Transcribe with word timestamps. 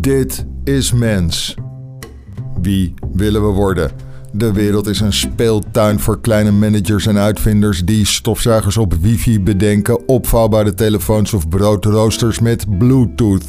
Dit 0.00 0.46
is 0.64 0.92
mens. 0.92 1.54
Wie 2.60 2.94
willen 3.12 3.46
we 3.46 3.52
worden? 3.52 3.90
De 4.32 4.52
wereld 4.52 4.86
is 4.86 5.00
een 5.00 5.12
speeltuin 5.12 6.00
voor 6.00 6.20
kleine 6.20 6.50
managers 6.50 7.06
en 7.06 7.18
uitvinders 7.18 7.84
die 7.84 8.06
stofzuigers 8.06 8.76
op 8.76 8.94
wifi 8.94 9.40
bedenken, 9.40 10.08
opvouwbare 10.08 10.74
telefoons 10.74 11.32
of 11.32 11.48
broodroosters 11.48 12.38
met 12.38 12.78
Bluetooth. 12.78 13.44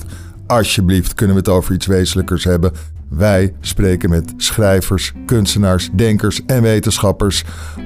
Alsjeblieft, 0.47 1.14
kunnen 1.14 1.36
we 1.36 1.41
het 1.41 1.51
over 1.51 1.73
iets 1.73 1.86
wezenlijkers 1.86 2.43
hebben? 2.43 2.71
Wij 3.09 3.54
spreken 3.59 4.09
met 4.09 4.33
schrijvers, 4.38 5.13
kunstenaars, 5.25 5.89
denkers 5.93 6.41
en 6.45 6.61
wetenschappers 6.61 7.43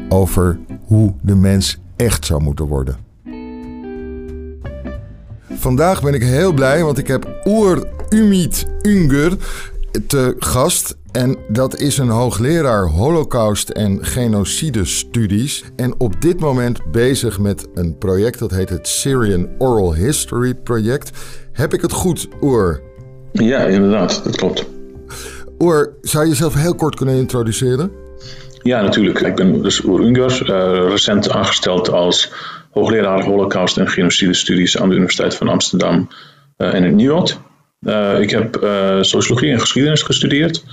over 0.09 0.59
hoe 0.86 1.13
de 1.21 1.36
mens 1.36 1.77
echt 1.95 2.25
zou 2.25 2.41
moeten 2.41 2.66
worden. 2.66 2.97
Vandaag 5.50 6.02
ben 6.02 6.13
ik 6.13 6.24
heel 6.24 6.54
blij, 6.54 6.83
want 6.83 6.97
ik 6.97 7.07
heb 7.07 7.41
Oer 7.46 7.93
Umit 8.09 8.65
Unger 8.82 9.37
te 10.07 10.36
gast. 10.39 10.97
En 11.11 11.37
dat 11.47 11.79
is 11.79 11.97
een 11.97 12.09
hoogleraar 12.09 12.86
Holocaust 12.86 13.69
en 13.69 14.05
genocide 14.05 14.86
studies. 14.86 15.63
En 15.75 16.00
op 16.00 16.21
dit 16.21 16.39
moment 16.39 16.91
bezig 16.91 17.39
met 17.39 17.68
een 17.73 17.97
project 17.97 18.39
dat 18.39 18.51
heet 18.51 18.69
het 18.69 18.87
Syrian 18.87 19.49
Oral 19.57 19.93
History 19.93 20.54
Project. 20.54 21.11
Heb 21.51 21.73
ik 21.73 21.82
het 21.82 21.91
goed, 21.91 22.27
Oer? 22.41 22.82
Ja, 23.32 23.60
inderdaad, 23.60 24.24
dat 24.24 24.35
klopt. 24.35 24.65
Oer, 25.60 25.93
zou 26.01 26.24
je 26.24 26.29
jezelf 26.29 26.54
heel 26.54 26.75
kort 26.75 26.96
kunnen 26.96 27.15
introduceren? 27.15 27.91
Ja, 28.61 28.82
natuurlijk. 28.82 29.19
Ik 29.19 29.35
ben 29.35 29.61
dus 29.61 29.83
Oer 29.83 29.99
Unger, 29.99 30.49
uh, 30.49 30.89
recent 30.89 31.29
aangesteld 31.29 31.91
als 31.91 32.31
hoogleraar 32.72 33.23
Holocaust 33.23 33.77
en 33.77 33.88
genocide 33.88 34.33
studies 34.33 34.77
aan 34.77 34.89
de 34.89 34.95
Universiteit 34.95 35.35
van 35.35 35.47
Amsterdam 35.47 36.09
uh, 36.58 36.73
en 36.73 36.83
in 36.83 36.95
Nieuwland. 36.95 37.39
Uh, 37.86 38.19
ik 38.19 38.30
heb 38.30 38.64
uh, 38.64 39.02
sociologie 39.02 39.52
en 39.52 39.59
geschiedenis 39.59 40.02
gestudeerd 40.02 40.64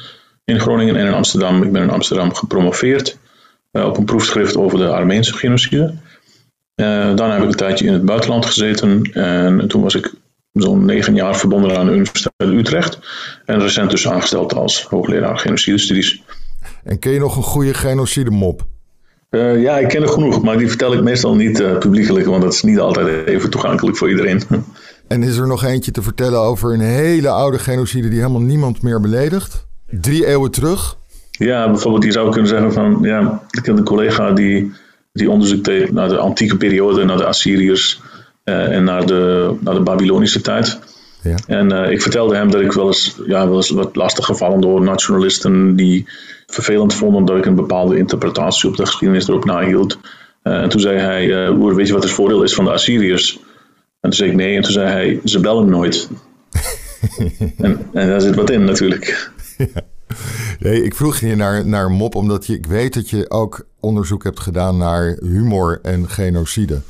in 0.44 0.60
Groningen 0.60 0.96
en 0.96 1.06
in 1.06 1.12
Amsterdam. 1.12 1.62
Ik 1.62 1.72
ben 1.72 1.82
in 1.82 1.90
Amsterdam 1.90 2.34
gepromoveerd 2.34 3.18
op 3.72 3.96
een 3.96 4.04
proefschrift 4.04 4.56
over 4.56 4.78
de 4.78 4.88
Armeense 4.88 5.34
genocide. 5.34 5.94
daarna 6.74 7.32
heb 7.32 7.42
ik 7.42 7.48
een 7.48 7.56
tijdje 7.56 7.86
in 7.86 7.92
het 7.92 8.04
buitenland 8.04 8.46
gezeten 8.46 9.02
en 9.12 9.68
toen 9.68 9.82
was 9.82 9.94
ik 9.94 10.12
zo'n 10.52 10.84
negen 10.84 11.14
jaar 11.14 11.36
verbonden 11.36 11.78
aan 11.78 11.86
de 11.86 11.92
Universiteit 11.92 12.50
Utrecht 12.50 12.98
en 13.44 13.60
recent 13.60 13.90
dus 13.90 14.08
aangesteld 14.08 14.54
als 14.54 14.84
hoogleraar 14.84 15.38
genocide 15.38 15.78
studies. 15.78 16.22
En 16.84 16.98
ken 16.98 17.12
je 17.12 17.18
nog 17.18 17.36
een 17.36 17.42
goede 17.42 17.74
genocide 17.74 18.30
mop? 18.30 18.66
Uh, 19.30 19.62
ja, 19.62 19.78
ik 19.78 19.88
ken 19.88 20.02
er 20.02 20.08
genoeg, 20.08 20.42
maar 20.42 20.58
die 20.58 20.68
vertel 20.68 20.92
ik 20.92 21.02
meestal 21.02 21.34
niet 21.34 21.60
uh, 21.60 21.78
publiekelijk, 21.78 22.26
want 22.26 22.42
dat 22.42 22.52
is 22.52 22.62
niet 22.62 22.78
altijd 22.78 23.26
even 23.26 23.50
toegankelijk 23.50 23.96
voor 23.96 24.08
iedereen. 24.08 24.42
En 25.12 25.22
is 25.22 25.36
er 25.36 25.46
nog 25.46 25.64
eentje 25.64 25.90
te 25.90 26.02
vertellen 26.02 26.40
over 26.40 26.72
een 26.72 26.80
hele 26.80 27.28
oude 27.28 27.58
genocide 27.58 28.08
die 28.08 28.18
helemaal 28.18 28.40
niemand 28.40 28.82
meer 28.82 29.00
beledigt? 29.00 29.66
Drie 29.90 30.26
eeuwen 30.26 30.50
terug? 30.50 30.96
Ja, 31.30 31.70
bijvoorbeeld, 31.70 32.04
je 32.04 32.12
zou 32.12 32.30
kunnen 32.30 32.48
zeggen 32.48 32.72
van, 32.72 32.98
ja, 33.02 33.42
ik 33.50 33.66
heb 33.66 33.76
een 33.76 33.84
collega 33.84 34.30
die, 34.32 34.72
die 35.12 35.30
onderzoek 35.30 35.64
deed 35.64 35.92
naar 35.92 36.08
de 36.08 36.16
antieke 36.16 36.56
periode, 36.56 37.04
naar 37.04 37.16
de 37.16 37.26
Assyriërs 37.26 38.00
uh, 38.44 38.76
en 38.76 38.84
naar 38.84 39.06
de, 39.06 39.54
naar 39.60 39.74
de 39.74 39.80
Babylonische 39.80 40.40
tijd. 40.40 40.78
Ja. 41.22 41.36
En 41.46 41.72
uh, 41.72 41.90
ik 41.90 42.02
vertelde 42.02 42.36
hem 42.36 42.50
dat 42.50 42.60
ik 42.60 42.72
wel 42.72 42.86
eens, 42.86 43.16
ja, 43.26 43.46
wel 43.46 43.56
eens 43.56 43.70
wat 43.70 43.96
lastig 43.96 44.24
gevallen 44.24 44.60
door 44.60 44.82
nationalisten 44.82 45.76
die 45.76 46.08
vervelend 46.46 46.94
vonden 46.94 47.24
dat 47.24 47.36
ik 47.36 47.46
een 47.46 47.54
bepaalde 47.54 47.96
interpretatie 47.96 48.68
op 48.68 48.76
de 48.76 48.86
geschiedenis 48.86 49.28
erop 49.28 49.44
nahield. 49.44 49.98
Uh, 50.42 50.62
en 50.62 50.68
toen 50.68 50.80
zei 50.80 50.98
hij, 50.98 51.26
uh, 51.26 51.74
weet 51.74 51.86
je 51.86 51.92
wat 51.92 52.02
het 52.02 52.12
voordeel 52.12 52.42
is 52.42 52.54
van 52.54 52.64
de 52.64 52.70
Assyriërs? 52.70 53.40
En 54.02 54.10
toen 54.10 54.18
zei 54.18 54.30
ik 54.30 54.36
nee, 54.36 54.56
en 54.56 54.62
toen 54.62 54.72
zei 54.72 54.88
hij, 54.88 55.20
ze 55.24 55.40
bellen 55.40 55.68
nooit. 55.68 56.08
en, 57.56 57.88
en 57.92 58.08
daar 58.08 58.20
zit 58.20 58.34
wat 58.34 58.50
in 58.50 58.64
natuurlijk. 58.64 59.30
Ja. 59.58 59.66
Nee, 60.58 60.84
ik 60.84 60.94
vroeg 60.94 61.18
je 61.18 61.36
naar, 61.36 61.66
naar 61.66 61.90
mop, 61.90 62.14
omdat 62.14 62.46
je, 62.46 62.54
ik 62.54 62.66
weet 62.66 62.94
dat 62.94 63.10
je 63.10 63.30
ook 63.30 63.66
onderzoek 63.80 64.24
hebt 64.24 64.40
gedaan 64.40 64.76
naar 64.76 65.18
humor 65.20 65.78
en 65.82 66.08
genocide. 66.08 66.80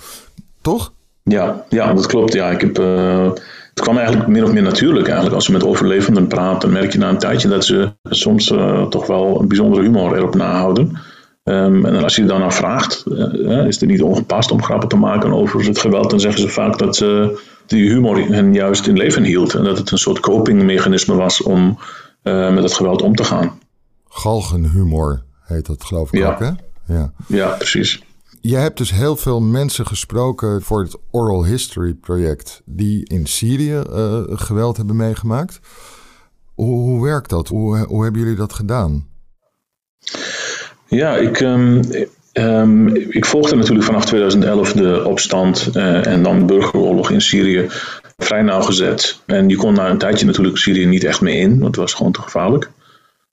Toch? 0.60 0.92
Ja, 1.22 1.64
ja 1.68 1.94
dat 1.94 2.06
klopt. 2.06 2.32
Ja, 2.32 2.50
ik 2.50 2.60
heb... 2.60 2.78
Uh, 2.78 3.30
het 3.74 3.80
kwam 3.80 3.96
eigenlijk 3.96 4.28
min 4.28 4.44
of 4.44 4.52
meer 4.52 4.62
natuurlijk. 4.62 5.06
Eigenlijk. 5.06 5.34
Als 5.34 5.46
je 5.46 5.52
met 5.52 5.64
overlevenden 5.64 6.26
praat, 6.26 6.60
dan 6.60 6.72
merk 6.72 6.92
je 6.92 6.98
na 6.98 7.08
een 7.08 7.18
tijdje 7.18 7.48
dat 7.48 7.64
ze 7.64 7.92
soms 8.04 8.50
uh, 8.50 8.86
toch 8.86 9.06
wel 9.06 9.40
een 9.40 9.48
bijzondere 9.48 9.82
humor 9.82 10.16
erop 10.16 10.34
nahouden. 10.34 10.98
Um, 11.44 11.84
en 11.84 12.02
als 12.02 12.16
je 12.16 12.24
dan 12.24 12.52
vraagt, 12.52 13.04
uh, 13.06 13.66
is 13.66 13.80
het 13.80 13.88
niet 13.88 14.02
ongepast 14.02 14.50
om 14.50 14.62
grappen 14.62 14.88
te 14.88 14.96
maken 14.96 15.32
over 15.32 15.64
het 15.64 15.78
geweld, 15.78 16.10
dan 16.10 16.20
zeggen 16.20 16.40
ze 16.40 16.48
vaak 16.48 16.78
dat 16.78 17.00
uh, 17.00 17.28
die 17.66 17.90
humor 17.90 18.16
hen 18.16 18.54
juist 18.54 18.86
in 18.86 18.96
leven 18.96 19.24
hield. 19.24 19.54
En 19.54 19.64
dat 19.64 19.78
het 19.78 19.90
een 19.90 19.98
soort 19.98 20.20
copingmechanisme 20.20 21.14
was 21.14 21.42
om 21.42 21.78
uh, 22.22 22.52
met 22.54 22.62
het 22.62 22.72
geweld 22.72 23.02
om 23.02 23.14
te 23.14 23.24
gaan. 23.24 23.58
Galgenhumor 24.08 25.22
heet 25.44 25.66
dat, 25.66 25.84
geloof 25.84 26.12
ik 26.12 26.20
ja. 26.20 26.32
ook, 26.32 26.38
hè? 26.38 26.50
Ja. 26.94 27.12
ja, 27.26 27.48
precies. 27.48 28.02
Je 28.40 28.56
hebt 28.56 28.78
dus 28.78 28.92
heel 28.92 29.16
veel 29.16 29.40
mensen 29.40 29.86
gesproken 29.86 30.62
voor 30.62 30.82
het 30.82 30.96
Oral 31.10 31.44
History 31.44 31.94
project 31.94 32.62
die 32.64 33.08
in 33.08 33.26
Syrië 33.26 33.82
uh, 33.90 34.20
geweld 34.26 34.76
hebben 34.76 34.96
meegemaakt. 34.96 35.60
Hoe, 36.54 36.80
hoe 36.80 37.02
werkt 37.02 37.30
dat? 37.30 37.48
Hoe, 37.48 37.78
hoe, 37.78 38.02
hebben 38.02 38.20
jullie 38.20 38.36
dat 38.36 38.52
gedaan? 38.52 39.06
Ja, 40.94 41.16
ik, 41.16 41.40
um, 41.40 41.80
um, 42.32 42.88
ik 42.96 43.24
volgde 43.24 43.56
natuurlijk 43.56 43.84
vanaf 43.84 44.04
2011 44.04 44.72
de 44.72 45.04
opstand 45.04 45.70
uh, 45.76 46.06
en 46.06 46.22
dan 46.22 46.38
de 46.38 46.44
burgeroorlog 46.44 47.10
in 47.10 47.20
Syrië 47.20 47.66
vrij 48.16 48.42
nauwgezet. 48.42 49.20
En 49.26 49.48
je 49.48 49.56
kon 49.56 49.74
na 49.74 49.90
een 49.90 49.98
tijdje 49.98 50.26
natuurlijk 50.26 50.58
Syrië 50.58 50.86
niet 50.86 51.04
echt 51.04 51.20
meer 51.20 51.40
in, 51.40 51.50
want 51.50 51.64
het 51.64 51.76
was 51.76 51.94
gewoon 51.94 52.12
te 52.12 52.20
gevaarlijk. 52.20 52.70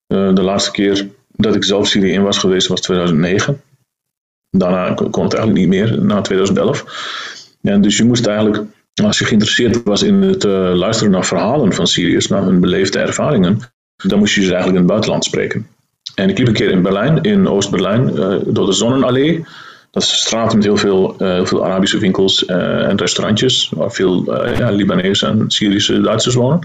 Uh, 0.08 0.34
de 0.34 0.42
laatste 0.42 0.70
keer 0.70 1.08
dat 1.30 1.54
ik 1.54 1.64
zelf 1.64 1.86
Syrië 1.86 2.12
in 2.12 2.22
was 2.22 2.38
geweest 2.38 2.66
was 2.66 2.80
2009. 2.80 3.60
Daarna 4.50 4.94
kon 4.94 5.24
het 5.24 5.34
eigenlijk 5.34 5.52
niet 5.54 5.80
meer, 5.80 6.02
na 6.02 6.20
2011. 6.20 6.84
En 7.62 7.80
dus 7.80 7.96
je 7.96 8.04
moest 8.04 8.26
eigenlijk, 8.26 8.64
als 9.04 9.18
je 9.18 9.24
geïnteresseerd 9.24 9.82
was 9.82 10.02
in 10.02 10.22
het 10.22 10.44
uh, 10.44 10.74
luisteren 10.74 11.12
naar 11.12 11.24
verhalen 11.24 11.72
van 11.72 11.86
Syriërs, 11.86 12.26
naar 12.26 12.42
hun 12.42 12.60
beleefde 12.60 12.98
ervaringen, 12.98 13.60
dan 13.96 14.18
moest 14.18 14.34
je 14.34 14.40
ze 14.40 14.46
eigenlijk 14.46 14.74
in 14.74 14.82
het 14.82 14.92
buitenland 14.92 15.24
spreken. 15.24 15.66
En 16.20 16.28
ik 16.28 16.38
liep 16.38 16.46
een 16.46 16.52
keer 16.52 16.70
in 16.70 16.82
Berlijn, 16.82 17.22
in 17.22 17.48
Oost-Berlijn, 17.48 18.16
uh, 18.16 18.36
door 18.46 18.66
de 18.66 18.72
Zonnenallee. 18.72 19.44
Dat 19.90 20.02
is 20.02 20.10
een 20.10 20.16
straat 20.16 20.54
met 20.54 20.64
heel 20.64 20.76
veel, 20.76 21.14
heel 21.18 21.46
veel 21.46 21.64
Arabische 21.64 21.98
winkels 21.98 22.44
en 22.44 22.96
restaurantjes, 22.96 23.72
waar 23.74 23.92
veel 23.92 24.34
ja, 24.58 24.70
Libanese 24.70 25.26
en 25.26 25.44
Syrische 25.50 26.00
Duitsers 26.00 26.34
wonen. 26.34 26.60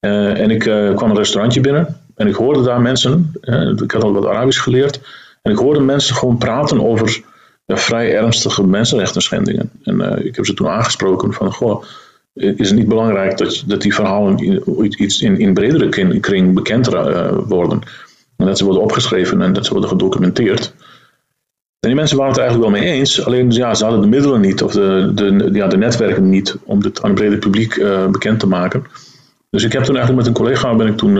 en 0.00 0.50
ik 0.50 0.58
kwam 0.96 1.10
een 1.10 1.16
restaurantje 1.16 1.60
binnen 1.60 2.00
en 2.16 2.26
ik 2.26 2.34
hoorde 2.34 2.62
daar 2.62 2.80
mensen, 2.80 3.32
ik 3.82 3.90
had 3.90 4.02
al 4.02 4.12
wat 4.12 4.26
Arabisch 4.26 4.62
geleerd, 4.62 5.00
en 5.42 5.52
ik 5.52 5.58
hoorde 5.58 5.80
mensen 5.80 6.14
gewoon 6.14 6.38
praten 6.38 6.86
over 6.86 7.22
vrij 7.66 8.14
ernstige 8.14 8.66
mensenrechten 8.66 9.22
schendingen. 9.22 9.70
En 9.82 10.24
ik 10.26 10.36
heb 10.36 10.46
ze 10.46 10.54
toen 10.54 10.68
aangesproken 10.68 11.32
van, 11.32 11.52
goh, 11.52 11.84
is 12.34 12.68
het 12.68 12.78
niet 12.78 12.88
belangrijk 12.88 13.38
dat, 13.38 13.64
dat 13.66 13.82
die 13.82 13.94
verhalen 13.94 14.38
in, 14.38 15.02
iets 15.02 15.22
in, 15.22 15.38
in 15.38 15.54
bredere 15.54 16.20
kring, 16.20 16.54
bekend 16.54 16.88
worden? 17.46 17.82
En 18.36 18.46
dat 18.46 18.58
ze 18.58 18.64
worden 18.64 18.82
opgeschreven 18.82 19.42
en 19.42 19.52
dat 19.52 19.66
ze 19.66 19.72
worden 19.72 19.90
gedocumenteerd. 19.90 20.74
En 21.80 21.90
die 21.90 21.94
mensen 21.94 22.16
waren 22.16 22.32
het 22.32 22.40
eigenlijk 22.40 22.70
wel 22.70 22.80
mee 22.80 22.90
eens, 22.92 23.24
alleen 23.24 23.50
ja, 23.50 23.74
ze 23.74 23.84
hadden 23.84 24.02
de 24.02 24.06
middelen 24.06 24.40
niet 24.40 24.62
of 24.62 24.72
de, 24.72 25.10
de, 25.14 25.48
ja, 25.52 25.66
de 25.66 25.76
netwerken 25.76 26.28
niet 26.28 26.56
om 26.64 26.82
dit 26.82 27.02
aan 27.02 27.10
het 27.10 27.18
brede 27.18 27.38
publiek 27.38 27.76
uh, 27.76 28.06
bekend 28.06 28.40
te 28.40 28.46
maken. 28.46 28.84
Dus 29.50 29.64
ik 29.64 29.72
heb 29.72 29.82
toen 29.82 29.96
eigenlijk 29.96 30.26
met 30.26 30.36
een 30.36 30.42
collega 30.42 30.74
ben 30.74 30.86
ik 30.86 30.96
toen, 30.96 31.16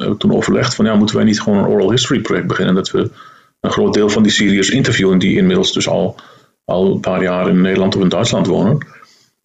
heb 0.00 0.12
ik 0.12 0.18
toen 0.18 0.34
overlegd 0.34 0.74
van 0.74 0.84
ja, 0.84 0.94
moeten 0.94 1.16
wij 1.16 1.24
niet 1.24 1.40
gewoon 1.40 1.58
een 1.58 1.70
oral 1.70 1.90
history 1.90 2.20
project 2.20 2.46
beginnen, 2.46 2.74
dat 2.74 2.90
we 2.90 3.10
een 3.60 3.70
groot 3.70 3.94
deel 3.94 4.08
van 4.08 4.22
die 4.22 4.32
Syriërs 4.32 4.70
interviewen, 4.70 5.18
die 5.18 5.36
inmiddels 5.36 5.72
dus 5.72 5.88
al, 5.88 6.16
al 6.64 6.92
een 6.92 7.00
paar 7.00 7.22
jaar 7.22 7.48
in 7.48 7.60
Nederland 7.60 7.96
of 7.96 8.02
in 8.02 8.08
Duitsland 8.08 8.46
wonen. 8.46 8.86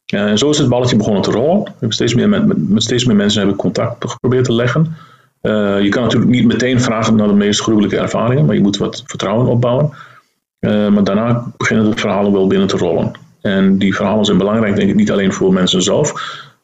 En 0.05 0.37
zo 0.37 0.49
is 0.49 0.57
het 0.57 0.69
balletje 0.69 0.95
begonnen 0.95 1.21
te 1.21 1.31
rollen. 1.31 1.63
We 1.63 1.69
hebben 1.69 1.91
steeds 1.91 2.13
meer 2.13 2.29
met, 2.29 2.45
met, 2.45 2.69
met 2.69 2.83
steeds 2.83 3.05
meer 3.05 3.15
mensen 3.15 3.39
hebben 3.39 3.57
contact 3.57 4.11
geprobeerd 4.11 4.45
te 4.45 4.53
leggen. 4.53 4.95
Uh, 5.45 5.81
je 5.81 5.89
kan 5.89 6.03
natuurlijk 6.03 6.31
niet 6.31 6.45
meteen 6.45 6.81
vragen 6.81 7.15
naar 7.15 7.27
de 7.27 7.33
meest 7.33 7.61
gruwelijke 7.61 7.97
ervaringen, 7.97 8.45
maar 8.45 8.55
je 8.55 8.61
moet 8.61 8.77
wat 8.77 9.03
vertrouwen 9.05 9.47
opbouwen. 9.47 9.93
Uh, 10.59 10.87
maar 10.87 11.03
daarna 11.03 11.51
beginnen 11.57 11.91
de 11.91 11.97
verhalen 11.97 12.31
wel 12.31 12.47
binnen 12.47 12.67
te 12.67 12.77
rollen. 12.77 13.11
En 13.41 13.77
die 13.77 13.95
verhalen 13.95 14.25
zijn 14.25 14.37
belangrijk, 14.37 14.75
denk 14.75 14.89
ik, 14.89 14.95
niet 14.95 15.11
alleen 15.11 15.33
voor 15.33 15.53
mensen 15.53 15.81
zelf, 15.81 16.13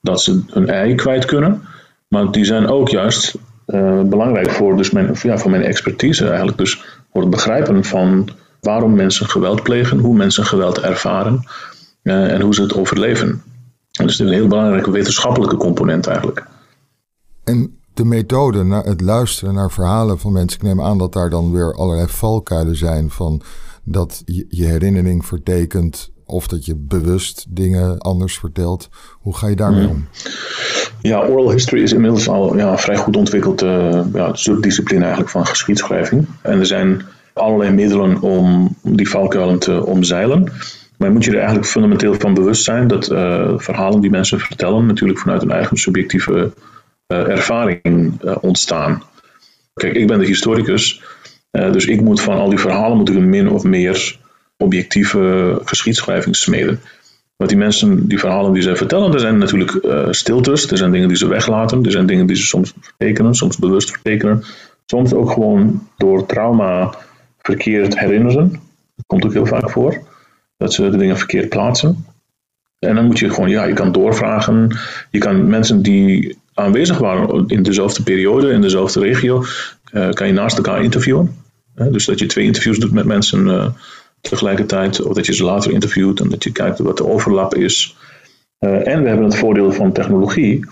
dat 0.02 0.22
ze 0.22 0.44
hun 0.48 0.70
ei 0.70 0.96
kwijt 0.96 1.26
kunnen, 1.26 1.62
maar 2.08 2.32
die 2.32 2.46
zijn 2.46 2.68
ook 2.68 2.90
juist 2.90 3.38
uh, 3.68 4.02
belangrijk 4.02 4.50
voor, 4.50 4.78
dus 4.78 4.92
mijn, 4.92 5.16
ja, 5.22 5.38
voor 5.38 5.52
mijn 5.52 5.64
expertise 5.64 6.28
eigenlijk. 6.28 6.58
Dus 6.58 6.84
voor 7.12 7.22
het 7.22 7.30
begrijpen 7.30 7.84
van 7.84 8.30
waarom 8.62 8.96
mensen 8.96 9.30
geweld 9.30 9.64
plegen, 9.64 10.00
hoe 10.00 10.16
mensen 10.16 10.46
geweld 10.46 10.80
ervaren 10.80 11.44
en 12.04 12.42
hoe 12.42 12.54
ze 12.54 12.62
het 12.62 12.76
overleven. 12.76 13.42
Dus 13.92 14.00
het 14.02 14.10
is 14.10 14.20
een 14.20 14.34
heel 14.34 14.48
belangrijke 14.48 14.92
wetenschappelijke 14.92 15.58
component 15.58 16.08
eigenlijk. 16.08 16.46
En 17.44 17.81
de 17.94 18.06
methode, 18.06 18.64
naar 18.64 18.84
het 18.84 19.02
luisteren 19.02 19.54
naar 19.54 19.72
verhalen 19.72 20.20
van 20.20 20.32
mensen, 20.32 20.60
ik 20.60 20.66
neem 20.66 20.82
aan 20.82 20.98
dat 20.98 21.14
daar 21.14 21.30
dan 21.30 21.52
weer 21.52 21.76
allerlei 21.76 22.08
valkuilen 22.08 22.76
zijn 22.76 23.10
van 23.10 23.42
dat 23.84 24.22
je, 24.26 24.66
herinnering 24.66 25.26
vertekent 25.26 26.12
of 26.26 26.48
dat 26.48 26.66
je 26.66 26.76
bewust 26.76 27.46
dingen 27.50 27.98
anders 27.98 28.40
vertelt. 28.40 28.90
Hoe 29.20 29.36
ga 29.36 29.48
je 29.48 29.56
daarmee 29.56 29.88
om? 29.88 30.08
Ja, 31.02 31.28
oral 31.28 31.52
history 31.52 31.82
is 31.82 31.94
inmiddels 31.94 32.30
al 32.30 32.58
ja, 32.58 32.78
vrij 32.78 32.98
goed 32.98 33.16
ontwikkeld 33.16 33.62
uh, 33.62 34.02
ja, 34.14 34.34
subdiscipline 34.34 35.02
eigenlijk 35.02 35.32
van 35.32 35.46
geschiedschrijving. 35.46 36.26
En 36.42 36.60
er 36.60 36.66
zijn 36.66 37.02
allerlei 37.34 37.72
middelen 37.72 38.22
om 38.22 38.76
die 38.82 39.10
valkuilen 39.10 39.60
te 39.60 39.86
omzeilen. 39.86 40.44
Maar 40.98 41.08
je 41.08 41.16
moet 41.16 41.24
je 41.24 41.32
er 41.32 41.38
eigenlijk 41.38 41.68
fundamenteel 41.68 42.14
van 42.14 42.34
bewust 42.34 42.64
zijn 42.64 42.88
dat 42.88 43.12
uh, 43.12 43.54
verhalen 43.56 44.02
die 44.02 44.10
mensen 44.10 44.40
vertellen 44.40 44.86
natuurlijk 44.86 45.20
vanuit 45.20 45.42
hun 45.42 45.52
eigen 45.52 45.78
subjectieve 45.78 46.52
ervaring 47.12 48.22
ontstaan. 48.42 49.04
Kijk, 49.74 49.96
ik 49.96 50.08
ben 50.08 50.20
de 50.20 50.26
historicus, 50.26 51.02
dus 51.52 51.86
ik 51.86 52.02
moet 52.02 52.22
van 52.22 52.38
al 52.38 52.50
die 52.50 52.60
verhalen 52.60 52.98
moet 52.98 53.10
ik 53.10 53.16
een 53.16 53.30
min 53.30 53.50
of 53.50 53.64
meer 53.64 54.18
objectieve 54.58 55.60
geschiedschrijving 55.66 56.36
smeden. 56.36 56.80
Want 57.36 57.50
die 57.50 57.60
mensen, 57.60 58.08
die 58.08 58.20
verhalen 58.20 58.54
die 58.54 58.62
zij 58.62 58.76
vertellen, 58.76 59.14
er 59.14 59.20
zijn 59.20 59.38
natuurlijk 59.38 59.74
uh, 59.74 60.08
stiltes, 60.12 60.72
er 60.72 60.78
zijn 60.78 60.92
dingen 60.92 61.08
die 61.08 61.18
ze 61.18 61.28
weglaten, 61.28 61.86
er 61.86 61.92
zijn 61.92 62.06
dingen 62.06 62.26
die 62.26 62.36
ze 62.36 62.46
soms 62.46 62.74
vertekenen, 62.82 63.36
soms 63.36 63.58
bewust 63.58 63.92
vertekenen, 63.92 64.44
soms 64.86 65.14
ook 65.14 65.32
gewoon 65.32 65.88
door 65.98 66.26
trauma 66.26 66.96
verkeerd 67.38 68.00
herinneren. 68.00 68.50
Dat 68.96 69.06
komt 69.06 69.26
ook 69.26 69.34
heel 69.34 69.46
vaak 69.46 69.70
voor, 69.70 70.02
dat 70.58 70.74
ze 70.74 70.90
de 70.90 70.98
dingen 70.98 71.18
verkeerd 71.18 71.50
plaatsen. 71.50 72.06
En 72.80 72.96
dan 72.96 73.06
moet 73.06 73.20
je 73.20 73.30
gewoon, 73.30 73.50
ja, 73.50 73.64
je 73.64 73.74
kan 73.74 73.92
doorvragen. 73.92 74.78
Je 75.12 75.20
kan 75.20 75.50
mensen 75.50 75.82
die 75.82 76.38
aanwezig 76.54 76.98
waren 76.98 77.48
in 77.48 77.64
dezelfde 77.64 78.04
periode, 78.04 78.52
in 78.52 78.62
dezelfde 78.62 79.00
regio, 79.00 79.44
uh, 79.94 80.10
kan 80.10 80.28
je 80.28 80.34
naast 80.34 80.58
elkaar 80.58 80.84
interviewen. 80.84 81.36
dus 81.74 82.06
dat 82.06 82.20
je 82.20 82.26
twee 82.26 82.46
interviews 82.46 82.80
doet 82.80 82.92
met 82.92 83.06
mensen 83.06 83.48
uh, 83.48 83.66
tegelijkertijd, 84.22 85.02
of 85.02 85.14
dat 85.14 85.26
je 85.26 85.34
ze 85.34 85.44
later 85.44 85.72
interviewt 85.72 86.20
en 86.20 86.30
dat 86.30 86.44
je 86.44 86.52
kijkt 86.52 86.80
wat 86.80 86.98
de 86.98 87.08
overlap 87.08 87.56
is. 87.56 87.96
Uh, 88.60 88.88
en 88.88 89.02
we 89.02 89.08
hebben 89.08 89.26
het 89.26 89.38
voordeel 89.38 89.72
van 89.72 89.92
technologie, 89.92 90.66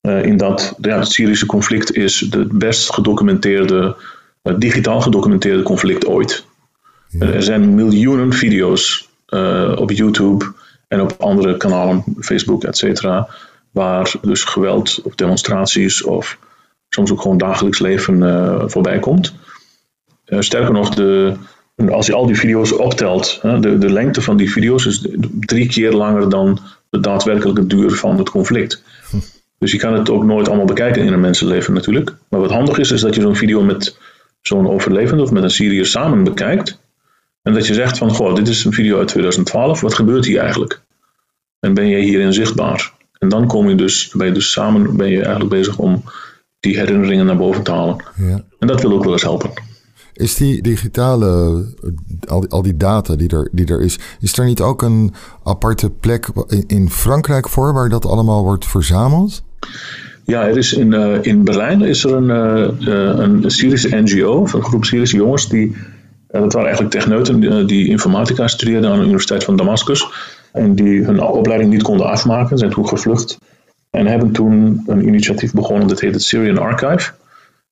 in 0.00 0.36
dat 0.36 0.74
ja, 0.80 0.98
het 0.98 1.12
Syrische 1.12 1.46
conflict 1.46 1.92
is 1.96 2.20
het 2.30 2.58
best 2.58 2.92
gedocumenteerde, 2.92 3.96
digitaal 4.58 5.00
gedocumenteerde 5.00 5.62
conflict 5.62 6.06
ooit. 6.06 6.44
Ja. 7.08 7.26
Er 7.26 7.42
zijn 7.42 7.74
miljoenen 7.74 8.32
video's 8.32 9.08
op 9.76 9.90
YouTube 9.90 10.52
en 10.88 11.00
op 11.00 11.14
andere 11.18 11.56
kanalen, 11.56 12.04
Facebook, 12.20 12.64
et 12.64 12.76
cetera, 12.76 13.28
waar 13.70 14.12
dus 14.22 14.44
geweld 14.44 15.00
of 15.02 15.14
demonstraties 15.14 16.02
of 16.02 16.38
soms 16.88 17.12
ook 17.12 17.20
gewoon 17.20 17.38
dagelijks 17.38 17.78
leven 17.78 18.70
voorbij 18.70 18.98
komt. 18.98 19.34
sterker 20.26 20.72
nog, 20.72 20.94
de, 20.94 21.36
als 21.88 22.06
je 22.06 22.14
al 22.14 22.26
die 22.26 22.36
video's 22.38 22.78
optelt, 22.78 23.40
de, 23.42 23.78
de 23.78 23.92
lengte 23.92 24.22
van 24.22 24.36
die 24.36 24.50
video's 24.50 24.86
is 24.86 25.06
drie 25.40 25.68
keer 25.68 25.92
langer 25.92 26.28
dan 26.28 26.58
de 26.90 27.00
daadwerkelijke 27.00 27.66
duur 27.66 27.90
van 27.90 28.18
het 28.18 28.30
conflict. 28.30 28.82
Dus 29.58 29.72
je 29.72 29.78
kan 29.78 29.94
het 29.94 30.10
ook 30.10 30.24
nooit 30.24 30.48
allemaal 30.48 30.66
bekijken 30.66 31.02
in 31.02 31.12
een 31.12 31.20
mensenleven 31.20 31.74
natuurlijk. 31.74 32.14
Maar 32.28 32.40
wat 32.40 32.50
handig 32.50 32.78
is, 32.78 32.90
is 32.90 33.00
dat 33.00 33.14
je 33.14 33.20
zo'n 33.20 33.36
video 33.36 33.62
met 33.62 33.96
zo'n 34.40 34.68
overlevende 34.68 35.22
of 35.22 35.30
met 35.30 35.42
een 35.42 35.50
Syriër 35.50 35.86
samen 35.86 36.24
bekijkt. 36.24 36.78
En 37.42 37.52
dat 37.52 37.66
je 37.66 37.74
zegt 37.74 37.98
van, 37.98 38.10
goh, 38.10 38.34
dit 38.34 38.48
is 38.48 38.64
een 38.64 38.72
video 38.72 38.98
uit 38.98 39.08
2012, 39.08 39.80
wat 39.80 39.94
gebeurt 39.94 40.24
hier 40.24 40.40
eigenlijk? 40.40 40.80
En 41.60 41.74
ben 41.74 41.86
je 41.86 41.96
hierin 41.96 42.32
zichtbaar? 42.32 42.92
En 43.20 43.28
dan 43.28 43.46
kom 43.46 43.68
je 43.68 43.74
dus, 43.74 44.12
ben 44.16 44.26
je 44.26 44.32
dus 44.32 44.52
samen 44.52 44.96
ben 44.96 45.08
je 45.08 45.20
eigenlijk 45.20 45.50
bezig 45.50 45.78
om 45.78 46.02
die 46.60 46.78
herinneringen 46.78 47.26
naar 47.26 47.36
boven 47.36 47.62
te 47.62 47.70
halen. 47.70 48.04
Ja. 48.16 48.44
En 48.58 48.66
dat 48.66 48.82
wil 48.82 48.92
ook 48.92 49.04
wel 49.04 49.12
eens 49.12 49.22
helpen. 49.22 49.50
Is 50.12 50.34
die 50.34 50.62
digitale, 50.62 51.64
al 52.26 52.40
die, 52.40 52.50
al 52.50 52.62
die 52.62 52.76
data 52.76 53.16
die 53.16 53.28
er, 53.28 53.48
die 53.52 53.66
er 53.66 53.80
is, 53.80 53.98
is 54.20 54.38
er 54.38 54.44
niet 54.44 54.60
ook 54.60 54.82
een 54.82 55.14
aparte 55.44 55.90
plek 55.90 56.28
in 56.66 56.90
Frankrijk 56.90 57.48
voor 57.48 57.72
waar 57.72 57.88
dat 57.88 58.06
allemaal 58.06 58.42
wordt 58.42 58.66
verzameld? 58.66 59.42
Ja, 60.24 60.46
er 60.46 60.56
is 60.56 60.72
in, 60.72 60.92
uh, 60.92 61.22
in 61.22 61.44
Berlijn 61.44 61.82
is 61.82 62.04
er 62.04 62.12
een, 62.12 62.28
uh, 62.80 63.18
een 63.18 63.50
Syrische 63.50 63.96
NGO, 63.96 64.40
een 64.40 64.62
groep 64.62 64.84
Syrische 64.84 65.16
jongens, 65.16 65.48
die, 65.48 65.76
dat 66.28 66.52
waren 66.52 66.68
eigenlijk 66.68 66.90
techneuten 66.90 67.66
die 67.66 67.88
informatica 67.88 68.48
studeerden 68.48 68.90
aan 68.90 68.98
de 68.98 69.04
Universiteit 69.04 69.44
van 69.44 69.56
Damascus. 69.56 70.06
En 70.52 70.74
die 70.74 71.04
hun 71.04 71.20
opleiding 71.20 71.70
niet 71.70 71.82
konden 71.82 72.06
afmaken, 72.06 72.58
zijn 72.58 72.70
toen 72.70 72.88
gevlucht. 72.88 73.38
En 73.90 74.06
hebben 74.06 74.32
toen 74.32 74.82
een 74.86 75.06
initiatief 75.06 75.52
begonnen, 75.52 75.88
dat 75.88 76.00
heet 76.00 76.14
het 76.14 76.22
Syrian 76.22 76.58
Archive. 76.58 77.12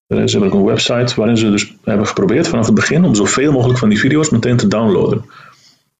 Ze 0.06 0.16
hebben 0.16 0.42
ook 0.42 0.54
een 0.54 0.64
website 0.64 1.14
waarin 1.16 1.36
ze 1.36 1.50
dus 1.50 1.76
hebben 1.84 2.06
geprobeerd 2.06 2.48
vanaf 2.48 2.66
het 2.66 2.74
begin 2.74 3.04
om 3.04 3.14
zoveel 3.14 3.52
mogelijk 3.52 3.78
van 3.78 3.88
die 3.88 3.98
video's 3.98 4.30
meteen 4.30 4.56
te 4.56 4.68
downloaden. 4.68 5.24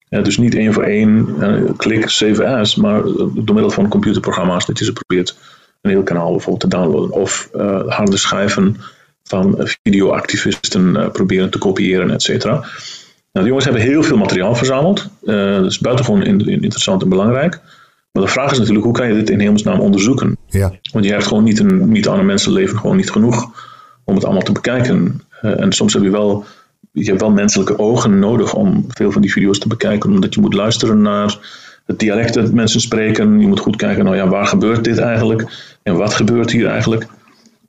Ja, 0.09 0.21
dus 0.21 0.39
niet 0.39 0.55
één 0.55 0.73
voor 0.73 0.83
één, 0.83 1.35
uh, 1.39 1.71
klik, 1.77 2.09
save 2.09 2.47
as, 2.47 2.77
maar 2.77 3.03
door 3.03 3.55
middel 3.55 3.71
van 3.71 3.89
computerprogramma's 3.89 4.67
dat 4.67 4.79
je 4.79 4.85
ze 4.85 4.93
probeert 4.93 5.37
een 5.81 5.91
heel 5.91 6.03
kanaal 6.03 6.31
bijvoorbeeld 6.31 6.71
te 6.71 6.77
downloaden. 6.77 7.11
Of 7.11 7.49
harde 7.87 8.17
schijven 8.17 8.77
van 9.23 9.55
videoactivisten 9.83 11.11
proberen 11.13 11.51
te 11.51 11.59
kopiëren, 11.59 12.11
et 12.11 12.23
cetera. 12.23 12.65
Nou, 13.33 13.47
de 13.47 13.47
jongens 13.47 13.65
hebben 13.65 13.83
heel 13.83 14.03
veel 14.03 14.17
materiaal 14.17 14.55
verzameld. 14.55 15.11
dat 15.21 15.67
is 15.67 15.79
buitengewoon 15.79 16.23
interessant 16.23 17.03
en 17.03 17.09
belangrijk. 17.09 17.61
Maar 18.13 18.23
de 18.23 18.33
vraag 18.33 18.51
is 18.51 18.59
natuurlijk, 18.59 18.85
hoe 18.85 18.95
kan 18.95 19.09
je 19.09 19.15
dit 19.15 19.31
in 19.31 19.41
hemelsnaam 19.41 19.81
onderzoeken? 19.81 20.37
Ja. 20.47 20.73
Want 20.93 21.05
je 21.05 21.11
hebt 21.11 21.27
gewoon 21.27 21.45
niet, 21.45 21.59
een, 21.59 21.89
niet 21.89 22.09
aan 22.09 22.19
een 22.19 22.27
mensenleven 22.27 22.79
gewoon 22.79 22.97
niet 22.97 23.11
genoeg 23.11 23.51
om 24.05 24.15
het 24.15 24.25
allemaal 24.25 24.43
te 24.43 24.53
bekijken. 24.53 25.23
Uh, 25.43 25.61
en 25.61 25.73
soms 25.73 25.93
heb 25.93 26.03
je 26.03 26.11
wel, 26.11 26.45
je 26.93 27.05
hebt 27.05 27.21
wel 27.21 27.31
menselijke 27.31 27.79
ogen 27.79 28.19
nodig 28.19 28.55
om 28.55 28.85
veel 28.89 29.13
van 29.13 29.23
die 29.23 29.33
video's 29.33 29.59
te 29.59 29.69
bekijken, 29.69 30.11
omdat 30.11 30.35
je 30.35 30.41
moet 30.41 30.55
luisteren 30.55 31.03
naar 31.03 31.39
het 31.87 31.99
dialect 31.99 32.35
dat 32.35 32.53
mensen 32.53 32.81
spreken. 32.81 33.41
Je 33.41 33.47
moet 33.47 33.61
goed 33.61 33.77
kijken, 33.77 34.05
nou 34.05 34.17
ja, 34.17 34.29
waar 34.29 34.47
gebeurt 34.47 34.85
dit 34.85 34.99
eigenlijk? 34.99 35.45
En 35.83 35.97
wat 35.97 36.15
gebeurt 36.15 36.51
hier 36.51 36.67
eigenlijk? 36.67 37.07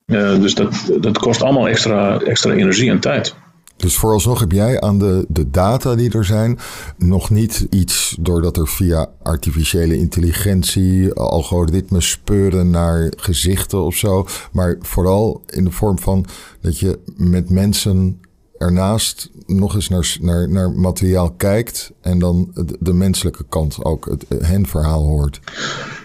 Uh, 0.06 0.40
dus 0.42 0.56
dat, 0.56 0.92
dat 1.02 1.18
kost 1.18 1.42
allemaal 1.42 1.68
extra, 1.68 2.20
extra 2.20 2.52
energie 2.52 2.90
en 2.90 3.00
tijd. 3.00 3.36
Dus 3.80 3.96
vooralsnog 3.96 4.40
heb 4.40 4.52
jij 4.52 4.82
aan 4.82 5.00
de, 5.00 5.26
de 5.28 5.50
data 5.50 5.96
die 5.96 6.12
er 6.12 6.26
zijn 6.26 6.60
nog 6.98 7.30
niet 7.30 7.68
iets 7.70 8.16
doordat 8.20 8.58
er 8.58 8.68
via 8.68 9.10
artificiële 9.24 9.98
intelligentie 9.98 11.14
algoritmes 11.14 12.10
speuren 12.10 12.70
naar 12.70 13.14
gezichten 13.18 13.84
of 13.84 13.96
zo. 13.96 14.26
Maar 14.52 14.78
vooral 14.80 15.44
in 15.46 15.64
de 15.64 15.72
vorm 15.72 16.00
van 16.00 16.26
dat 16.62 16.80
je 16.80 17.00
met 17.16 17.50
mensen 17.50 18.22
ernaast 18.58 19.30
nog 19.46 19.76
eens 19.76 19.90
naar, 19.90 20.18
naar, 20.22 20.50
naar 20.50 20.72
materiaal 20.72 21.32
kijkt 21.32 21.92
en 22.02 22.20
dan 22.20 22.52
de, 22.54 22.78
de 22.80 22.94
menselijke 22.94 23.46
kant 23.50 23.84
ook, 23.84 24.06
het 24.06 24.26
hen 24.46 24.68
verhaal 24.68 25.04
hoort. 25.04 25.40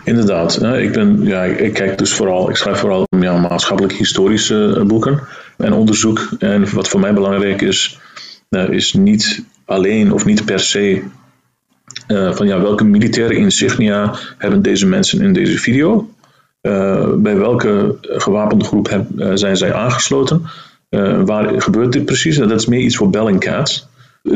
Inderdaad, 0.05 0.63
ik, 0.63 0.93
ben, 0.93 1.23
ja, 1.23 1.43
ik 1.43 1.73
kijk 1.73 1.99
dus 1.99 2.15
vooral, 2.15 2.51
ik 2.51 2.57
schrijf 2.57 2.79
vooral 2.79 3.07
ja, 3.21 3.37
maatschappelijk 3.37 3.95
historische 3.95 4.75
eh, 4.77 4.83
boeken 4.83 5.21
en 5.57 5.73
onderzoek. 5.73 6.29
En 6.39 6.75
wat 6.75 6.89
voor 6.89 7.01
mij 7.01 7.15
belangrijk 7.15 7.63
is, 7.63 7.99
uh, 8.51 8.69
is 8.69 8.93
niet 8.93 9.45
alleen 9.65 10.13
of 10.13 10.25
niet 10.25 10.45
per 10.45 10.61
se 10.61 11.03
uh, 12.09 12.33
van 12.33 12.47
ja, 12.47 12.61
welke 12.61 12.85
militaire 12.85 13.35
insignia 13.35 14.15
hebben 14.39 14.63
deze 14.63 14.87
mensen 14.87 15.21
in 15.21 15.33
deze 15.33 15.59
video? 15.59 16.09
Bij 17.17 17.37
welke 17.37 17.97
gewapende 18.01 18.65
groep 18.65 19.05
zijn 19.35 19.57
zij 19.57 19.75
aangesloten? 19.75 20.43
waar 21.25 21.63
gebeurt 21.63 21.93
dit 21.93 22.05
precies? 22.05 22.37
Dat 22.37 22.51
is 22.51 22.67
meer 22.67 22.81
iets 22.81 22.97
voor 22.97 23.11
Bellingcat. 23.11 23.89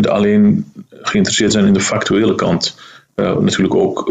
Alleen 0.03 0.73
geïnteresseerd 0.91 1.53
zijn 1.53 1.67
in 1.67 1.73
de 1.73 1.81
factuele 1.81 2.35
kant. 2.35 2.77
Natuurlijk 3.19 3.75
ook 3.75 4.09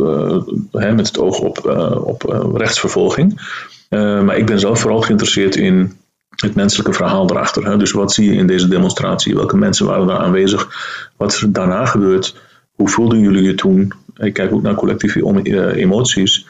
hè, 0.72 0.94
met 0.94 1.08
het 1.08 1.20
oog 1.20 1.40
op, 1.40 1.66
op 2.04 2.54
rechtsvervolging. 2.56 3.42
maar 3.90 4.38
ik 4.38 4.46
ben 4.46 4.60
zelf 4.60 4.80
vooral 4.80 5.02
geïnteresseerd 5.02 5.56
in 5.56 5.98
het 6.42 6.56
menselijke 6.56 6.94
verhaal 6.94 7.30
erachter. 7.30 7.66
Hè? 7.66 7.78
Dus 7.78 7.92
wat 7.92 8.14
zie 8.14 8.32
je 8.32 8.38
in 8.38 8.48
deze 8.48 8.68
demonstratie? 8.68 9.36
Welke 9.36 9.58
mensen 9.58 9.86
waren 9.86 10.08
daar 10.08 10.20
aanwezig? 10.20 10.70
Wat 11.16 11.32
is 11.32 11.42
er 11.42 11.52
daarna 11.52 11.86
gebeurd? 11.86 12.36
Hoe 12.76 12.90
voelden 12.90 13.20
jullie 13.20 13.44
je 13.44 13.56
toen? 13.56 13.94
Ik 14.16 14.34
kijk 14.34 14.54
ook 14.54 14.62
naar 14.62 14.76
collectieve 14.76 15.42
eh, 15.44 15.82
emoties. 15.82 16.48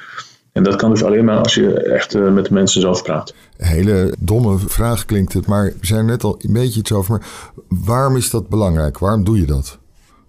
En 0.52 0.64
dat 0.64 0.76
kan 0.76 0.90
dus 0.90 1.04
alleen 1.04 1.26
maar 1.26 1.38
als 1.38 1.54
je 1.54 1.74
echt 1.74 2.16
eh, 2.16 2.34
met 2.34 2.46
de 2.46 2.54
mensen 2.54 2.82
zelf 2.82 3.04
praat. 3.04 3.34
Hele 3.58 4.16
domme 4.20 4.58
vraag 4.58 5.06
klinkt 5.06 5.34
het, 5.34 5.48
maar 5.48 5.66
we 5.80 5.86
zijn 5.86 6.06
net 6.06 6.24
al 6.24 6.40
een 6.42 6.54
beetje 6.54 6.80
iets 6.80 6.92
over. 6.92 7.10
Maar 7.12 7.80
waarom 7.86 8.16
is 8.16 8.30
dat 8.30 8.50
belangrijk? 8.50 8.98
Waarom 8.98 9.24
doe 9.24 9.40
je 9.40 9.46
dat? 9.46 9.78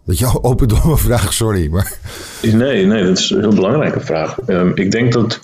Dat 0.08 0.18
jouw 0.18 0.42
open 0.50 0.68
domme 0.68 0.96
vraag, 0.96 1.32
sorry. 1.32 1.68
Maar... 1.70 1.98
Nee, 2.42 2.86
nee, 2.86 3.04
dat 3.04 3.18
is 3.18 3.30
een 3.30 3.40
heel 3.40 3.54
belangrijke 3.54 4.00
vraag. 4.00 4.38
Um, 4.46 4.72
ik 4.74 4.90
denk 4.90 5.12
dat 5.12 5.40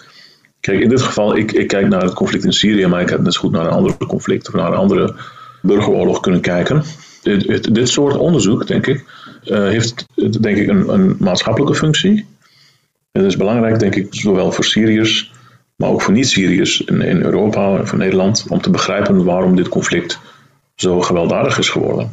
Kijk, 0.60 0.80
in 0.80 0.88
dit 0.88 1.02
geval, 1.02 1.36
ik, 1.36 1.52
ik 1.52 1.68
kijk 1.68 1.88
naar 1.88 2.02
het 2.02 2.14
conflict 2.14 2.44
in 2.44 2.52
Syrië, 2.52 2.86
maar 2.86 3.00
ik 3.00 3.08
heb 3.08 3.20
net 3.20 3.36
goed 3.36 3.52
naar 3.52 3.64
een 3.64 3.72
ander 3.72 3.96
conflict 3.96 4.48
of 4.48 4.54
naar 4.54 4.66
een 4.66 4.78
andere 4.78 5.14
burgeroorlog 5.62 6.20
kunnen 6.20 6.40
kijken. 6.40 6.82
Dit, 7.72 7.88
soort 7.88 8.16
onderzoek, 8.16 8.66
denk 8.66 8.86
ik, 8.86 9.04
uh, 9.44 9.58
heeft 9.68 10.06
denk 10.16 10.56
ik 10.56 10.68
een, 10.68 10.88
een 10.88 11.16
maatschappelijke 11.18 11.74
functie. 11.74 12.26
Het 13.12 13.24
is 13.24 13.36
belangrijk, 13.36 13.78
denk 13.78 13.94
ik, 13.94 14.06
zowel 14.10 14.52
voor 14.52 14.64
Syriërs, 14.64 15.32
maar 15.76 15.88
ook 15.88 16.02
voor 16.02 16.12
niet-Syriërs 16.12 16.80
in, 16.80 17.02
in 17.02 17.22
Europa 17.22 17.78
en 17.78 17.86
voor 17.86 17.98
Nederland, 17.98 18.44
om 18.48 18.60
te 18.60 18.70
begrijpen 18.70 19.24
waarom 19.24 19.56
dit 19.56 19.68
conflict 19.68 20.18
zo 20.74 21.00
gewelddadig 21.00 21.58
is 21.58 21.68
geworden. 21.68 22.12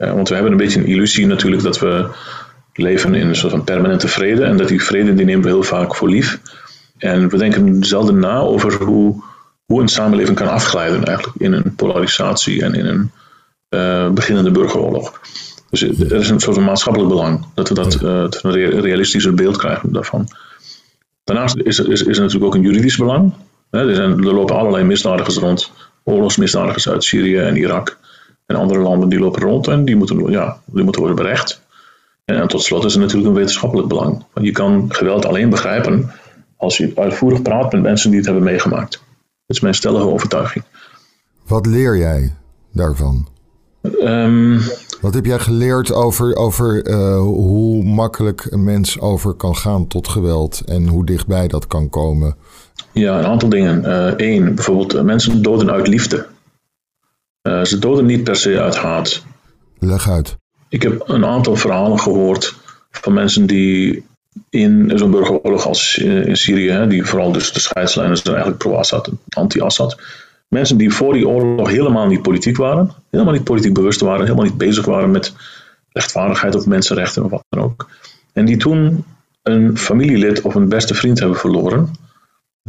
Uh, 0.00 0.12
want 0.12 0.28
we 0.28 0.34
hebben 0.34 0.52
een 0.52 0.58
beetje 0.58 0.80
een 0.80 0.86
illusie 0.86 1.26
natuurlijk 1.26 1.62
dat 1.62 1.78
we 1.78 2.08
leven 2.72 3.14
in 3.14 3.28
een 3.28 3.36
soort 3.36 3.52
van 3.52 3.64
permanente 3.64 4.08
vrede. 4.08 4.44
En 4.44 4.56
dat 4.56 4.68
die 4.68 4.82
vrede 4.82 5.14
die 5.14 5.24
nemen 5.24 5.42
we 5.42 5.48
heel 5.48 5.62
vaak 5.62 5.94
voor 5.94 6.08
lief. 6.08 6.40
En 6.98 7.28
we 7.28 7.36
denken 7.36 7.84
zelden 7.84 8.18
na 8.18 8.38
over 8.38 8.82
hoe, 8.84 9.22
hoe 9.66 9.80
een 9.80 9.88
samenleving 9.88 10.36
kan 10.36 10.48
afglijden 10.48 11.04
eigenlijk 11.04 11.38
in 11.38 11.52
een 11.52 11.74
polarisatie 11.74 12.62
en 12.62 12.74
in 12.74 12.86
een 12.86 13.10
uh, 13.68 14.10
beginnende 14.10 14.50
burgeroorlog. 14.50 15.20
Dus 15.70 15.82
er 15.82 16.12
is 16.12 16.30
een 16.30 16.40
soort 16.40 16.56
van 16.56 16.64
maatschappelijk 16.64 17.10
belang 17.10 17.46
dat 17.54 17.68
we 17.68 17.74
dat 17.74 18.00
uh, 18.02 18.26
een 18.30 18.80
realistischer 18.80 19.34
beeld 19.34 19.56
krijgen 19.56 19.92
daarvan. 19.92 20.28
Daarnaast 21.24 21.56
is 21.56 21.78
er, 21.78 21.90
is, 21.90 22.02
is 22.02 22.16
er 22.16 22.22
natuurlijk 22.22 22.44
ook 22.44 22.54
een 22.54 22.70
juridisch 22.70 22.96
belang. 22.96 23.32
Er, 23.70 23.94
zijn, 23.94 24.10
er 24.10 24.34
lopen 24.34 24.56
allerlei 24.56 24.84
misdadigers 24.84 25.36
rond, 25.36 25.72
oorlogsmisdadigers 26.04 26.88
uit 26.88 27.04
Syrië 27.04 27.36
en 27.36 27.56
Irak 27.56 27.98
en 28.50 28.56
andere 28.56 28.80
landen 28.80 29.08
die 29.08 29.18
lopen 29.18 29.42
rond 29.42 29.68
en 29.68 29.84
die 29.84 29.96
moeten, 29.96 30.30
ja, 30.30 30.60
die 30.64 30.82
moeten 30.82 31.02
worden 31.02 31.22
berecht. 31.22 31.60
En, 32.24 32.48
tot 32.48 32.62
slot 32.62 32.84
is 32.84 32.94
er 32.94 33.00
natuurlijk 33.00 33.28
een 33.28 33.34
wetenschappelijk 33.34 33.88
belang. 33.88 34.24
Want 34.32 34.46
je 34.46 34.52
kan 34.52 34.84
geweld 34.88 35.26
alleen 35.26 35.50
begrijpen 35.50 36.10
als 36.56 36.76
je 36.76 36.92
uitvoerig 36.94 37.42
praat 37.42 37.72
met 37.72 37.82
mensen 37.82 38.08
die 38.08 38.18
het 38.18 38.28
hebben 38.28 38.44
meegemaakt. 38.44 38.90
Dat 39.46 39.56
is 39.56 39.60
mijn 39.60 39.74
stellige 39.74 40.06
overtuiging. 40.06 40.64
Wat 41.46 41.66
leer 41.66 41.96
jij 41.96 42.34
daarvan? 42.72 43.28
Um, 44.02 44.60
Wat 45.00 45.14
heb 45.14 45.24
jij 45.24 45.38
geleerd 45.38 45.92
over, 45.92 46.36
over 46.36 46.88
uh, 46.88 47.18
hoe 47.18 47.84
makkelijk 47.84 48.46
een 48.50 48.64
mens 48.64 49.00
over 49.00 49.32
kan 49.32 49.56
gaan 49.56 49.86
tot 49.86 50.08
geweld 50.08 50.62
en 50.64 50.88
hoe 50.88 51.06
dichtbij 51.06 51.48
dat 51.48 51.66
kan 51.66 51.88
komen? 51.88 52.36
Ja, 52.92 53.18
een 53.18 53.26
aantal 53.26 53.48
dingen. 53.48 53.82
Eén, 54.16 54.42
uh, 54.42 54.54
bijvoorbeeld 54.54 54.94
uh, 54.94 55.02
mensen 55.02 55.42
doden 55.42 55.70
uit 55.70 55.88
liefde. 55.88 56.26
Uh, 57.42 57.64
ze 57.64 57.78
doden 57.78 58.06
niet 58.06 58.24
per 58.24 58.36
se 58.36 58.60
uit 58.60 58.76
haat. 58.76 59.22
Leg 59.78 60.08
uit. 60.08 60.36
Ik 60.68 60.82
heb 60.82 61.08
een 61.08 61.24
aantal 61.24 61.56
verhalen 61.56 62.00
gehoord 62.00 62.54
van 62.90 63.12
mensen 63.12 63.46
die 63.46 64.04
in 64.50 64.92
zo'n 64.94 65.10
burgeroorlog 65.10 65.66
als 65.66 65.98
in 65.98 66.36
Syrië, 66.36 66.70
hè, 66.70 66.86
die 66.86 67.04
vooral 67.04 67.32
dus 67.32 67.52
de 67.52 67.60
scheidslijnen 67.60 68.16
zijn 68.16 68.34
eigenlijk 68.34 68.62
pro-Assad, 68.62 69.10
anti-Assad, 69.28 70.00
mensen 70.48 70.76
die 70.76 70.90
voor 70.90 71.12
die 71.12 71.28
oorlog 71.28 71.68
helemaal 71.68 72.06
niet 72.06 72.22
politiek 72.22 72.56
waren, 72.56 72.94
helemaal 73.10 73.32
niet 73.32 73.44
politiek 73.44 73.74
bewust 73.74 74.00
waren, 74.00 74.22
helemaal 74.22 74.44
niet 74.44 74.58
bezig 74.58 74.84
waren 74.84 75.10
met 75.10 75.32
rechtvaardigheid 75.92 76.54
of 76.54 76.66
mensenrechten 76.66 77.24
of 77.24 77.30
wat 77.30 77.44
dan 77.48 77.64
ook. 77.64 77.88
En 78.32 78.44
die 78.44 78.56
toen 78.56 79.04
een 79.42 79.78
familielid 79.78 80.40
of 80.40 80.54
een 80.54 80.68
beste 80.68 80.94
vriend 80.94 81.18
hebben 81.18 81.38
verloren, 81.38 81.90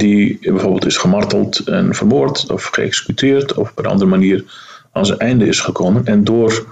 die 0.02 0.40
bijvoorbeeld 0.42 0.86
is 0.86 0.98
gemarteld 0.98 1.60
en 1.60 1.96
vermoord 1.96 2.52
of 2.52 2.66
geëxecuteerd 2.66 3.54
of 3.54 3.72
op 3.72 3.80
een 3.80 3.86
andere 3.86 4.10
manier 4.10 4.44
aan 4.92 5.06
zijn 5.06 5.20
einde 5.20 5.46
is 5.46 5.60
gekomen. 5.60 6.06
En 6.06 6.24
door, 6.24 6.66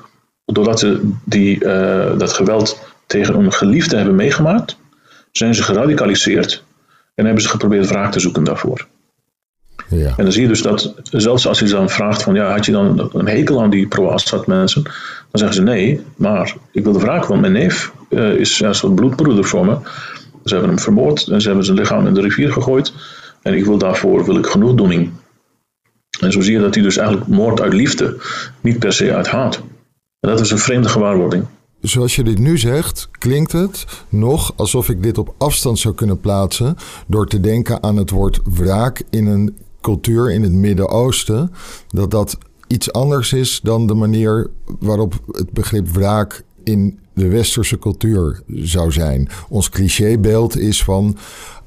doordat 0.45 0.79
ze 0.79 1.11
die, 1.23 1.63
uh, 1.63 2.17
dat 2.17 2.33
geweld 2.33 2.79
tegen 3.05 3.35
een 3.35 3.53
geliefde 3.53 3.95
hebben 3.95 4.15
meegemaakt, 4.15 4.77
zijn 5.31 5.55
ze 5.55 5.63
geradicaliseerd 5.63 6.63
en 7.15 7.25
hebben 7.25 7.43
ze 7.43 7.49
geprobeerd 7.49 7.87
wraak 7.87 8.11
te 8.11 8.19
zoeken 8.19 8.43
daarvoor. 8.43 8.87
Ja. 9.87 10.13
En 10.17 10.23
dan 10.23 10.31
zie 10.31 10.41
je 10.41 10.47
dus 10.47 10.61
dat, 10.61 10.93
zelfs 11.03 11.47
als 11.47 11.59
je 11.59 11.65
dan 11.65 11.89
vraagt 11.89 12.23
van, 12.23 12.33
ja, 12.33 12.51
had 12.51 12.65
je 12.65 12.71
dan 12.71 13.09
een 13.13 13.27
hekel 13.27 13.61
aan 13.61 13.69
die 13.69 13.87
pro-Assad 13.87 14.47
mensen? 14.47 14.83
Dan 14.83 14.93
zeggen 15.31 15.53
ze 15.53 15.61
nee, 15.61 16.01
maar 16.15 16.55
ik 16.71 16.83
wil 16.83 16.93
de 16.93 16.99
wraak, 16.99 17.25
want 17.25 17.41
mijn 17.41 17.53
neef 17.53 17.91
uh, 18.09 18.33
is 18.33 18.57
ja, 18.57 18.67
een 18.67 18.75
soort 18.75 18.95
bloedbroeder 18.95 19.45
voor 19.45 19.65
me. 19.65 19.77
Ze 20.43 20.53
hebben 20.53 20.69
hem 20.69 20.79
vermoord 20.79 21.27
en 21.27 21.41
ze 21.41 21.47
hebben 21.47 21.65
zijn 21.65 21.77
lichaam 21.77 22.07
in 22.07 22.13
de 22.13 22.21
rivier 22.21 22.51
gegooid. 22.51 22.93
En 23.41 23.53
ik 23.53 23.65
wil 23.65 23.77
daarvoor 23.77 24.25
wil 24.25 24.37
ik 24.37 24.45
genoegdoening. 24.45 25.11
En 26.19 26.31
zo 26.31 26.41
zie 26.41 26.53
je 26.53 26.59
dat 26.59 26.73
hij 26.73 26.83
dus 26.83 26.97
eigenlijk 26.97 27.27
moord 27.27 27.61
uit 27.61 27.73
liefde, 27.73 28.17
niet 28.61 28.79
per 28.79 28.93
se 28.93 29.15
uit 29.15 29.27
haat. 29.27 29.55
En 30.19 30.29
dat 30.29 30.39
is 30.39 30.51
een 30.51 30.57
vreemde 30.57 30.89
gewaarwording. 30.89 31.45
Zoals 31.81 32.15
je 32.15 32.23
dit 32.23 32.39
nu 32.39 32.57
zegt, 32.57 33.09
klinkt 33.11 33.51
het 33.51 33.85
nog 34.09 34.53
alsof 34.55 34.89
ik 34.89 35.03
dit 35.03 35.17
op 35.17 35.33
afstand 35.37 35.79
zou 35.79 35.95
kunnen 35.95 36.19
plaatsen 36.19 36.75
door 37.07 37.27
te 37.27 37.39
denken 37.39 37.83
aan 37.83 37.97
het 37.97 38.09
woord 38.09 38.39
wraak 38.43 39.03
in 39.09 39.27
een 39.27 39.57
cultuur 39.81 40.31
in 40.31 40.43
het 40.43 40.51
Midden-Oosten. 40.51 41.51
Dat 41.87 42.11
dat 42.11 42.37
iets 42.67 42.91
anders 42.91 43.33
is 43.33 43.59
dan 43.63 43.87
de 43.87 43.93
manier 43.93 44.49
waarop 44.79 45.13
het 45.31 45.51
begrip 45.51 45.87
wraak 45.87 46.43
in 46.63 46.99
de 47.13 47.27
westerse 47.27 47.79
cultuur 47.79 48.41
zou 48.47 48.91
zijn. 48.91 49.29
Ons 49.49 49.69
clichébeeld 49.69 50.57
is 50.57 50.83
van, 50.83 51.17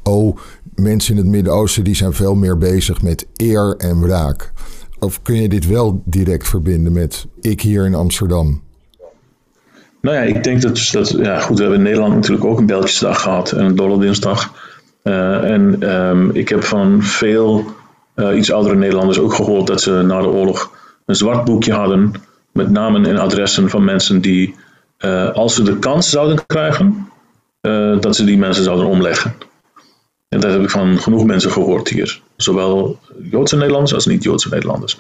oh, 0.03 0.37
mensen 0.75 1.17
in 1.17 1.21
het 1.21 1.31
Midden-Oosten 1.31 1.85
die 1.85 1.95
zijn 1.95 2.13
veel 2.13 2.35
meer 2.35 2.59
bezig 2.59 3.03
met 3.03 3.27
eer 3.37 3.75
en 3.77 4.01
wraak. 4.01 4.53
Of 4.99 5.23
kun 5.23 5.43
je 5.43 5.49
dit 5.49 5.67
wel 5.67 6.03
direct 6.05 6.49
verbinden 6.49 6.93
met 6.93 7.27
ik 7.41 7.61
hier 7.61 7.87
in 7.87 7.95
Amsterdam? 7.95 8.63
Nou 10.01 10.17
ja, 10.17 10.23
ik 10.23 10.45
denk 10.45 10.63
dat, 10.63 10.89
dat 10.93 11.09
ja, 11.09 11.41
goed, 11.41 11.57
we 11.57 11.63
hebben 11.63 11.81
in 11.81 11.87
Nederland 11.87 12.15
natuurlijk 12.15 12.45
ook 12.45 12.59
een 12.59 12.67
Belgisdag 12.67 13.23
gehad 13.23 13.53
en 13.53 13.65
een 13.65 13.77
Dolle 13.77 13.99
Dinsdag. 13.99 14.53
Uh, 15.05 15.51
en 15.51 15.93
um, 15.97 16.31
ik 16.31 16.49
heb 16.49 16.65
van 16.65 17.03
veel 17.03 17.65
uh, 18.17 18.37
iets 18.37 18.53
oudere 18.53 18.75
Nederlanders 18.75 19.19
ook 19.19 19.35
gehoord 19.35 19.67
dat 19.67 19.81
ze 19.81 20.03
na 20.03 20.21
de 20.21 20.29
oorlog 20.29 20.73
een 21.07 21.15
zwart 21.15 21.45
boekje 21.45 21.73
hadden 21.73 22.13
met 22.53 22.71
namen 22.71 23.07
en 23.07 23.19
adressen 23.19 23.69
van 23.69 23.85
mensen 23.85 24.21
die, 24.21 24.55
uh, 24.99 25.31
als 25.31 25.55
ze 25.55 25.63
de 25.63 25.79
kans 25.79 26.11
zouden 26.11 26.47
krijgen, 26.47 27.07
dat 28.01 28.17
ze 28.17 28.25
die 28.25 28.39
mensen 28.39 28.65
zouden 28.65 28.87
omleggen. 28.87 29.35
En 30.33 30.41
dat 30.41 30.53
heb 30.53 30.63
ik 30.63 30.71
van 30.71 30.99
genoeg 30.99 31.25
mensen 31.25 31.51
gehoord 31.51 31.89
hier. 31.89 32.21
Zowel 32.37 32.99
Joodse 33.31 33.57
Nederlanders 33.57 33.95
als 33.95 34.07
niet-Joodse 34.07 34.49
Nederlanders. 34.49 34.99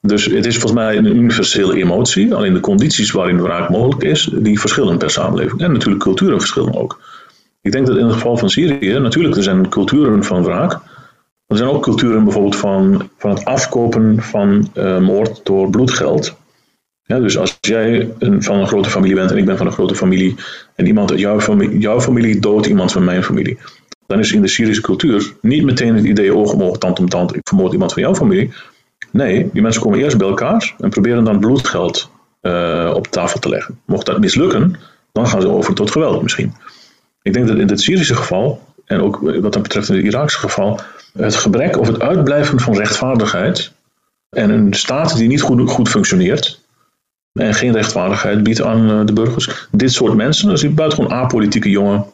Dus 0.00 0.24
het 0.24 0.46
is 0.46 0.58
volgens 0.58 0.82
mij 0.82 0.96
een 0.96 1.16
universele 1.16 1.76
emotie. 1.76 2.34
Alleen 2.34 2.54
de 2.54 2.60
condities 2.60 3.10
waarin 3.10 3.42
wraak 3.42 3.70
mogelijk 3.70 4.02
is, 4.02 4.30
die 4.32 4.60
verschillen 4.60 4.98
per 4.98 5.10
samenleving. 5.10 5.60
En 5.60 5.72
natuurlijk 5.72 6.02
culturen 6.02 6.38
verschillen 6.38 6.74
ook. 6.74 7.00
Ik 7.60 7.72
denk 7.72 7.86
dat 7.86 7.96
in 7.96 8.04
het 8.04 8.12
geval 8.12 8.36
van 8.36 8.50
Syrië, 8.50 8.98
natuurlijk, 8.98 9.36
er 9.36 9.42
zijn 9.42 9.68
culturen 9.68 10.24
van 10.24 10.42
wraak. 10.42 10.72
Er 11.46 11.56
zijn 11.56 11.68
ook 11.68 11.82
culturen 11.82 12.24
bijvoorbeeld 12.24 12.56
van, 12.56 13.08
van 13.18 13.30
het 13.30 13.44
afkopen 13.44 14.22
van 14.22 14.70
uh, 14.74 14.98
moord 14.98 15.40
door 15.44 15.70
bloedgeld. 15.70 16.36
Dus 17.06 17.38
als 17.38 17.56
jij 17.60 18.12
een, 18.18 18.42
van 18.42 18.58
een 18.58 18.66
grote 18.66 18.90
familie 18.90 19.14
bent 19.14 19.30
en 19.30 19.36
ik 19.36 19.44
ben 19.44 19.56
van 19.56 19.66
een 19.66 19.72
grote 19.72 19.94
familie 19.94 20.34
en 20.74 20.86
iemand 20.86 21.10
uit 21.10 21.20
jouw 21.20 21.40
familie, 21.40 21.78
jouw 21.78 22.00
familie 22.00 22.40
doodt 22.40 22.66
iemand 22.66 22.92
van 22.92 23.04
mijn 23.04 23.22
familie, 23.22 23.58
dan 24.12 24.20
is 24.20 24.32
in 24.32 24.42
de 24.42 24.48
Syrische 24.48 24.82
cultuur 24.82 25.32
niet 25.40 25.64
meteen 25.64 25.94
het 25.94 26.04
idee 26.04 26.34
oog 26.34 26.52
om 26.52 26.62
oog, 26.62 26.78
tand 26.78 26.98
om 26.98 27.08
tand, 27.08 27.36
ik 27.36 27.48
vermoord 27.48 27.72
iemand 27.72 27.92
van 27.92 28.02
jouw 28.02 28.14
familie. 28.14 28.52
Nee, 29.10 29.50
die 29.52 29.62
mensen 29.62 29.82
komen 29.82 29.98
eerst 29.98 30.18
bij 30.18 30.28
elkaar 30.28 30.74
en 30.78 30.90
proberen 30.90 31.24
dan 31.24 31.38
bloedgeld 31.38 32.10
uh, 32.42 32.92
op 32.94 33.06
tafel 33.06 33.40
te 33.40 33.48
leggen. 33.48 33.80
Mocht 33.84 34.06
dat 34.06 34.20
mislukken, 34.20 34.76
dan 35.12 35.26
gaan 35.26 35.40
ze 35.40 35.48
over 35.48 35.74
tot 35.74 35.90
geweld 35.90 36.22
misschien. 36.22 36.54
Ik 37.22 37.32
denk 37.32 37.46
dat 37.46 37.56
in 37.56 37.68
het 37.68 37.80
Syrische 37.80 38.14
geval, 38.14 38.60
en 38.84 39.00
ook 39.00 39.20
wat 39.20 39.52
dat 39.52 39.62
betreft 39.62 39.88
in 39.88 39.96
het 39.96 40.04
Iraakse 40.04 40.38
geval, 40.38 40.80
het 41.12 41.34
gebrek 41.34 41.78
of 41.78 41.86
het 41.86 42.00
uitblijven 42.00 42.60
van 42.60 42.76
rechtvaardigheid 42.76 43.72
en 44.28 44.50
een 44.50 44.74
staat 44.74 45.16
die 45.16 45.28
niet 45.28 45.42
goed, 45.42 45.70
goed 45.70 45.88
functioneert 45.88 46.60
en 47.32 47.54
geen 47.54 47.72
rechtvaardigheid 47.72 48.42
biedt 48.42 48.62
aan 48.62 48.90
eh, 48.90 49.06
de 49.06 49.12
burgers. 49.12 49.68
Dit 49.70 49.92
soort 49.92 50.14
mensen, 50.14 50.48
dus 50.48 50.60
die 50.60 50.70
buitengewoon 50.70 51.12
apolitieke 51.12 51.70
jongen, 51.70 52.04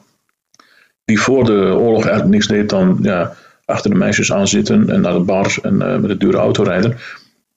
die 1.09 1.21
voor 1.21 1.45
de 1.45 1.75
oorlog 1.75 2.03
eigenlijk 2.03 2.29
niks 2.29 2.47
deed 2.47 2.69
dan 2.69 2.99
ja, 3.03 3.35
achter 3.65 3.91
de 3.91 3.97
meisjes 3.97 4.33
aanzitten 4.33 4.91
en 4.91 5.00
naar 5.00 5.12
de 5.12 5.21
bar 5.21 5.59
en 5.62 5.75
uh, 5.75 5.99
met 5.99 6.09
de 6.09 6.17
dure 6.17 6.37
auto 6.37 6.62
rijden. 6.62 6.97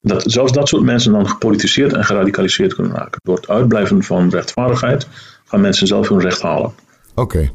Dat 0.01 0.23
zelfs 0.25 0.51
dat 0.51 0.67
soort 0.67 0.83
mensen 0.83 1.11
dan 1.11 1.29
gepolitiseerd 1.29 1.93
en 1.93 2.03
geradicaliseerd 2.05 2.75
kunnen 2.75 2.95
raken. 2.95 3.21
Door 3.23 3.35
het 3.35 3.47
uitblijven 3.47 4.03
van 4.03 4.29
rechtvaardigheid 4.29 5.07
gaan 5.45 5.61
mensen 5.61 5.87
zelf 5.87 6.09
hun 6.09 6.19
recht 6.19 6.41
halen. 6.41 6.71
Oké. 7.15 7.51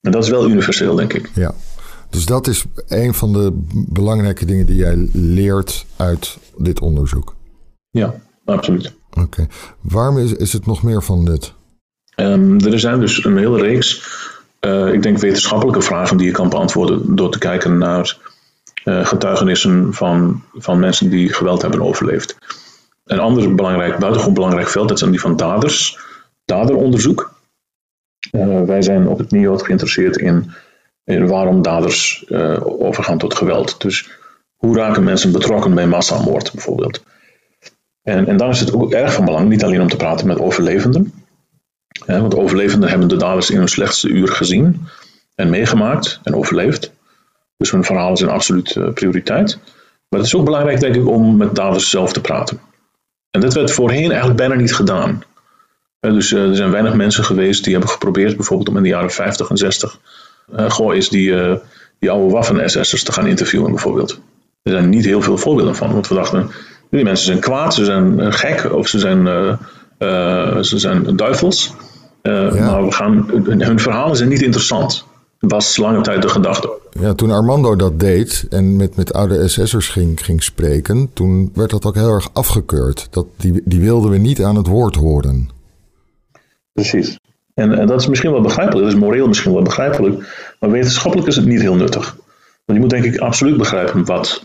En 0.00 0.10
dat 0.10 0.22
is 0.22 0.30
wel 0.30 0.48
universeel, 0.48 0.94
denk 0.94 1.12
ik. 1.12 1.30
Ja. 1.34 1.54
Dus 2.10 2.26
dat 2.26 2.46
is 2.46 2.64
een 2.88 3.14
van 3.14 3.32
de 3.32 3.50
belangrijke 3.88 4.44
dingen 4.44 4.66
die 4.66 4.76
jij 4.76 5.08
leert 5.12 5.86
uit 5.96 6.38
dit 6.56 6.80
onderzoek. 6.80 7.36
Ja, 7.90 8.14
absoluut. 8.44 8.92
Oké. 9.20 9.46
Waarom 9.80 10.18
is, 10.18 10.32
is 10.32 10.52
het 10.52 10.66
nog 10.66 10.82
meer 10.82 11.02
van 11.02 11.24
nut? 11.24 11.54
Um, 12.16 12.60
er 12.60 12.80
zijn 12.80 13.00
dus 13.00 13.24
een 13.24 13.36
hele 13.36 13.60
reeks 13.60 14.02
uh, 14.60 14.92
ik 14.92 15.02
denk 15.02 15.18
wetenschappelijke 15.18 15.82
vragen 15.82 16.16
die 16.16 16.26
je 16.26 16.32
kan 16.32 16.48
beantwoorden 16.48 17.16
door 17.16 17.30
te 17.30 17.38
kijken 17.38 17.78
naar 17.78 18.16
uh, 18.84 19.06
getuigenissen 19.06 19.94
van, 19.94 20.42
van 20.54 20.78
mensen 20.78 21.10
die 21.10 21.32
geweld 21.32 21.62
hebben 21.62 21.82
overleefd. 21.82 22.36
Een 23.04 23.18
ander 23.18 23.54
belangrijk, 23.54 23.98
buitengewoon 23.98 24.34
belangrijk 24.34 24.68
veld, 24.68 24.88
dat 24.88 24.98
zijn 24.98 25.10
die 25.10 25.20
van 25.20 25.36
daders, 25.36 25.98
daderonderzoek. 26.44 27.36
Uh, 28.32 28.62
wij 28.62 28.82
zijn 28.82 29.08
op 29.08 29.18
het 29.18 29.30
NIOD 29.30 29.62
geïnteresseerd 29.62 30.16
in, 30.16 30.50
in 31.04 31.26
waarom 31.26 31.62
daders 31.62 32.24
overgaan 32.60 33.18
tot 33.18 33.34
geweld. 33.34 33.80
Dus 33.80 34.10
hoe 34.56 34.76
raken 34.76 35.04
mensen 35.04 35.32
betrokken 35.32 35.74
bij 35.74 35.86
massamoord 35.86 36.52
bijvoorbeeld. 36.52 37.02
En, 38.02 38.26
en 38.26 38.36
dan 38.36 38.48
is 38.48 38.60
het 38.60 38.72
ook 38.72 38.92
erg 38.92 39.12
van 39.12 39.24
belang, 39.24 39.48
niet 39.48 39.64
alleen 39.64 39.80
om 39.80 39.88
te 39.88 39.96
praten 39.96 40.26
met 40.26 40.40
overlevenden, 40.40 41.12
want 42.06 42.34
overlevenden 42.34 42.88
hebben 42.88 43.08
de 43.08 43.16
daders 43.16 43.50
in 43.50 43.58
hun 43.58 43.68
slechtste 43.68 44.08
uur 44.08 44.28
gezien 44.28 44.86
en 45.34 45.50
meegemaakt 45.50 46.20
en 46.22 46.34
overleefd. 46.34 46.92
Dus 47.56 47.70
hun 47.70 47.84
verhalen 47.84 48.16
zijn 48.16 48.30
absoluut 48.30 48.74
uh, 48.74 48.92
prioriteit. 48.92 49.58
Maar 50.08 50.18
het 50.20 50.28
is 50.28 50.34
ook 50.34 50.44
belangrijk, 50.44 50.80
denk 50.80 50.94
ik, 50.94 51.06
om 51.06 51.36
met 51.36 51.54
daders 51.54 51.90
zelf 51.90 52.12
te 52.12 52.20
praten. 52.20 52.60
En 53.30 53.40
dit 53.40 53.54
werd 53.54 53.70
voorheen 53.70 54.08
eigenlijk 54.08 54.36
bijna 54.36 54.54
niet 54.54 54.74
gedaan. 54.74 55.22
dus 56.00 56.32
er 56.32 56.56
zijn 56.56 56.70
weinig 56.70 56.94
mensen 56.94 57.24
geweest 57.24 57.64
die 57.64 57.72
hebben 57.72 57.90
geprobeerd, 57.90 58.36
bijvoorbeeld 58.36 58.68
om 58.68 58.76
in 58.76 58.82
de 58.82 58.88
jaren 58.88 59.10
50 59.10 59.50
en 59.50 59.56
60 59.56 59.98
goh, 60.68 60.94
is 60.94 61.08
die, 61.08 61.58
die 61.98 62.10
oude 62.10 62.32
Waffen-SS'ers 62.32 63.02
te 63.02 63.12
gaan 63.12 63.26
interviewen, 63.26 63.70
bijvoorbeeld. 63.70 64.20
Er 64.62 64.72
zijn 64.72 64.88
niet 64.88 65.04
heel 65.04 65.22
veel 65.22 65.38
voorbeelden 65.38 65.76
van, 65.76 65.92
want 65.92 66.08
we 66.08 66.14
dachten, 66.14 66.50
die 66.90 67.04
mensen 67.04 67.26
zijn 67.26 67.40
kwaad, 67.40 67.74
ze 67.74 67.84
zijn 67.84 68.32
gek 68.32 68.72
of 68.72 68.88
ze 68.88 68.98
zijn, 68.98 69.26
ze 70.64 70.78
zijn 70.78 71.16
duivels. 71.16 71.74
Maar 72.22 72.84
we 72.84 72.92
gaan, 72.92 73.30
hun 73.44 73.78
verhalen 73.78 74.16
zijn 74.16 74.28
niet 74.28 74.42
interessant 74.42 75.06
was 75.38 75.76
lange 75.76 76.00
tijd 76.00 76.22
de 76.22 76.28
gedachte. 76.28 76.70
Ja, 77.00 77.14
toen 77.14 77.30
Armando 77.30 77.76
dat 77.76 78.00
deed 78.00 78.46
en 78.50 78.76
met, 78.76 78.96
met 78.96 79.12
oude 79.12 79.48
SS'ers 79.48 79.88
ging, 79.88 80.24
ging 80.24 80.42
spreken, 80.42 81.10
toen 81.12 81.50
werd 81.54 81.70
dat 81.70 81.84
ook 81.84 81.94
heel 81.94 82.12
erg 82.12 82.30
afgekeurd. 82.32 83.08
Dat, 83.10 83.26
die, 83.36 83.60
die 83.64 83.80
wilden 83.80 84.10
we 84.10 84.18
niet 84.18 84.42
aan 84.42 84.56
het 84.56 84.66
woord 84.66 84.94
horen. 84.94 85.48
Precies. 86.72 87.18
En, 87.54 87.78
en 87.78 87.86
dat 87.86 88.00
is 88.00 88.06
misschien 88.06 88.30
wel 88.30 88.40
begrijpelijk, 88.40 88.84
dat 88.84 88.94
is 88.94 89.00
moreel 89.00 89.26
misschien 89.26 89.52
wel 89.52 89.62
begrijpelijk, 89.62 90.36
maar 90.60 90.70
wetenschappelijk 90.70 91.28
is 91.28 91.36
het 91.36 91.46
niet 91.46 91.60
heel 91.60 91.74
nuttig. 91.74 92.16
Want 92.64 92.78
je 92.78 92.80
moet 92.80 92.90
denk 92.90 93.04
ik 93.04 93.20
absoluut 93.20 93.56
begrijpen 93.56 94.04
wat, 94.04 94.44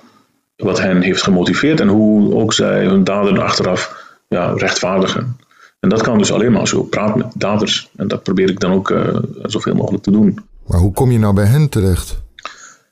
wat 0.55 0.79
hen 0.79 1.01
heeft 1.01 1.23
gemotiveerd 1.23 1.79
en 1.79 1.87
hoe 1.87 2.35
ook 2.35 2.53
zij 2.53 2.85
hun 2.85 3.03
daden 3.03 3.37
achteraf 3.37 4.11
ja, 4.27 4.53
rechtvaardigen. 4.55 5.37
En 5.83 5.89
dat 5.89 6.01
kan 6.01 6.17
dus 6.17 6.31
alleen 6.31 6.51
maar 6.51 6.67
zo 6.67 6.83
praten 6.83 7.17
met 7.17 7.27
daders. 7.33 7.89
En 7.95 8.07
dat 8.07 8.23
probeer 8.23 8.49
ik 8.49 8.59
dan 8.59 8.71
ook 8.71 8.89
uh, 8.89 9.15
zoveel 9.41 9.75
mogelijk 9.75 10.03
te 10.03 10.11
doen. 10.11 10.39
Maar 10.67 10.79
hoe 10.79 10.93
kom 10.93 11.11
je 11.11 11.19
nou 11.19 11.33
bij 11.33 11.45
hen 11.45 11.69
terecht? 11.69 12.21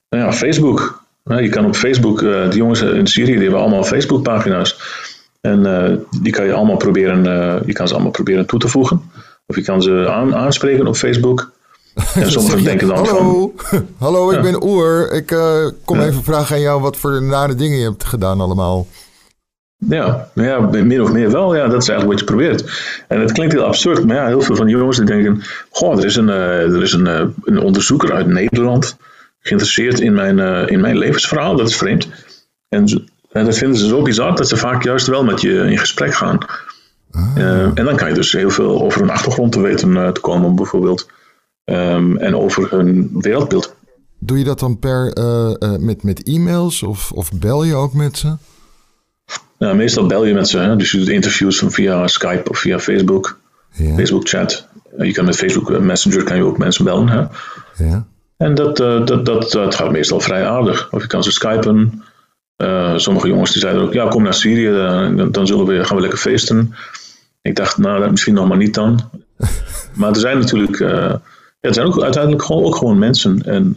Nou 0.10 0.24
ja, 0.24 0.33
Facebook. 0.33 1.03
Je 1.24 1.50
kan 1.50 1.65
op 1.65 1.75
Facebook, 1.75 2.21
uh, 2.21 2.50
die 2.50 2.57
jongens 2.57 2.81
in 2.81 3.07
Syrië 3.07 3.33
die 3.33 3.41
hebben 3.41 3.60
allemaal 3.60 3.83
Facebook-pagina's. 3.83 4.79
En 5.41 5.60
uh, 5.60 5.98
die 6.21 6.31
kan 6.31 6.45
je 6.45 6.53
allemaal 6.53 6.77
proberen, 6.77 7.24
je 7.65 7.74
kan 7.74 7.88
ze 7.88 7.93
allemaal 7.93 8.12
proberen 8.12 8.45
toe 8.45 8.60
te 8.60 8.67
voegen. 8.67 9.01
Of 9.48 9.55
je 9.55 9.62
kan 9.62 9.81
ze 9.81 10.10
aan, 10.10 10.36
aanspreken 10.36 10.88
op 10.88 10.95
Facebook. 10.95 11.51
En 12.13 12.31
sommigen 12.31 12.63
denken 12.63 12.88
dan 12.88 12.98
Hallo, 12.98 13.53
van, 13.55 13.88
Hallo, 13.98 14.31
ik 14.31 14.41
ben 14.41 14.63
Oer. 14.63 15.12
Ik 15.12 15.36
kom 15.86 16.00
even 16.00 16.24
vragen 16.24 16.55
aan 16.55 16.62
jou 16.62 16.81
wat 16.81 16.98
voor 16.98 17.24
nare 17.24 17.55
dingen 17.55 17.77
je 17.77 17.89
hebt 17.89 18.03
gedaan 18.03 18.41
allemaal. 18.41 18.88
Ja, 19.89 20.29
ja, 20.33 20.59
meer 20.59 21.01
of 21.01 21.11
meer 21.11 21.31
wel. 21.31 21.55
Ja, 21.55 21.67
dat 21.67 21.81
is 21.81 21.89
eigenlijk 21.89 22.19
wat 22.19 22.19
je 22.19 22.35
probeert. 22.35 22.71
En 23.07 23.19
het 23.19 23.31
klinkt 23.31 23.53
heel 23.53 23.63
absurd, 23.63 24.05
maar 24.05 24.15
ja, 24.15 24.27
heel 24.27 24.41
veel 24.41 24.55
van 24.55 24.65
die 24.65 24.75
jongens 24.75 24.97
die 24.97 25.05
denken: 25.05 25.41
Goh, 25.69 25.97
er 25.97 26.05
is 26.05 26.15
een, 26.15 26.27
uh, 26.27 26.73
er 26.73 26.81
is 26.81 26.93
een, 26.93 27.07
uh, 27.07 27.23
een 27.43 27.59
onderzoeker 27.59 28.13
uit 28.13 28.27
Nederland 28.27 28.97
geïnteresseerd 29.39 30.00
in 30.00 30.13
mijn, 30.13 30.38
uh, 30.38 30.69
in 30.69 30.79
mijn 30.79 30.97
levensverhaal. 30.97 31.55
Dat 31.55 31.69
is 31.69 31.77
vreemd. 31.77 32.07
En, 32.69 33.09
en, 33.31 33.45
dat 33.45 33.57
vinden 33.57 33.77
ze 33.77 33.88
zo 33.88 34.01
bizar 34.01 34.35
dat 34.35 34.47
ze 34.47 34.57
vaak 34.57 34.83
juist 34.83 35.07
wel 35.07 35.23
met 35.23 35.41
je 35.41 35.53
in 35.53 35.77
gesprek 35.77 36.13
gaan. 36.13 36.38
Ah. 37.11 37.38
en 37.73 37.85
dan 37.85 37.95
kan 37.95 38.07
je 38.07 38.13
dus 38.13 38.31
heel 38.31 38.50
veel 38.50 38.81
over 38.81 39.00
hun 39.00 39.09
achtergrond 39.09 39.51
te 39.51 39.61
weten 39.61 40.13
te 40.13 40.21
komen, 40.21 40.55
bijvoorbeeld. 40.55 41.09
Um, 41.65 42.17
en 42.17 42.35
over 42.35 42.71
hun 42.71 43.09
wereldbeeld. 43.13 43.75
Doe 44.19 44.38
je 44.38 44.43
dat 44.43 44.59
dan 44.59 44.79
per, 44.79 45.13
met, 45.79 46.03
met 46.03 46.23
e-mails 46.23 46.83
of, 46.83 47.11
of 47.11 47.31
bel 47.31 47.63
je 47.63 47.75
ook 47.75 47.93
met 47.93 48.17
ze? 48.17 48.35
Nou, 49.62 49.75
meestal 49.75 50.06
bel 50.06 50.25
je 50.25 50.34
met 50.34 50.50
ze. 50.50 50.58
Hè? 50.58 50.75
Dus 50.75 50.91
je 50.91 50.98
doet 50.98 51.10
interviews 51.10 51.63
via 51.65 52.08
Skype 52.08 52.50
of 52.50 52.60
via 52.60 52.80
Facebook. 52.80 53.39
Ja. 53.72 53.96
Facebook 53.96 54.27
chat. 54.27 54.68
Eh, 54.98 55.06
je 55.06 55.13
kan 55.13 55.25
met 55.25 55.36
Facebook 55.36 55.80
Messenger 55.80 56.24
kan 56.24 56.36
je 56.36 56.44
ook 56.44 56.58
mensen 56.58 56.84
bellen. 56.86 57.08
Hè? 57.08 57.20
Ja. 57.86 58.06
En 58.38 58.56
dat, 58.56 58.80
uh, 58.80 59.06
dat, 59.06 59.25
dat, 59.25 59.51
dat 59.51 59.75
gaat 59.75 59.91
meestal 59.91 60.20
vrij 60.20 60.48
aardig. 60.48 60.91
Of 60.91 61.01
je 61.01 61.08
kan 61.08 61.24
ze 61.24 61.32
skypen. 61.32 62.03
Uh, 62.58 62.98
sommige 62.98 63.27
jongens 63.27 63.51
die 63.51 63.62
zeiden 63.62 63.84
ook, 63.84 63.94
ja 63.94 64.08
kom 64.08 64.24
naar 64.24 64.34
Syrië, 64.34 64.72
dan, 65.15 65.32
dan 65.32 65.48
zullen 65.48 65.65
we, 65.65 65.86
gaan 65.86 65.96
we 65.96 66.01
lekker 66.01 66.20
feesten. 66.20 66.75
Ik 67.41 67.56
dacht, 67.56 67.77
nou 67.77 68.12
misschien 68.12 68.34
nog 68.34 68.48
maar 68.48 68.58
niet 68.58 68.74
dan. 68.74 69.10
maar 70.00 70.10
er 70.10 70.20
zijn 70.20 70.39
natuurlijk, 70.39 70.80
uh, 70.80 70.89
ja, 70.89 71.22
er 71.60 71.74
zijn 71.74 71.88
ook 71.88 72.01
uiteindelijk 72.01 72.44
gewoon, 72.44 72.63
ook 72.63 72.75
gewoon 72.75 73.00
mensen. 73.00 73.41
En 73.44 73.75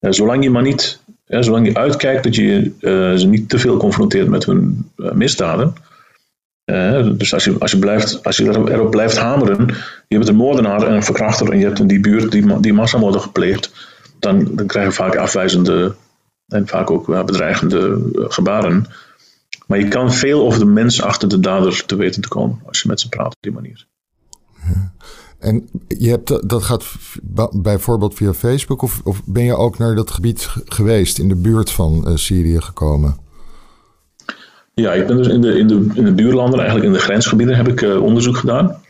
zolang 0.00 0.42
je 0.44 0.50
maar 0.50 0.62
niet 0.62 1.00
ja, 1.24 1.42
zolang 1.42 1.66
je 1.66 1.74
uitkijkt 1.74 2.24
dat 2.24 2.34
je 2.34 2.72
uh, 2.80 3.14
ze 3.14 3.26
niet 3.26 3.48
te 3.48 3.58
veel 3.58 3.76
confronteert 3.76 4.28
met 4.28 4.44
hun 4.44 4.90
uh, 4.96 5.12
misdaden. 5.12 5.74
Uh, 6.64 7.10
dus 7.12 7.34
als 7.34 7.44
je, 7.44 7.58
als 7.58 7.70
je, 7.70 7.78
blijft, 7.78 8.24
als 8.24 8.36
je 8.36 8.44
erop 8.44 8.90
blijft 8.90 9.18
hameren, 9.18 9.66
je 10.08 10.16
hebt 10.16 10.28
een 10.28 10.36
moordenaar 10.36 10.82
en 10.82 10.94
een 10.94 11.02
verkrachter 11.02 11.50
en 11.50 11.58
je 11.58 11.64
hebt 11.64 11.78
in 11.78 11.86
die 11.86 12.00
buurt 12.00 12.32
die, 12.32 12.60
die 12.60 12.72
massamoorden 12.72 13.20
gepleegd, 13.20 13.72
dan, 14.18 14.48
dan 14.54 14.66
krijg 14.66 14.86
je 14.86 14.92
vaak 14.92 15.16
afwijzende 15.16 15.94
en 16.48 16.66
vaak 16.66 16.90
ook 16.90 17.06
bedreigende 17.06 18.08
gebaren. 18.14 18.86
Maar 19.66 19.78
je 19.78 19.88
kan 19.88 20.12
veel 20.12 20.46
over 20.46 20.58
de 20.58 20.64
mens 20.64 21.02
achter 21.02 21.28
de 21.28 21.40
dader 21.40 21.86
te 21.86 21.96
weten 21.96 22.22
te 22.22 22.28
komen 22.28 22.60
als 22.66 22.82
je 22.82 22.88
met 22.88 23.00
ze 23.00 23.08
praat 23.08 23.26
op 23.26 23.36
die 23.40 23.52
manier. 23.52 23.86
Ja. 24.54 24.92
En 25.44 25.68
je 25.88 26.08
hebt, 26.08 26.48
dat 26.48 26.62
gaat 26.62 26.84
bijvoorbeeld 27.52 28.14
via 28.14 28.32
Facebook, 28.32 28.82
of, 28.82 29.00
of 29.04 29.22
ben 29.24 29.44
je 29.44 29.56
ook 29.56 29.78
naar 29.78 29.94
dat 29.94 30.10
gebied 30.10 30.48
geweest, 30.64 31.18
in 31.18 31.28
de 31.28 31.36
buurt 31.36 31.70
van 31.70 32.04
uh, 32.06 32.16
Syrië 32.16 32.60
gekomen? 32.60 33.16
Ja, 34.74 34.92
ik 34.92 35.06
ben 35.06 35.16
dus 35.16 35.28
in 35.28 35.40
de, 35.40 35.58
in, 35.58 35.66
de, 35.66 35.86
in 35.94 36.04
de 36.04 36.12
buurlanden, 36.12 36.58
eigenlijk 36.58 36.88
in 36.88 36.94
de 36.94 37.04
grensgebieden, 37.04 37.56
heb 37.56 37.68
ik 37.68 37.80
uh, 37.80 38.02
onderzoek 38.02 38.36
gedaan. 38.36 38.82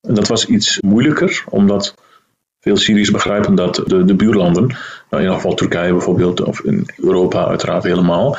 En 0.00 0.14
dat 0.14 0.28
was 0.28 0.46
iets 0.46 0.80
moeilijker, 0.80 1.44
omdat 1.48 1.94
veel 2.60 2.76
Syriërs 2.76 3.10
begrijpen 3.10 3.54
dat 3.54 3.82
de, 3.86 4.04
de 4.04 4.14
buurlanden, 4.14 4.66
nou 4.66 4.76
in 5.10 5.20
ieder 5.20 5.34
geval 5.34 5.54
Turkije 5.54 5.92
bijvoorbeeld, 5.92 6.40
of 6.42 6.60
in 6.60 6.88
Europa 6.96 7.46
uiteraard 7.46 7.82
helemaal, 7.82 8.36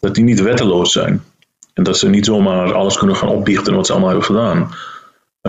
dat 0.00 0.14
die 0.14 0.24
niet 0.24 0.40
wetteloos 0.40 0.92
zijn. 0.92 1.22
En 1.74 1.82
dat 1.82 1.98
ze 1.98 2.08
niet 2.08 2.24
zomaar 2.24 2.72
alles 2.72 2.98
kunnen 2.98 3.16
gaan 3.16 3.28
opbiechten 3.28 3.74
wat 3.74 3.86
ze 3.86 3.92
allemaal 3.92 4.10
hebben 4.10 4.26
gedaan. 4.26 4.70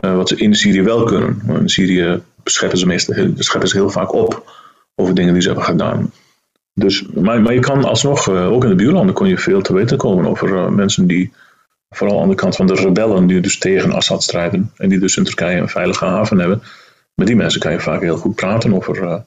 Uh, 0.06 0.15
wat 0.15 0.30
ze 0.30 0.36
in 0.36 0.56
Syrië 0.56 0.82
wel 0.82 1.04
kunnen. 1.04 1.41
In 1.60 1.69
Syrië 1.69 2.21
scheppen 2.43 2.77
ze, 2.77 2.86
meestal, 2.86 3.34
scheppen 3.36 3.69
ze 3.69 3.75
heel 3.75 3.89
vaak 3.89 4.13
op 4.13 4.51
over 4.95 5.15
dingen 5.15 5.34
die 5.34 5.41
ze 5.41 5.47
hebben 5.47 5.65
gedaan. 5.65 6.12
Dus, 6.73 7.06
maar, 7.13 7.41
maar 7.41 7.54
je 7.54 7.60
kan 7.60 7.84
alsnog, 7.84 8.27
uh, 8.27 8.51
ook 8.51 8.63
in 8.63 8.69
de 8.69 8.75
buurlanden, 8.75 9.15
kon 9.15 9.27
je 9.27 9.38
veel 9.38 9.62
te 9.62 9.73
weten 9.73 9.97
komen 9.97 10.25
over 10.25 10.49
uh, 10.49 10.67
mensen 10.67 11.08
die, 11.08 11.34
vooral 11.89 12.21
aan 12.21 12.30
de 12.30 12.36
kant 12.36 12.56
van 12.56 12.67
de 12.67 12.73
rebellen, 12.73 13.27
die 13.27 13.39
dus 13.39 13.58
tegen 13.58 13.91
Assad 13.91 14.23
strijden 14.23 14.71
en 14.75 14.89
die 14.89 14.99
dus 14.99 15.17
in 15.17 15.23
Turkije 15.23 15.60
een 15.60 15.69
veilige 15.69 16.06
haven 16.06 16.39
hebben. 16.39 16.62
Met 17.15 17.27
die 17.27 17.36
mensen 17.36 17.60
kan 17.60 17.71
je 17.71 17.80
vaak 17.80 18.01
heel 18.01 18.17
goed 18.17 18.36
praten 18.36 18.73
over 18.73 19.23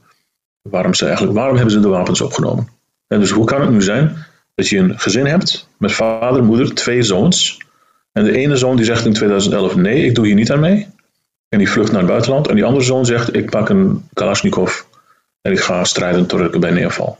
waarom 0.70 0.94
ze 0.94 1.04
eigenlijk, 1.04 1.36
waarom 1.36 1.54
hebben 1.54 1.72
ze 1.72 1.80
de 1.80 1.88
wapens 1.88 2.20
opgenomen. 2.20 2.68
En 3.06 3.20
dus 3.20 3.30
hoe 3.30 3.44
kan 3.44 3.60
het 3.60 3.70
nu 3.70 3.82
zijn 3.82 4.16
dat 4.54 4.68
je 4.68 4.78
een 4.78 4.98
gezin 4.98 5.26
hebt 5.26 5.68
met 5.78 5.92
vader, 5.92 6.44
moeder, 6.44 6.74
twee 6.74 7.02
zoons, 7.02 7.58
en 8.14 8.24
de 8.24 8.32
ene 8.32 8.56
zoon 8.56 8.76
die 8.76 8.84
zegt 8.84 9.06
in 9.06 9.12
2011: 9.12 9.76
nee, 9.76 10.04
ik 10.04 10.14
doe 10.14 10.26
hier 10.26 10.34
niet 10.34 10.52
aan 10.52 10.60
mee. 10.60 10.88
En 11.48 11.58
die 11.58 11.70
vlucht 11.70 11.90
naar 11.90 12.00
het 12.00 12.10
buitenland. 12.10 12.48
En 12.48 12.54
die 12.54 12.64
andere 12.64 12.84
zoon 12.84 13.06
zegt: 13.06 13.36
ik 13.36 13.50
pak 13.50 13.68
een 13.68 14.08
Kalashnikov 14.12 14.80
en 15.40 15.52
ik 15.52 15.60
ga 15.60 15.84
strijden 15.84 16.26
tot 16.26 16.40
ik 16.40 16.54
erbij 16.54 16.70
neerval. 16.70 17.18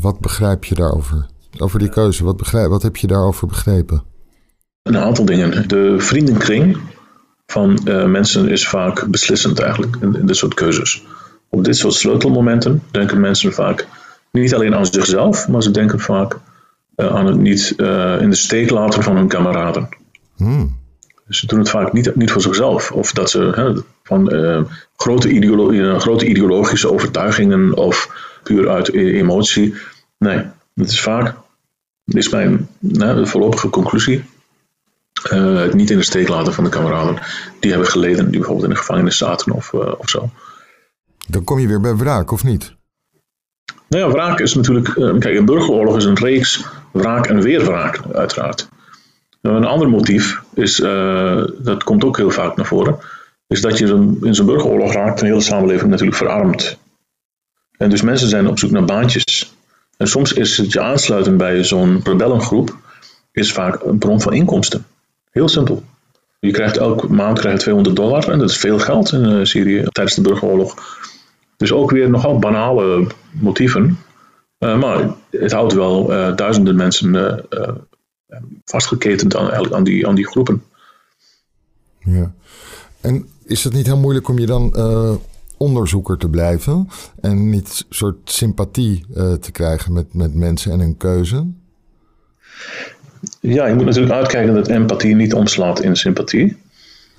Wat 0.00 0.20
begrijp 0.20 0.64
je 0.64 0.74
daarover? 0.74 1.26
Over 1.58 1.78
die 1.78 1.88
keuze, 1.88 2.24
wat, 2.24 2.36
begrijp, 2.36 2.68
wat 2.68 2.82
heb 2.82 2.96
je 2.96 3.06
daarover 3.06 3.46
begrepen? 3.46 4.02
Een 4.82 4.96
aantal 4.96 5.24
dingen. 5.24 5.68
De 5.68 5.94
vriendenkring 5.98 6.78
van 7.46 7.80
uh, 7.84 8.04
mensen 8.04 8.48
is 8.48 8.68
vaak 8.68 9.06
beslissend 9.06 9.58
eigenlijk 9.58 9.96
in, 10.00 10.16
in 10.16 10.26
dit 10.26 10.36
soort 10.36 10.54
keuzes. 10.54 11.04
Op 11.48 11.64
dit 11.64 11.76
soort 11.76 11.94
sleutelmomenten 11.94 12.82
denken 12.90 13.20
mensen 13.20 13.52
vaak 13.52 13.86
niet 14.32 14.54
alleen 14.54 14.74
aan 14.74 14.86
zichzelf, 14.86 15.48
maar 15.48 15.62
ze 15.62 15.70
denken 15.70 16.00
vaak 16.00 16.32
eh, 16.32 16.38
aan 16.98 17.26
het 17.26 17.38
niet 17.38 17.74
eh, 17.76 18.20
in 18.20 18.30
de 18.30 18.36
steek 18.36 18.70
laten 18.70 19.02
van 19.02 19.16
hun 19.16 19.28
kameraden. 19.28 19.88
Hmm. 20.36 20.76
Dus 21.26 21.38
ze 21.38 21.46
doen 21.46 21.58
het 21.58 21.70
vaak 21.70 21.92
niet, 21.92 22.14
niet 22.14 22.30
voor 22.30 22.42
zichzelf. 22.42 22.92
Of 22.92 23.12
dat 23.12 23.30
ze 23.30 23.52
hè, 23.54 23.80
van 24.02 24.34
uh, 24.34 24.62
grote, 24.96 25.30
ideolo 25.30 25.98
grote 25.98 26.26
ideologische 26.26 26.92
overtuigingen 26.92 27.74
of 27.74 28.10
puur 28.42 28.68
uit 28.68 28.88
e-, 28.88 29.12
emotie. 29.12 29.74
Nee, 30.18 30.44
het 30.74 30.90
is 30.90 31.00
vaak, 31.00 31.34
is 32.04 32.28
mijn 32.28 32.68
nou, 32.78 33.26
voorlopige 33.26 33.68
conclusie, 33.68 34.24
het 35.22 35.74
niet 35.74 35.90
in 35.90 35.98
de 35.98 36.04
steek 36.04 36.28
laten 36.28 36.52
van 36.52 36.64
de 36.64 36.70
kameraden. 36.70 37.18
Die 37.60 37.70
hebben 37.70 37.88
geleden, 37.88 38.24
die 38.30 38.38
bijvoorbeeld 38.38 38.68
in 38.68 38.72
de 38.72 38.80
gevangenis 38.80 39.16
zaten 39.16 39.52
of, 39.52 39.72
of 39.74 40.08
zo. 40.08 40.30
Dan 41.26 41.44
kom 41.44 41.58
je 41.58 41.68
weer 41.68 41.80
bij 41.80 41.96
wraak, 41.96 42.30
of 42.30 42.44
niet? 42.44 42.76
Nou 43.88 44.04
ja, 44.04 44.10
wraak 44.10 44.40
is 44.40 44.54
natuurlijk. 44.54 44.94
kijk, 44.94 45.36
een 45.36 45.44
burgeroorlog 45.44 45.96
is 45.96 46.04
een 46.04 46.18
reeks 46.18 46.64
wraak 46.92 47.26
en 47.26 47.40
weer 47.40 47.64
wraak, 47.64 48.00
uiteraard. 48.12 48.68
Een 49.40 49.64
ander 49.64 49.88
motief 49.88 50.42
is, 50.54 50.80
uh, 50.80 51.44
dat 51.58 51.84
komt 51.84 52.04
ook 52.04 52.16
heel 52.16 52.30
vaak 52.30 52.56
naar 52.56 52.66
voren, 52.66 52.98
is 53.46 53.60
dat 53.60 53.78
je 53.78 54.16
in 54.20 54.34
zo'n 54.34 54.46
burgeroorlog 54.46 54.92
raakt 54.92 55.20
een 55.20 55.26
hele 55.26 55.40
samenleving 55.40 55.90
natuurlijk 55.90 56.16
verarmd. 56.16 56.78
En 57.76 57.90
dus 57.90 58.02
mensen 58.02 58.28
zijn 58.28 58.48
op 58.48 58.58
zoek 58.58 58.70
naar 58.70 58.84
baantjes. 58.84 59.54
En 59.96 60.06
soms 60.06 60.32
is 60.32 60.56
het 60.56 60.72
je 60.72 60.80
aansluiten 60.80 61.36
bij 61.36 61.64
zo'n 61.64 62.00
rebellengroep 62.04 62.76
is 63.32 63.52
vaak 63.52 63.84
een 63.84 63.98
bron 63.98 64.20
van 64.20 64.32
inkomsten. 64.32 64.86
Heel 65.30 65.48
simpel. 65.48 65.82
Je 66.40 66.50
krijgt 66.50 66.76
elke 66.76 67.06
maand 67.06 67.38
krijg 67.38 67.54
je 67.54 67.60
200 67.60 67.96
dollar 67.96 68.28
en 68.28 68.38
dat 68.38 68.50
is 68.50 68.58
veel 68.58 68.78
geld 68.78 69.12
in 69.12 69.24
uh, 69.24 69.44
Syrië 69.44 69.82
tijdens 69.82 70.16
de 70.16 70.22
burgeroorlog. 70.22 70.74
Dus 71.58 71.72
ook 71.72 71.90
weer 71.90 72.10
nogal 72.10 72.38
banale 72.38 73.06
motieven. 73.32 73.98
Uh, 74.58 74.78
maar 74.78 75.14
het 75.30 75.52
houdt 75.52 75.72
wel 75.72 76.12
uh, 76.12 76.36
duizenden 76.36 76.76
mensen 76.76 77.14
uh, 77.50 77.68
vastgeketend 78.64 79.36
aan, 79.36 79.74
aan, 79.74 79.84
die, 79.84 80.06
aan 80.06 80.14
die 80.14 80.26
groepen. 80.26 80.62
Ja. 81.98 82.32
En 83.00 83.28
is 83.44 83.64
het 83.64 83.72
niet 83.72 83.86
heel 83.86 83.98
moeilijk 83.98 84.28
om 84.28 84.38
je 84.38 84.46
dan 84.46 84.74
onderzoeker 85.56 86.18
te 86.18 86.28
blijven 86.28 86.88
en 87.20 87.50
niet 87.50 87.68
een 87.88 87.96
soort 87.96 88.30
sympathie 88.30 89.04
te 89.40 89.50
krijgen 89.52 89.92
met, 89.92 90.14
met 90.14 90.34
mensen 90.34 90.72
en 90.72 90.80
hun 90.80 90.96
keuze? 90.96 91.46
Ja, 93.40 93.66
je 93.66 93.74
moet 93.74 93.84
natuurlijk 93.84 94.14
uitkijken 94.14 94.54
dat 94.54 94.68
empathie 94.68 95.14
niet 95.14 95.34
omslaat 95.34 95.80
in 95.80 95.96
sympathie, 95.96 96.56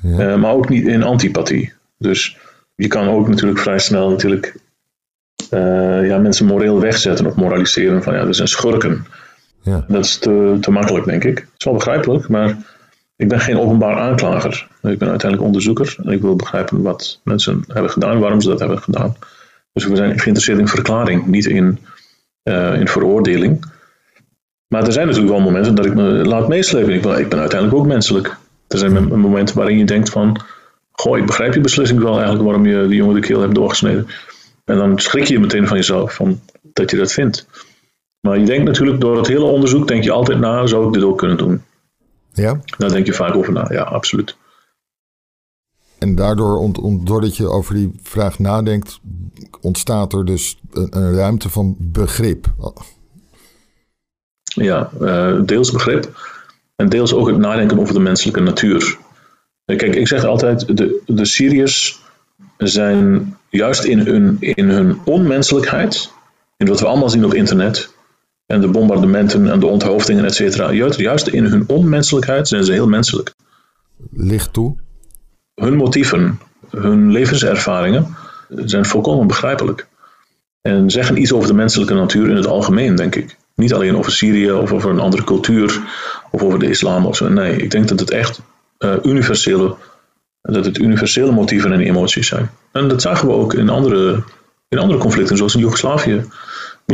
ja. 0.02 0.38
maar 0.38 0.54
ook 0.54 0.70
niet 0.70 0.88
in 0.88 1.04
antipathie. 1.04 1.74
Dus 1.98 2.38
je 2.80 2.88
kan 2.88 3.08
ook 3.08 3.28
natuurlijk 3.28 3.60
vrij 3.60 3.80
snel 3.80 4.10
natuurlijk 4.10 4.56
ja, 6.04 6.18
mensen 6.18 6.46
moreel 6.46 6.80
wegzetten 6.80 7.26
of 7.26 7.36
moraliseren 7.36 8.04
van 8.04 8.14
ja, 8.14 8.26
dat 8.26 8.36
zijn 8.36 8.48
schurken. 8.48 9.06
Ja. 9.62 9.86
Dat 9.88 10.06
is 10.06 10.18
te, 10.18 10.58
te 10.62 10.72
makkelijk, 10.72 11.06
denk 11.06 11.24
ik. 11.24 11.38
Het 11.38 11.54
is 11.58 11.66
wel 11.66 11.74
begrijpelijk, 11.74 12.28
maar 12.28 12.58
ik 13.16 13.28
ben 13.28 13.40
geen 13.40 13.60
openbaar 13.60 13.96
aanklager. 13.96 14.68
Ik 14.82 14.98
ben 14.98 15.10
uiteindelijk 15.10 15.42
onderzoeker 15.42 15.96
en 16.04 16.12
ik 16.12 16.22
wil 16.22 16.36
begrijpen 16.36 16.82
wat 16.82 17.20
mensen 17.24 17.64
hebben 17.68 17.92
gedaan 17.92 18.20
waarom 18.20 18.42
ze 18.42 18.50
dat 18.50 18.60
hebben 18.60 18.80
gedaan. 18.80 19.16
Dus 19.74 19.86
we 19.86 19.96
zijn 19.96 20.20
geïnteresseerd 20.20 20.60
in 20.60 20.68
verklaring, 20.68 21.26
niet 21.26 21.46
in, 21.46 21.80
uh, 22.44 22.80
in 22.80 22.88
veroordeling. 22.88 23.66
Maar 24.68 24.86
er 24.86 24.92
zijn 24.92 25.08
natuurlijk 25.08 25.34
wel 25.34 25.44
momenten 25.44 25.76
dat 25.76 25.86
ik 25.86 25.96
me 25.96 26.04
laat 26.04 26.48
meeslepen. 26.48 26.94
Ik 26.94 27.02
ben, 27.02 27.20
ik 27.20 27.30
ben 27.30 27.40
uiteindelijk 27.40 27.80
ook 27.80 27.88
menselijk. 27.88 28.38
Er 28.68 28.78
zijn 28.78 29.20
momenten 29.20 29.56
waarin 29.56 29.78
je 29.78 29.86
denkt 29.86 30.10
van, 30.10 30.42
goh, 31.00 31.18
ik 31.18 31.26
begrijp 31.26 31.54
je 31.54 31.62
beslissing 31.62 32.00
wel 32.00 32.14
eigenlijk 32.14 32.44
waarom 32.44 32.66
je 32.66 32.88
die 32.88 32.96
jongen 32.96 33.16
de 33.16 33.28
keel 33.28 33.42
hebt 33.42 33.56
doorgesneden. 33.56 34.08
En 34.66 34.78
dan 34.78 35.00
schrik 35.00 35.24
je 35.24 35.40
meteen 35.40 35.68
van 35.68 35.78
jezelf, 35.78 36.14
van, 36.14 36.42
dat 36.62 36.92
je 36.92 36.98
dat 36.98 37.12
vindt. 37.12 37.48
Maar 38.20 38.40
je 38.40 38.46
denkt 38.46 38.66
natuurlijk 38.66 39.02
door 39.02 39.18
het 39.18 39.28
hele 39.28 39.44
onderzoek, 39.44 39.88
denk 39.88 40.04
je 40.04 40.12
altijd 40.12 40.40
na, 40.40 40.68
zou 40.68 40.88
ik 40.88 40.94
dit 40.94 41.04
ook 41.04 41.18
kunnen 41.18 41.38
doen? 41.38 41.64
Ja? 42.34 42.60
Daar 42.78 42.90
denk 42.90 43.06
je 43.06 43.14
vaak 43.14 43.36
over 43.36 43.54
na, 43.54 43.68
ja, 43.70 43.82
absoluut. 43.82 44.38
En 45.98 46.16
daardoor, 46.16 46.72
doordat 47.04 47.38
je 47.38 47.48
over 47.48 47.74
die 47.74 47.92
vraag 48.04 48.40
nadenkt, 48.40 49.00
ontstaat 49.62 50.14
er 50.14 50.26
dus 50.26 50.60
een, 50.72 50.98
een 50.98 51.16
ruimte 51.16 51.50
van 51.50 51.76
begrip. 51.80 52.48
Ja, 54.44 54.92
uh, 55.02 55.42
deels 55.46 55.72
begrip 55.72 56.20
en 56.76 56.90
deels 56.90 57.14
ook 57.14 57.28
het 57.28 57.38
nadenken 57.38 57.80
over 57.80 57.94
de 57.94 58.00
menselijke 58.00 58.40
natuur. 58.40 58.98
Kijk, 59.78 59.96
ik 59.96 60.08
zeg 60.08 60.26
altijd, 60.26 60.78
de, 60.78 61.02
de 61.06 61.26
Syriërs 61.26 62.02
zijn 62.58 63.36
juist 63.50 63.84
in 63.84 64.00
hun, 64.00 64.38
in 64.40 64.70
hun 64.70 64.98
onmenselijkheid, 65.06 66.12
in 66.58 66.68
wat 66.68 66.80
we 66.80 66.86
allemaal 66.86 67.10
zien 67.10 67.26
op 67.26 67.34
internet, 67.34 67.94
en 68.46 68.62
de 68.62 68.68
bombardementen 68.68 69.52
en 69.52 69.60
de 69.60 69.66
onthoofdingen, 69.66 70.26
et 70.26 70.36
cetera. 70.36 70.72
Juist 70.72 71.28
in 71.28 71.46
hun 71.46 71.64
onmenselijkheid 71.68 72.48
zijn 72.48 72.64
ze 72.64 72.72
heel 72.72 72.88
menselijk. 72.88 73.34
Licht 74.12 74.54
toe? 74.54 74.76
Hun 75.56 75.76
motieven, 75.76 76.40
hun 76.70 77.12
levenservaringen 77.12 78.16
zijn 78.50 78.86
volkomen 78.86 79.28
begrijpelijk. 79.28 79.88
En 80.62 80.90
zeggen 80.90 81.22
iets 81.22 81.34
over 81.34 81.48
de 81.48 81.54
menselijke 81.54 81.94
natuur 81.94 82.30
in 82.30 82.36
het 82.36 82.48
algemeen, 82.48 82.96
denk 82.96 83.16
ik. 83.16 83.38
Niet 83.56 83.74
alleen 83.74 83.98
over 83.98 84.12
Syrië 84.12 84.52
of 84.52 84.72
over 84.72 84.90
een 84.90 85.00
andere 85.00 85.24
cultuur 85.24 85.80
of 86.32 86.44
over 86.44 86.60
de 86.60 86.70
islam 86.70 87.06
of 87.06 87.16
zo. 87.16 87.30
Nee, 87.30 87.56
ik 87.56 87.72
denk 87.72 87.88
dat 87.88 88.00
het 88.00 88.12
echt 88.12 88.42
uh, 88.86 88.94
universele, 89.04 89.76
dat 90.42 90.66
het 90.66 90.78
universele 90.78 91.32
motieven 91.32 91.72
en 91.72 91.80
emoties 91.80 92.28
zijn. 92.28 92.50
En 92.72 92.88
dat 92.88 93.02
zagen 93.02 93.28
we 93.28 93.34
ook 93.34 93.54
in 93.54 93.70
andere, 93.70 94.24
in 94.68 94.78
andere 94.78 95.00
conflicten, 95.00 95.38
zoals 95.38 95.54
in 95.56 95.60
Joegoslavië 95.60 96.26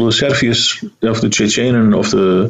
de 0.03 0.11
Serviërs 0.11 0.85
of 0.99 1.19
de 1.19 1.27
Tsjetsjenen 1.27 1.93
of 1.93 2.09
de 2.09 2.49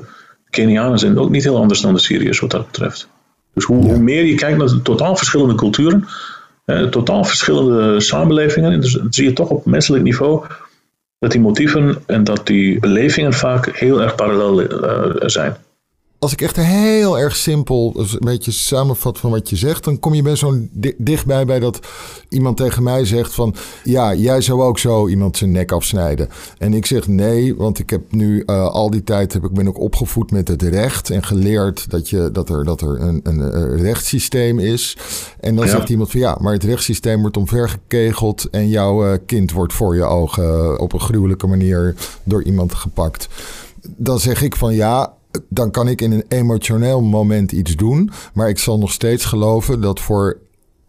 Kenianen 0.50 1.00
zijn 1.00 1.20
ook 1.20 1.30
niet 1.30 1.44
heel 1.44 1.58
anders 1.58 1.82
dan 1.82 1.94
de 1.94 2.00
Syriërs 2.00 2.40
wat 2.40 2.52
dat 2.52 2.66
betreft. 2.66 3.08
Dus 3.54 3.64
hoe, 3.64 3.98
meer 3.98 4.24
je 4.24 4.36
kijkt 4.36 4.58
naar 4.58 4.68
de 4.68 4.82
totaal 4.82 5.16
verschillende 5.16 5.56
culturen, 5.56 6.08
eh, 6.66 6.84
totaal 6.84 7.24
verschillende 7.24 8.00
samenlevingen, 8.00 8.82
dus 8.82 8.94
dan 8.94 9.14
zie 9.14 9.24
je 9.26 9.34
toch 9.34 9.50
op 9.50 9.66
menselijk 9.66 10.04
niveau 10.04 10.46
dat 11.20 11.32
die 11.32 11.42
motieven 11.42 11.98
en 12.06 12.24
dat 12.24 12.48
die 12.48 12.80
belevingen 12.80 13.34
vaak 13.34 13.78
heel 13.78 14.02
erg 14.02 14.16
parallel 14.16 14.62
uh, 14.62 15.28
zijn 15.30 15.58
als 16.20 16.34
ik 16.34 16.42
echt 16.42 16.56
heel 16.56 17.20
erg 17.20 17.36
simpel 17.36 17.92
dus 17.92 18.14
een 18.14 18.20
beetje 18.20 18.52
samenvat 18.52 19.20
van 19.20 19.32
wat 19.32 19.50
je 19.50 19.56
zegt, 19.56 19.84
dan 19.84 20.00
kom 20.00 20.14
je 20.14 20.22
bij 20.22 20.36
zo'n 20.36 20.70
dichtbij 20.98 21.46
bij 21.46 21.60
dat 21.60 21.80
iemand 22.30 22.58
tegen 22.58 22.84
mij 22.84 23.06
zegt 23.06 23.34
van 23.34 23.56
ja, 23.84 24.14
jij 24.14 24.42
zou 24.42 24.62
ook 24.62 24.80
zo 24.80 25.08
iemand 25.08 25.38
zijn 25.38 25.52
nek 25.52 25.72
afsnijden. 25.72 26.30
En 26.58 26.74
ik 26.74 26.86
zeg 26.86 27.08
nee, 27.08 27.56
want 27.56 27.80
ik 27.80 27.90
heb 27.90 28.02
nu 28.12 28.44
uh, 28.46 28.68
al 28.68 28.90
die 28.90 29.04
tijd 29.04 29.34
heb 29.34 29.44
ik 29.44 29.52
ben 29.52 29.68
ook 29.68 29.80
opgevoed 29.80 30.32
met 30.32 30.48
het 30.48 30.62
recht 30.62 31.10
en 31.10 31.24
geleerd 31.24 31.90
dat, 31.90 32.10
je, 32.10 32.30
dat 32.32 32.50
er, 32.50 32.64
dat 32.64 32.82
er 32.82 33.02
een, 33.02 33.20
een, 33.24 33.78
rechtssysteem 33.78 34.60
is. 34.60 34.98
En 35.40 35.56
dan 35.56 35.68
zegt 35.68 35.90
iemand 35.90 36.12
van 36.12 36.20
ja, 36.20 36.38
maar 36.42 36.54
het 36.54 36.64
rechtssysteem 36.64 37.22
wordt 37.22 37.38
omvergekegeld 37.38 38.50
en 38.50 38.70
jouw 38.70 39.08
uh, 39.08 39.18
kind 39.26 39.52
wordt 39.52 39.74
voor 39.74 39.96
je 39.96 40.04
ogen 40.04 40.80
op 40.80 40.94
een 40.94 41.00
gruwelijke 41.00 41.48
manier 41.48 41.96
door 42.24 42.44
iemand 42.44 42.74
gepakt. 42.74 43.28
Dan 43.82 44.20
zeg 44.20 44.42
ik 44.42 44.56
van 44.56 44.74
ja, 44.74 45.14
dan 45.50 45.72
kan 45.72 45.88
ik 45.88 46.02
in 46.02 46.12
een 46.12 46.26
emotioneel 46.28 47.02
moment 47.02 47.52
iets 47.52 47.76
doen. 47.76 48.12
Maar 48.34 48.50
ik 48.50 48.60
zal 48.60 48.78
nog 48.78 48.92
steeds 48.92 49.26
geloven 49.26 49.82
dat 49.82 50.00
voor 50.00 50.40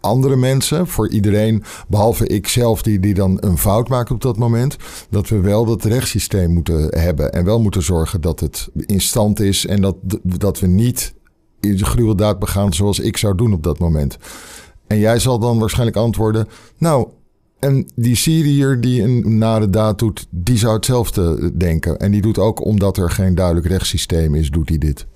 andere 0.01 0.37
mensen, 0.37 0.87
voor 0.87 1.11
iedereen, 1.11 1.63
behalve 1.89 2.27
ik 2.27 2.49
zelf, 2.49 2.83
die, 2.83 3.01
die 3.01 3.15
dan 3.15 3.39
een 3.41 3.59
fout 3.59 3.89
maakt 3.89 4.11
op 4.11 4.23
dat 4.23 4.37
moment, 4.37 4.77
dat 5.11 5.29
we 5.29 5.41
wel 5.41 5.65
dat 5.65 5.85
rechtssysteem 5.85 6.51
moeten 6.51 7.01
hebben. 7.01 7.33
En 7.33 7.45
wel 7.45 7.61
moeten 7.61 7.83
zorgen 7.83 8.21
dat 8.21 8.41
het 8.41 8.69
in 8.75 9.01
stand 9.01 9.41
is 9.41 9.67
en 9.67 9.81
dat, 9.81 9.97
dat 10.23 10.61
we 10.61 10.67
niet 10.67 11.15
de 11.61 11.85
gruweldaad 11.85 12.39
begaan 12.39 12.73
zoals 12.73 12.99
ik 12.99 13.17
zou 13.17 13.35
doen 13.35 13.53
op 13.53 13.63
dat 13.63 13.79
moment. 13.79 14.17
En 14.87 14.99
jij 14.99 15.19
zal 15.19 15.39
dan 15.39 15.59
waarschijnlijk 15.59 15.97
antwoorden: 15.97 16.49
Nou, 16.79 17.09
en 17.59 17.87
die 17.95 18.17
Syriër 18.17 18.81
die 18.81 19.03
een 19.03 19.39
nare 19.39 19.71
daad 19.71 19.99
doet, 19.99 20.27
die 20.31 20.59
zou 20.59 20.75
hetzelfde 20.75 21.57
denken. 21.57 21.99
En 21.99 22.11
die 22.11 22.23
doet 22.23 22.39
ook 22.39 22.65
omdat 22.65 22.97
er 22.97 23.11
geen 23.11 23.35
duidelijk 23.35 23.67
rechtssysteem 23.67 24.35
is, 24.35 24.51
doet 24.51 24.69
hij 24.69 24.79
dit. 24.79 25.07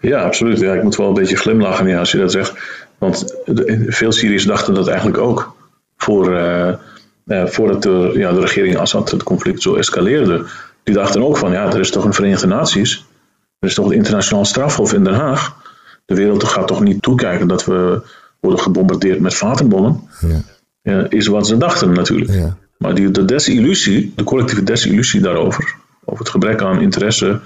Ja, 0.00 0.22
absoluut. 0.22 0.60
Ja, 0.60 0.74
ik 0.74 0.82
moet 0.82 0.96
wel 0.96 1.08
een 1.08 1.14
beetje 1.14 1.36
glimlachen 1.36 1.86
ja, 1.86 1.98
als 1.98 2.12
je 2.12 2.18
dat 2.18 2.32
zegt. 2.32 2.52
Want 2.98 3.34
veel 3.86 4.12
Syriërs 4.12 4.44
dachten 4.44 4.74
dat 4.74 4.88
eigenlijk 4.88 5.18
ook. 5.18 5.56
Voor, 5.96 6.32
uh, 6.32 6.74
voordat 7.26 7.82
de, 7.82 8.12
ja, 8.14 8.32
de 8.32 8.40
regering 8.40 8.76
Assad 8.76 9.10
het 9.10 9.22
conflict 9.22 9.62
zo 9.62 9.74
escaleerde. 9.74 10.46
Die 10.82 10.94
dachten 10.94 11.22
ook 11.22 11.36
van, 11.36 11.52
ja, 11.52 11.72
er 11.72 11.80
is 11.80 11.90
toch 11.90 12.04
een 12.04 12.12
Verenigde 12.12 12.46
Naties. 12.46 13.06
Er 13.58 13.68
is 13.68 13.74
toch 13.74 13.84
het 13.84 13.94
internationaal 13.94 14.44
strafhof 14.44 14.92
in 14.92 15.04
Den 15.04 15.14
Haag. 15.14 15.56
De 16.04 16.14
wereld 16.14 16.44
gaat 16.44 16.66
toch 16.66 16.80
niet 16.80 17.02
toekijken 17.02 17.48
dat 17.48 17.64
we 17.64 18.02
worden 18.40 18.60
gebombardeerd 18.60 19.20
met 19.20 19.34
vatenbommen. 19.34 20.08
Ja 20.20 20.42
is 21.08 21.26
wat 21.26 21.46
ze 21.46 21.56
dachten 21.56 21.92
natuurlijk. 21.92 22.30
Ja. 22.30 22.56
Maar 22.76 22.94
die, 22.94 23.10
de 23.10 23.24
desillusie, 23.24 24.12
de 24.16 24.24
collectieve 24.24 24.62
desillusie 24.62 25.20
daarover, 25.20 25.74
over 26.04 26.20
het 26.24 26.28
gebrek 26.28 26.62
aan 26.62 26.80
interesse 26.80 27.40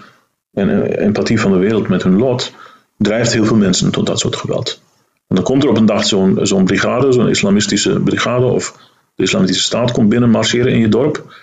en 0.53 0.83
eh, 0.83 1.05
empathie 1.05 1.41
van 1.41 1.53
de 1.53 1.59
wereld 1.59 1.89
met 1.89 2.03
hun 2.03 2.19
lot, 2.19 2.53
drijft 2.97 3.33
heel 3.33 3.45
veel 3.45 3.57
mensen 3.57 3.91
tot 3.91 4.07
dat 4.07 4.19
soort 4.19 4.37
geweld. 4.37 4.83
En 5.29 5.37
dan 5.37 5.45
komt 5.45 5.63
er 5.63 5.69
op 5.69 5.77
een 5.77 5.87
dag 5.87 6.05
zo'n 6.05 6.39
zo'n 6.43 6.65
brigade, 6.65 7.13
zo'n 7.13 7.29
islamistische 7.29 8.01
brigade 8.01 8.45
of 8.45 8.79
de 9.15 9.23
islamitische 9.23 9.63
staat 9.63 9.93
komt 9.93 10.09
binnen 10.09 10.31
marcheren 10.31 10.73
in 10.73 10.81
je 10.81 10.89
dorp. 10.89 11.35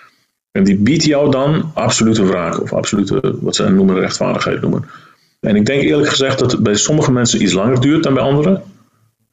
En 0.52 0.64
die 0.64 0.78
biedt 0.78 1.04
jou 1.04 1.32
dan 1.32 1.72
absolute 1.74 2.26
wraak 2.26 2.62
of 2.62 2.74
absolute, 2.74 3.36
wat 3.42 3.56
ze 3.56 3.70
noemen, 3.70 4.00
rechtvaardigheid 4.00 4.62
noemen. 4.62 4.86
En 5.40 5.56
ik 5.56 5.66
denk 5.66 5.82
eerlijk 5.82 6.10
gezegd 6.10 6.40
dat 6.40 6.52
het 6.52 6.64
bij 6.64 6.76
sommige 6.76 7.12
mensen 7.12 7.42
iets 7.42 7.54
langer 7.54 7.82
duurt 7.82 8.04
dan 8.04 8.14
bij 8.14 8.24
anderen 8.24 8.64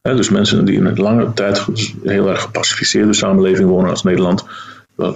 dus 0.01 0.29
mensen 0.29 0.65
die 0.65 0.75
in 0.75 0.85
een 0.85 0.99
lange 0.99 1.33
tijd 1.33 1.65
heel 2.03 2.29
erg 2.29 2.41
gepacificeerde 2.41 3.13
samenleving 3.13 3.69
wonen 3.69 3.89
als 3.89 4.03
Nederland, 4.03 4.45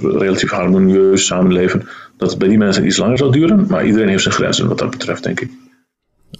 relatief 0.01 0.51
harmonieus 0.51 1.25
samenleven, 1.25 1.87
dat 2.17 2.29
het 2.29 2.39
bij 2.39 2.47
die 2.47 2.57
mensen 2.57 2.85
iets 2.85 2.97
langer 2.97 3.17
zal 3.17 3.31
duren. 3.31 3.67
Maar 3.69 3.85
iedereen 3.85 4.09
heeft 4.09 4.23
zijn 4.23 4.33
grenzen 4.33 4.67
wat 4.67 4.77
dat 4.77 4.89
betreft, 4.89 5.23
denk 5.23 5.39
ik. 5.39 5.51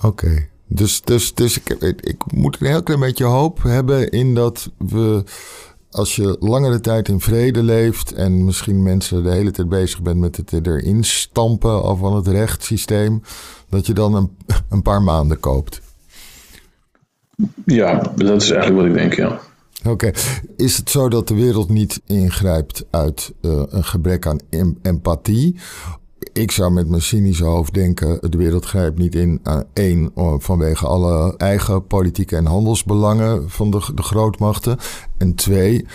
Oké. 0.02 0.48
Dus, 0.68 1.02
dus, 1.02 1.34
dus 1.34 1.58
ik, 1.58 2.02
ik 2.02 2.32
moet 2.34 2.58
een 2.60 2.68
heel 2.68 2.84
klein 2.84 3.00
beetje 3.00 3.26
hoop 3.26 3.64
hebben 3.64 4.10
in 4.10 4.36
dat 4.36 4.72
we, 4.78 5.24
als 5.92 6.16
je 6.16 6.36
langere 6.40 6.80
tijd 6.80 7.08
in 7.08 7.20
vrede 7.20 7.64
leeft 7.64 8.14
en 8.14 8.46
misschien 8.46 8.84
mensen 8.84 9.24
de 9.24 9.32
hele 9.32 9.52
tijd 9.52 9.70
bezig 9.70 10.02
bent 10.02 10.20
met 10.20 10.38
het 10.38 10.68
erin 10.68 11.04
stampen 11.04 11.98
van 11.98 12.16
het 12.16 12.28
rechtssysteem, 12.28 13.22
dat 13.70 13.86
je 13.86 13.94
dan 13.94 14.16
een, 14.16 14.38
een 14.70 14.82
paar 14.82 15.02
maanden 15.02 15.40
koopt. 15.40 15.82
Ja, 17.66 18.12
dat 18.16 18.42
is 18.42 18.52
eigenlijk 18.52 18.82
wat 18.82 18.86
ik 18.86 19.02
denk, 19.02 19.14
ja. 19.14 19.40
Oké. 19.88 20.12
Is 20.58 20.78
het 20.78 20.90
zo 20.90 21.10
dat 21.10 21.28
de 21.28 21.36
wereld 21.36 21.70
niet 21.70 22.02
ingrijpt 22.08 22.86
uit 22.90 23.34
uh, 23.42 23.64
een 23.70 23.84
gebrek 23.84 24.28
aan 24.28 24.40
em 24.50 24.78
empathie? 24.82 25.56
Ik 26.34 26.52
zou 26.52 26.72
met 26.72 26.88
mijn 26.90 27.02
cynische 27.02 27.44
hoofd 27.44 27.74
denken: 27.74 28.20
de 28.30 28.38
wereld 28.38 28.66
grijpt 28.66 28.98
niet 28.98 29.16
in. 29.16 29.40
Uh, 29.44 29.60
één, 29.74 30.12
vanwege 30.38 30.86
alle 30.88 31.38
eigen 31.38 31.88
politieke 31.88 32.36
en 32.36 32.46
handelsbelangen 32.46 33.50
van 33.50 33.72
de, 33.72 33.82
de 33.96 34.04
grootmachten. 34.04 34.78
En 35.18 35.36
twee, 35.36 35.86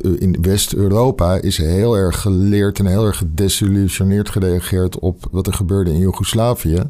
eh, 0.00 0.10
in 0.18 0.36
West-Europa 0.40 1.34
is 1.34 1.56
heel 1.56 1.96
erg 1.96 2.20
geleerd 2.20 2.78
en 2.78 2.86
heel 2.86 3.06
erg 3.06 3.16
gedesillusioneerd 3.16 4.28
gereageerd 4.28 4.98
op 4.98 5.28
wat 5.30 5.46
er 5.46 5.54
gebeurde 5.54 5.92
in 5.92 5.98
Joegoslavië 5.98 6.82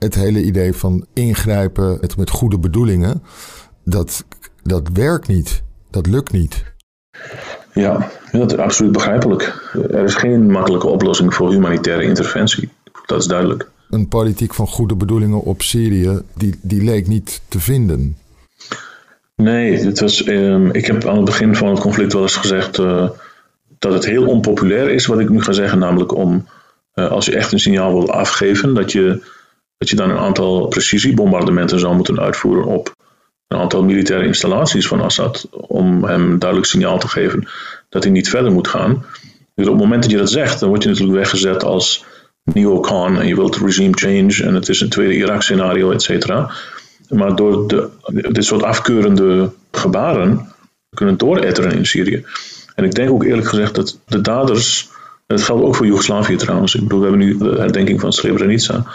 het 0.00 0.14
hele 0.14 0.42
idee 0.42 0.72
van 0.72 1.06
ingrijpen 1.12 1.98
het 2.00 2.16
met 2.16 2.30
goede 2.30 2.58
bedoelingen. 2.58 3.22
dat, 3.84 4.24
dat 4.62 4.88
werkt 4.92 5.28
niet. 5.28 5.62
Dat 5.90 6.06
lukt 6.06 6.32
niet. 6.32 6.64
Ja, 7.72 8.10
dat 8.32 8.52
is 8.52 8.58
absoluut 8.58 8.92
begrijpelijk. 8.92 9.70
Er 9.72 10.04
is 10.04 10.14
geen 10.14 10.50
makkelijke 10.50 10.86
oplossing 10.86 11.34
voor 11.34 11.50
humanitaire 11.50 12.02
interventie. 12.02 12.68
Dat 13.06 13.20
is 13.20 13.26
duidelijk. 13.26 13.70
Een 13.90 14.08
politiek 14.08 14.54
van 14.54 14.66
goede 14.66 14.94
bedoelingen 14.94 15.40
op 15.40 15.62
Syrië, 15.62 16.20
die, 16.34 16.58
die 16.62 16.84
leek 16.84 17.06
niet 17.06 17.40
te 17.48 17.60
vinden. 17.60 18.16
Nee, 19.36 19.78
het 19.78 20.00
was, 20.00 20.24
ehm, 20.24 20.66
ik 20.70 20.86
heb 20.86 21.06
aan 21.06 21.16
het 21.16 21.24
begin 21.24 21.56
van 21.56 21.68
het 21.68 21.80
conflict 21.80 22.12
wel 22.12 22.22
eens 22.22 22.36
gezegd 22.36 22.78
uh, 22.78 23.08
dat 23.78 23.92
het 23.92 24.04
heel 24.04 24.26
onpopulair 24.26 24.90
is, 24.90 25.06
wat 25.06 25.18
ik 25.18 25.28
nu 25.28 25.42
ga 25.42 25.52
zeggen. 25.52 25.78
Namelijk 25.78 26.14
om, 26.14 26.46
uh, 26.94 27.10
als 27.10 27.26
je 27.26 27.36
echt 27.36 27.52
een 27.52 27.60
signaal 27.60 27.92
wil 27.92 28.12
afgeven, 28.12 28.74
dat 28.74 28.92
je, 28.92 29.22
dat 29.80 29.88
je 29.88 29.96
dan 29.96 30.10
een 30.10 30.18
aantal 30.18 30.66
precisiebombardementen 30.66 31.78
zou 31.78 31.96
moeten 31.96 32.20
uitvoeren 32.20 32.64
op 32.64 32.94
een 33.48 33.58
aantal 33.58 33.82
militaire 33.82 34.26
installaties 34.26 34.86
van 34.86 35.00
Assad. 35.00 35.48
Om 35.50 36.04
hem 36.04 36.38
duidelijk 36.38 36.70
signaal 36.70 36.98
te 36.98 37.08
geven 37.08 37.48
dat 37.88 38.02
hij 38.02 38.12
niet 38.12 38.28
verder 38.28 38.52
moet 38.52 38.68
gaan. 38.68 39.04
Dus 39.54 39.66
op 39.66 39.72
het 39.72 39.82
moment 39.82 40.02
dat 40.02 40.10
je 40.10 40.16
dat 40.16 40.30
zegt, 40.30 40.60
dan 40.60 40.68
word 40.68 40.82
je 40.82 40.88
natuurlijk 40.88 41.18
weggezet 41.18 41.64
als 41.64 42.04
neo-con 42.42 43.18
en 43.18 43.26
je 43.26 43.34
wilt 43.34 43.56
regime 43.56 43.92
change 43.94 44.42
en 44.42 44.54
het 44.54 44.68
is 44.68 44.80
een 44.80 44.88
tweede 44.88 45.14
Irak-scenario, 45.14 45.90
et 45.90 46.02
cetera. 46.02 46.50
Maar 47.08 47.36
door 47.36 47.68
de, 47.68 47.88
dit 48.06 48.44
soort 48.44 48.62
afkeurende 48.62 49.52
gebaren 49.70 50.52
kunnen 50.94 51.16
dooretteren 51.16 51.72
in 51.72 51.86
Syrië. 51.86 52.24
En 52.74 52.84
ik 52.84 52.94
denk 52.94 53.10
ook 53.10 53.24
eerlijk 53.24 53.48
gezegd 53.48 53.74
dat 53.74 53.98
de 54.06 54.20
daders, 54.20 54.88
en 55.26 55.36
dat 55.36 55.42
geldt 55.42 55.62
ook 55.62 55.76
voor 55.76 55.86
Joegoslavië 55.86 56.36
trouwens, 56.36 56.74
ik 56.74 56.82
bedoel, 56.82 57.00
we 57.00 57.08
hebben 57.08 57.26
nu 57.26 57.38
de 57.38 57.58
herdenking 57.58 58.00
van 58.00 58.12
Srebrenica, 58.12 58.86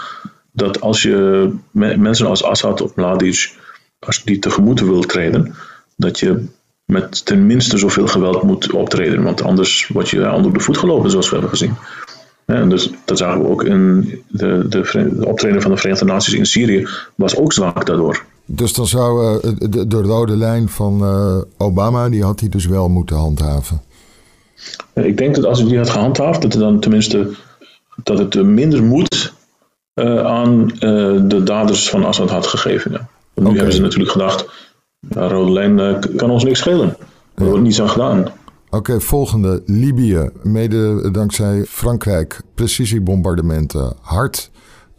dat 0.56 0.82
als 0.82 1.02
je 1.02 1.50
mensen 1.74 2.28
als 2.28 2.44
Assad 2.44 2.82
of 2.82 2.96
Mladic, 2.96 3.54
als 4.00 4.16
je 4.16 4.22
die 4.26 4.40
tegemoet 4.40 4.80
wil 4.80 5.02
treden, 5.02 5.56
dat 5.96 6.20
je 6.20 6.46
met 6.86 7.26
tenminste 7.26 7.78
zoveel 7.78 8.08
geweld 8.08 8.44
moet 8.44 8.72
optreden, 8.72 9.24
want 9.24 9.42
anders 9.42 9.88
word 9.88 10.10
je 10.10 10.32
onder 10.32 10.54
de 10.54 10.60
voet 10.60 10.78
gelopen, 10.78 11.10
zoals 11.10 11.28
we 11.28 11.34
hebben 11.34 11.50
gezien. 11.50 11.76
En 12.46 12.70
dus 12.70 12.90
dat 13.06 13.18
zagen 13.18 13.42
we 13.42 13.48
ook 13.48 13.64
in 13.64 14.02
de, 14.28 14.68
de, 14.68 15.10
de 15.18 15.26
optreden 15.26 15.62
van 15.62 15.72
de 15.72 15.78
Verenigde 15.78 16.06
Naties 16.06 16.34
in 16.34 16.46
Syrië, 16.46 16.88
was 17.16 17.38
ook 17.38 17.54
zwak 17.54 17.86
daardoor. 17.86 18.26
Dus 18.46 18.74
dan 18.74 18.88
zou 18.88 19.36
uh, 19.36 19.54
de, 19.70 19.88
de, 19.88 20.02
rode 20.02 20.38
lijn 20.38 20.70
van 20.70 21.04
uh, 21.04 21.38
Obama, 21.58 22.10
die 22.10 22.24
had 22.24 22.40
hij 22.40 22.50
dus 22.50 22.66
wel 22.66 22.90
moeten 22.90 23.16
handhaven. 23.16 23.82
Ik 24.94 25.18
denk 25.18 25.36
dat 25.36 25.46
als 25.46 25.60
hij 25.60 25.68
die 25.68 25.78
had 25.78 25.90
gehandhaafd, 25.90 26.42
dat 26.42 26.54
het 26.54 26.62
dan 26.62 26.80
tenminste 26.80 27.30
dat 28.04 28.18
het 28.18 28.44
minder 28.44 28.84
moed 28.84 29.34
uh, 29.34 29.35
aan 30.04 30.68
de 31.28 31.42
daders 31.44 31.90
van 31.90 32.06
Assad 32.06 32.30
had 32.30 32.48
gegeven. 32.48 32.92
Ja. 32.92 33.08
Nu 33.34 33.44
okay. 33.44 33.56
hebben 33.56 33.76
ze 33.76 33.82
natuurlijk 33.82 34.12
gedacht, 34.12 34.46
ja, 35.10 35.28
rode 35.28 35.52
lijn 35.52 36.00
kan 36.16 36.30
ons 36.30 36.44
niks 36.44 36.60
schelen. 36.60 36.98
Er 37.36 37.46
wordt 37.46 37.64
niets 37.64 37.82
aan 37.82 37.90
gedaan. 37.90 38.28
Oké, 38.70 39.02
volgende. 39.02 39.62
Libië. 39.66 40.30
Mede 40.44 41.12
dankzij 41.12 41.64
Frankrijk. 41.68 42.42
Precisiebombardementen. 42.56 43.96
Hard 44.02 44.52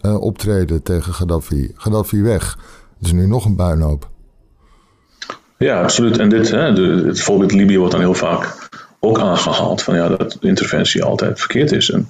uh, 0.03 0.21
optreden 0.21 0.83
tegen 0.83 1.15
Gaddafi. 1.15 1.73
Gaddafi 1.75 2.23
weg. 2.23 2.59
Het 2.99 3.07
is 3.07 3.13
nu 3.13 3.27
nog 3.27 3.45
een 3.45 3.57
puinhoop. 3.57 4.09
Ja, 5.59 5.83
absoluut. 5.83 6.19
En 6.19 6.29
dit, 6.29 6.51
hè, 6.51 6.73
de, 6.73 7.03
het 7.07 7.21
voorbeeld 7.21 7.53
Libië 7.53 7.79
wordt 7.79 7.93
dan 7.93 8.01
heel 8.01 8.15
vaak 8.15 8.69
ook 9.01 9.21
aangehaald. 9.21 9.83
Van 9.83 9.95
ja, 9.95 10.09
dat 10.09 10.37
interventie 10.41 11.05
altijd 11.05 11.39
verkeerd 11.39 11.73
is. 11.73 11.91
En, 11.91 12.09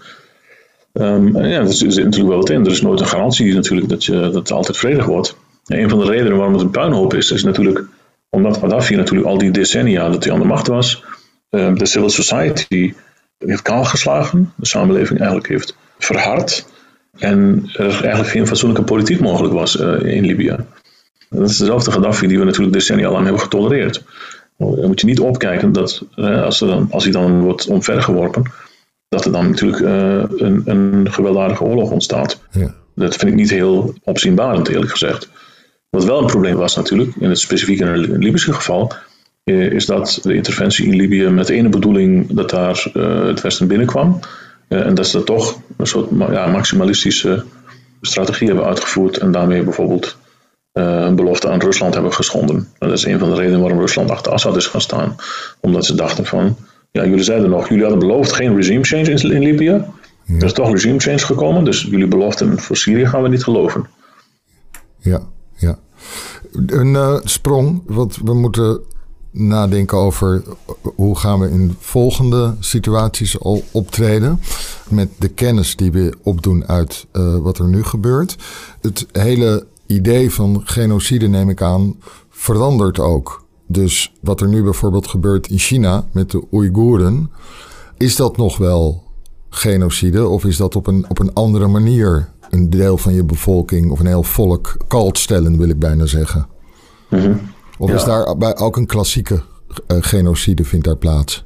um, 1.00 1.44
ja, 1.44 1.60
er 1.60 1.72
zit 1.72 1.94
natuurlijk 1.94 2.28
wel 2.28 2.38
wat 2.38 2.50
in. 2.50 2.64
Er 2.64 2.70
is 2.70 2.82
nooit 2.82 3.00
een 3.00 3.06
garantie 3.06 3.54
natuurlijk 3.54 3.88
dat, 3.88 4.04
je, 4.04 4.20
dat 4.20 4.34
het 4.34 4.50
altijd 4.50 4.76
vredig 4.76 5.04
wordt. 5.04 5.36
En 5.66 5.82
een 5.82 5.88
van 5.88 5.98
de 5.98 6.06
redenen 6.06 6.36
waarom 6.36 6.54
het 6.54 6.62
een 6.62 6.70
puinhoop 6.70 7.14
is, 7.14 7.30
is 7.30 7.44
natuurlijk 7.44 7.84
omdat 8.30 8.56
Gaddafi 8.56 8.94
natuurlijk 8.94 9.28
al 9.28 9.38
die 9.38 9.50
decennia 9.50 10.08
dat 10.08 10.24
hij 10.24 10.32
aan 10.32 10.38
de 10.38 10.46
macht 10.46 10.66
was 10.66 11.02
Ehm, 11.50 11.74
de 11.74 11.86
civil 11.86 12.10
society 12.10 12.94
heeft 13.38 13.62
kaalgeslagen, 13.62 14.52
de 14.56 14.66
samenleving 14.66 15.18
eigenlijk 15.18 15.48
heeft 15.48 15.76
verhard 15.98 16.66
en 17.18 17.70
er 17.72 18.02
eigenlijk 18.02 18.28
geen 18.28 18.46
fatsoenlijke 18.46 18.84
politiek 18.84 19.20
mogelijk 19.20 19.54
was 19.54 19.76
uh, 19.76 20.14
in 20.14 20.24
Libië. 20.24 20.56
Dat 21.30 21.50
is 21.50 21.56
dezelfde 21.56 21.90
Gaddafi 21.90 22.26
die 22.26 22.38
we 22.38 22.44
natuurlijk 22.44 22.72
decennia 22.72 23.10
lang 23.10 23.24
hebben 23.24 23.42
getolereerd. 23.42 24.02
Dan 24.56 24.86
moet 24.86 25.00
je 25.00 25.06
niet 25.06 25.20
opkijken 25.20 25.72
dat 25.72 26.02
als, 26.16 26.58
dan, 26.58 26.88
als 26.90 27.04
hij 27.04 27.12
dan 27.12 27.40
wordt 27.40 27.66
omvergeworpen, 27.66 28.52
dat 29.08 29.24
er 29.24 29.32
dan 29.32 29.48
natuurlijk 29.48 29.82
uh, 29.82 30.24
een, 30.46 30.62
een, 30.64 31.12
gewelddadige 31.12 31.64
oorlog 31.64 31.90
ontstaat. 31.90 32.40
Ja. 32.50 32.74
Dat 32.94 33.16
vind 33.16 33.30
ik 33.30 33.36
niet 33.36 33.50
heel 33.50 33.94
opzienbarend, 34.04 34.68
eerlijk 34.68 34.90
gezegd. 34.90 35.28
Wat 35.90 36.04
wel 36.04 36.18
een 36.18 36.26
probleem 36.26 36.56
was 36.56 36.76
natuurlijk, 36.76 37.16
in 37.18 37.28
het 37.28 37.38
specifiek 37.38 37.80
in 37.80 37.86
het 37.86 38.06
Libische 38.06 38.52
geval, 38.52 38.92
eh, 39.44 39.72
is 39.72 39.86
dat 39.86 40.18
de 40.22 40.34
interventie 40.34 40.86
in 40.86 40.96
Libië 40.96 41.28
met 41.28 41.46
de 41.46 41.54
ene 41.54 41.68
bedoeling 41.68 42.32
dat 42.32 42.50
daar 42.50 42.90
uh, 42.94 43.26
het 43.26 43.40
Westen 43.40 43.66
binnenkwam. 43.66 44.20
En 44.68 44.94
dat 44.94 45.06
ze 45.06 45.24
toch 45.24 45.60
een 45.76 45.86
soort 45.86 46.08
ja, 46.18 46.46
maximalistische 46.46 47.44
strategie 48.00 48.46
hebben 48.46 48.66
uitgevoerd 48.66 49.18
en 49.18 49.32
daarmee 49.32 49.62
bijvoorbeeld 49.62 50.16
een 50.72 51.16
belofte 51.16 51.48
aan 51.48 51.60
Rusland 51.60 51.94
hebben 51.94 52.12
geschonden. 52.12 52.68
dat 52.78 52.92
is 52.92 53.04
een 53.04 53.18
van 53.18 53.30
de 53.30 53.36
redenen 53.36 53.60
waarom 53.60 53.80
Rusland 53.80 54.10
achter 54.10 54.32
Assad 54.32 54.56
is 54.56 54.66
gaan 54.66 54.80
staan. 54.80 55.16
Omdat 55.60 55.86
ze 55.86 55.94
dachten 55.94 56.26
van, 56.26 56.56
ja, 56.96 57.06
jullie 57.06 57.24
zeiden 57.24 57.50
nog, 57.50 57.68
jullie 57.68 57.82
hadden 57.82 58.00
beloofd 58.00 58.32
geen 58.32 58.54
regime 58.54 58.84
change 58.84 59.10
in, 59.10 59.32
in 59.32 59.42
Libië. 59.42 59.84
Er 60.26 60.44
is 60.44 60.52
toch 60.52 60.70
regime 60.70 60.98
change 60.98 61.18
gekomen, 61.18 61.64
dus 61.64 61.82
jullie 61.82 62.08
beloften 62.08 62.58
voor 62.58 62.76
Syrië 62.76 63.06
gaan 63.06 63.22
we 63.22 63.28
niet 63.28 63.44
geloven. 63.44 63.86
Ja, 64.98 65.20
ja. 65.56 65.78
Een 66.66 67.20
sprong, 67.24 67.82
want 67.86 68.16
we 68.24 68.34
moeten 68.34 68.80
nadenken 69.30 69.98
over 69.98 70.42
hoe 70.82 71.18
gaan 71.18 71.40
we 71.40 71.50
in 71.50 71.76
volgende 71.78 72.54
situaties 72.60 73.40
al 73.40 73.64
optreden. 73.70 74.40
Met 74.88 75.08
de 75.18 75.28
kennis 75.28 75.76
die 75.76 75.92
we 75.92 76.14
opdoen 76.22 76.66
uit 76.66 77.06
uh, 77.12 77.38
wat 77.38 77.58
er 77.58 77.68
nu 77.68 77.84
gebeurt. 77.84 78.36
Het 78.80 79.06
hele 79.12 79.66
idee 79.86 80.32
van 80.32 80.60
genocide, 80.64 81.28
neem 81.28 81.48
ik 81.48 81.62
aan, 81.62 81.96
verandert 82.30 82.98
ook. 82.98 83.44
Dus 83.66 84.12
wat 84.20 84.40
er 84.40 84.48
nu 84.48 84.62
bijvoorbeeld 84.62 85.06
gebeurt 85.06 85.48
in 85.48 85.58
China 85.58 86.04
met 86.12 86.30
de 86.30 86.42
Oeigoeren, 86.52 87.30
is 87.96 88.16
dat 88.16 88.36
nog 88.36 88.58
wel 88.58 89.04
genocide 89.50 90.28
of 90.28 90.44
is 90.44 90.56
dat 90.56 90.76
op 90.76 90.86
een, 90.86 91.04
op 91.08 91.18
een 91.18 91.32
andere 91.32 91.66
manier 91.66 92.28
een 92.50 92.70
deel 92.70 92.98
van 92.98 93.14
je 93.14 93.24
bevolking 93.24 93.90
of 93.90 94.00
een 94.00 94.06
heel 94.06 94.22
volk 94.22 94.76
kalt 94.88 95.18
stellen, 95.18 95.58
wil 95.58 95.68
ik 95.68 95.78
bijna 95.78 96.06
zeggen? 96.06 96.46
Mm 97.10 97.54
of 97.78 97.90
is 97.90 98.04
daar 98.04 98.36
bij 98.36 98.56
ook 98.56 98.76
een 98.76 98.86
klassieke 98.86 99.34
uh, 99.34 99.96
genocide 100.00 100.64
vindt 100.64 100.84
daar 100.84 100.96
plaats? 100.96 101.44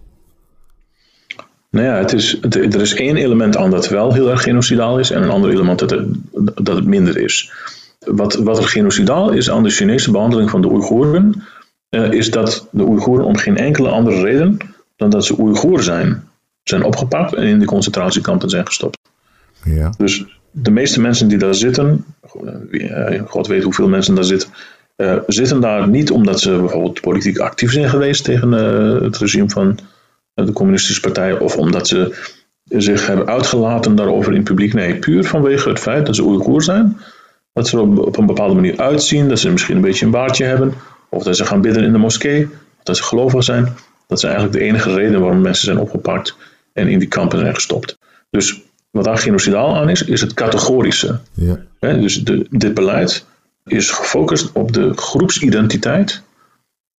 Nou 1.70 1.86
ja, 1.86 1.94
het 1.94 2.12
is, 2.12 2.38
er 2.40 2.80
is 2.80 2.94
één 2.94 3.16
element 3.16 3.56
aan 3.56 3.70
dat 3.70 3.88
wel 3.88 4.12
heel 4.12 4.30
erg 4.30 4.42
genocidaal 4.42 4.98
is 4.98 5.10
en 5.10 5.22
een 5.22 5.30
ander 5.30 5.50
element 5.50 5.78
dat 5.78 5.90
het, 5.90 6.06
dat 6.64 6.76
het 6.76 6.86
minder 6.86 7.18
is. 7.18 7.52
Wat, 7.98 8.34
wat 8.34 8.58
er 8.58 8.64
genocidaal 8.64 9.30
is 9.30 9.50
aan 9.50 9.62
de 9.62 9.70
Chinese 9.70 10.10
behandeling 10.10 10.50
van 10.50 10.60
de 10.60 10.70
Oeigoeren, 10.70 11.42
uh, 11.90 12.12
is 12.12 12.30
dat 12.30 12.68
de 12.70 12.82
Oeigoeren 12.82 13.26
om 13.26 13.36
geen 13.36 13.56
enkele 13.56 13.88
andere 13.88 14.22
reden 14.22 14.58
dan 14.96 15.10
dat 15.10 15.24
ze 15.24 15.40
Oeigoer 15.40 15.82
zijn, 15.82 16.28
zijn 16.62 16.84
opgepakt 16.84 17.34
en 17.34 17.46
in 17.46 17.58
de 17.58 17.64
concentratiekampen 17.64 18.50
zijn 18.50 18.66
gestopt. 18.66 18.98
Ja. 19.64 19.92
Dus 19.96 20.24
de 20.50 20.70
meeste 20.70 21.00
mensen 21.00 21.28
die 21.28 21.38
daar 21.38 21.54
zitten, 21.54 22.04
eh, 22.70 23.22
God 23.26 23.46
weet 23.46 23.62
hoeveel 23.62 23.88
mensen 23.88 24.14
daar 24.14 24.24
zitten, 24.24 24.48
uh, 24.96 25.16
zitten 25.26 25.60
daar 25.60 25.88
niet 25.88 26.10
omdat 26.10 26.40
ze 26.40 26.58
bijvoorbeeld 26.58 27.00
politiek 27.00 27.38
actief 27.38 27.72
zijn 27.72 27.88
geweest 27.88 28.24
tegen 28.24 28.52
uh, 28.52 29.02
het 29.02 29.16
regime 29.16 29.48
van 29.48 29.78
de 30.34 30.52
Communistische 30.52 31.00
Partij 31.00 31.38
of 31.38 31.56
omdat 31.56 31.88
ze 31.88 32.16
zich 32.64 33.06
hebben 33.06 33.26
uitgelaten 33.26 33.94
daarover 33.94 34.34
in 34.34 34.42
publiek. 34.42 34.74
Nee, 34.74 34.98
puur 34.98 35.24
vanwege 35.24 35.68
het 35.68 35.78
feit 35.78 36.06
dat 36.06 36.16
ze 36.16 36.24
Oeigoer 36.24 36.62
zijn, 36.62 36.98
dat 37.52 37.68
ze 37.68 37.76
er 37.76 37.82
op, 37.82 37.98
op, 37.98 38.16
een 38.16 38.26
bepaalde 38.26 38.54
manier 38.54 38.78
uitzien, 38.78 39.28
dat 39.28 39.38
ze 39.38 39.50
misschien 39.50 39.76
een 39.76 39.82
beetje 39.82 40.04
een 40.04 40.10
baardje 40.10 40.44
hebben, 40.44 40.74
of 41.10 41.22
dat 41.22 41.36
ze 41.36 41.44
gaan 41.44 41.60
bidden 41.60 41.84
in 41.84 41.92
de 41.92 41.98
moskee, 41.98 42.44
of 42.78 42.82
dat 42.82 42.96
ze 42.96 43.02
gelovig 43.02 43.44
zijn. 43.44 43.64
Dat 44.06 44.18
is 44.18 44.24
eigenlijk 44.24 44.54
de 44.54 44.60
enige 44.60 44.94
reden 44.94 45.20
waarom 45.20 45.40
mensen 45.40 45.64
zijn 45.64 45.78
opgepakt 45.78 46.36
en 46.72 46.88
in 46.88 46.98
die 46.98 47.08
kampen 47.08 47.38
zijn 47.38 47.54
gestopt. 47.54 47.98
Dus 48.30 48.62
wat 48.90 49.04
daar 49.04 49.18
genocidaal 49.18 49.76
aan 49.76 49.88
is, 49.88 50.04
is 50.04 50.20
het 50.20 50.34
categorische. 50.34 51.18
Ja. 51.32 51.58
dus 51.80 52.24
de, 52.24 52.46
dit 52.50 52.74
beleid 52.74 53.24
is 53.64 53.90
gefocust 53.90 54.52
op 54.52 54.72
de 54.72 54.92
groepsidentiteit, 54.94 56.22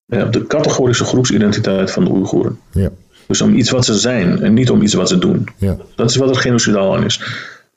op 0.06 0.32
de 0.32 0.46
categorische 0.46 1.04
groepsidentiteit 1.04 1.90
van 1.90 2.04
de 2.04 2.10
Oeigoeren. 2.10 2.58
Ja. 2.70 2.90
Dus 3.26 3.40
om 3.40 3.54
iets 3.54 3.70
wat 3.70 3.84
ze 3.84 3.94
zijn 3.94 4.42
en 4.42 4.54
niet 4.54 4.70
om 4.70 4.82
iets 4.82 4.94
wat 4.94 5.08
ze 5.08 5.18
doen. 5.18 5.48
Ja. 5.56 5.76
Dat 5.94 6.10
is 6.10 6.16
wat 6.16 6.28
er 6.28 6.36
genocidaal 6.36 6.96
aan 6.96 7.04
is. 7.04 7.20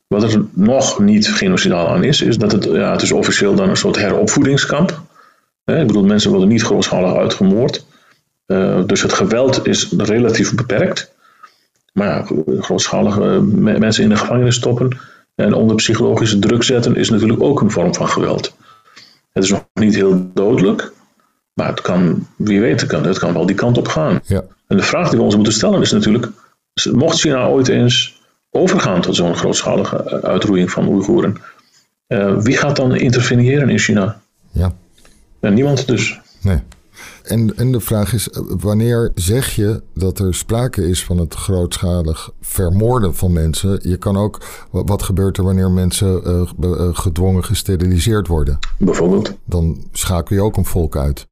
Wat 0.07 0.23
er 0.23 0.45
nog 0.53 0.99
niet 0.99 1.27
genocidaal 1.27 1.87
aan 1.87 2.03
is, 2.03 2.21
is 2.21 2.37
dat 2.37 2.51
het, 2.51 2.63
ja, 2.63 2.91
het 2.91 3.01
is 3.01 3.11
officieel 3.11 3.55
dan 3.55 3.69
een 3.69 3.77
soort 3.77 3.95
heropvoedingskamp. 3.95 5.01
Ik 5.65 5.87
bedoel, 5.87 6.03
mensen 6.03 6.29
worden 6.29 6.49
niet 6.49 6.63
grootschalig 6.63 7.15
uitgemoord. 7.15 7.85
Uh, 8.47 8.81
dus 8.85 9.01
het 9.01 9.13
geweld 9.13 9.67
is 9.67 9.91
relatief 9.97 10.55
beperkt. 10.55 11.13
Maar 11.93 12.07
ja, 12.07 12.25
grootschalige 12.59 13.41
mensen 13.51 14.03
in 14.03 14.09
de 14.09 14.15
gevangenis 14.15 14.55
stoppen 14.55 14.97
en 15.35 15.53
onder 15.53 15.75
psychologische 15.75 16.39
druk 16.39 16.63
zetten 16.63 16.95
is 16.95 17.09
natuurlijk 17.09 17.43
ook 17.43 17.61
een 17.61 17.71
vorm 17.71 17.95
van 17.95 18.07
geweld. 18.07 18.55
Het 19.31 19.43
is 19.43 19.49
nog 19.49 19.65
niet 19.73 19.95
heel 19.95 20.31
dodelijk, 20.33 20.91
Maar 21.53 21.67
het 21.67 21.81
kan, 21.81 22.27
wie 22.35 22.59
weet, 22.59 22.81
het 22.81 22.89
kan, 22.89 23.05
het 23.05 23.19
kan 23.19 23.33
wel 23.33 23.45
die 23.45 23.55
kant 23.55 23.77
op 23.77 23.87
gaan. 23.87 24.19
Ja. 24.23 24.43
En 24.67 24.77
de 24.77 24.83
vraag 24.83 25.09
die 25.09 25.17
we 25.17 25.25
ons 25.25 25.35
moeten 25.35 25.53
stellen 25.53 25.81
is 25.81 25.91
natuurlijk, 25.91 26.27
mocht 26.91 27.19
China 27.19 27.47
ooit 27.47 27.67
eens 27.67 28.21
overgaan 28.49 29.01
tot 29.01 29.15
zo'n 29.15 29.35
grootschalige 29.35 30.03
eh, 30.03 30.19
uitroeiing 30.19 30.71
van 30.71 30.87
Oeigoeren, 30.87 31.37
uh, 32.07 32.37
wie 32.37 32.57
gaat 32.57 32.75
dan 32.75 32.95
interveneren 32.95 33.69
in 33.69 33.79
China? 33.79 34.21
Ja. 34.51 34.73
En 35.45 35.53
niemand 35.53 35.87
dus. 35.87 36.19
Nee. 36.41 36.59
En, 37.23 37.57
en 37.57 37.71
de 37.71 37.79
vraag 37.79 38.13
is, 38.13 38.29
eh, 38.29 38.41
wanneer 38.47 39.11
zeg 39.15 39.55
je 39.55 39.81
dat 39.93 40.19
er 40.19 40.33
sprake 40.33 40.87
is 40.87 41.03
van 41.03 41.17
het 41.17 41.33
grootschalig 41.33 42.29
vermoorden 42.41 43.15
van 43.15 43.33
mensen? 43.33 43.79
Je 43.81 43.97
kan 43.97 44.17
ook, 44.17 44.41
wat 44.71 45.03
gebeurt 45.03 45.37
er 45.37 45.43
wanneer 45.43 45.71
mensen 45.71 46.21
uh, 46.59 46.89
gedwongen 46.93 47.43
gesteriliseerd 47.43 48.27
worden? 48.27 48.59
Bijvoorbeeld. 48.77 49.33
Dan 49.45 49.87
schakel 49.91 50.35
je 50.35 50.41
ook 50.41 50.57
een 50.57 50.65
volk 50.65 50.97
uit. 50.97 51.27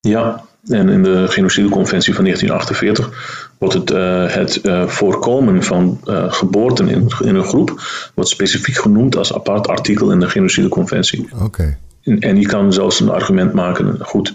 Ja, 0.00 0.44
en 0.64 0.88
in 0.88 1.02
de 1.02 1.26
Genocideconventie 1.28 2.14
van 2.14 2.24
1948 2.24 3.54
wordt 3.58 3.74
het, 3.74 3.90
uh, 3.90 4.34
het 4.34 4.60
uh, 4.62 4.86
voorkomen 4.86 5.62
van 5.62 6.00
uh, 6.04 6.32
geboorten 6.32 6.88
in, 6.88 7.10
in, 7.24 7.34
een 7.34 7.44
groep 7.44 7.82
wordt 8.14 8.30
specifiek 8.30 8.76
genoemd 8.76 9.16
als 9.16 9.34
apart 9.34 9.68
artikel 9.68 10.12
in 10.12 10.20
de 10.20 10.28
Genocideconventie. 10.28 11.28
Oké. 11.34 11.44
Okay. 11.44 11.78
En, 12.02 12.18
en 12.18 12.40
je 12.40 12.46
kan 12.46 12.72
zelfs 12.72 13.00
een 13.00 13.10
argument 13.10 13.52
maken, 13.52 13.98
goed, 14.00 14.34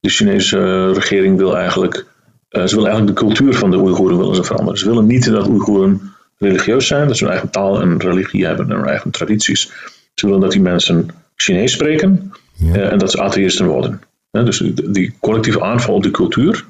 de 0.00 0.08
Chinese 0.08 0.92
regering 0.92 1.36
wil 1.36 1.56
eigenlijk, 1.56 2.06
ze 2.48 2.74
wil 2.74 2.86
eigenlijk 2.86 3.18
de 3.18 3.24
cultuur 3.24 3.54
van 3.54 3.70
de 3.70 3.78
Oeigoeren 3.78 4.18
willen 4.18 4.34
ze 4.34 4.44
veranderen. 4.44 4.78
Ze 4.78 4.88
willen 4.88 5.06
niet 5.06 5.30
dat 5.30 5.48
Oeigoeren 5.48 6.00
religieus 6.38 6.86
zijn, 6.86 7.06
dat 7.06 7.16
ze 7.16 7.24
hun 7.24 7.32
eigen 7.32 7.50
taal 7.50 7.80
en 7.80 8.00
religie 8.00 8.46
hebben 8.46 8.70
en 8.70 8.76
hun 8.76 8.86
eigen 8.86 9.10
tradities. 9.10 9.70
Ze 10.14 10.26
willen 10.26 10.40
dat 10.40 10.52
die 10.52 10.60
mensen 10.60 11.08
Chinees 11.36 11.72
spreken 11.72 12.32
ja. 12.52 12.74
en 12.74 12.98
dat 12.98 13.10
ze 13.10 13.20
atheïsten 13.20 13.66
worden. 13.66 14.00
Dus 14.30 14.58
die 14.74 15.14
collectieve 15.20 15.62
aanval 15.62 15.94
op 15.94 16.02
de 16.02 16.10
cultuur 16.10 16.64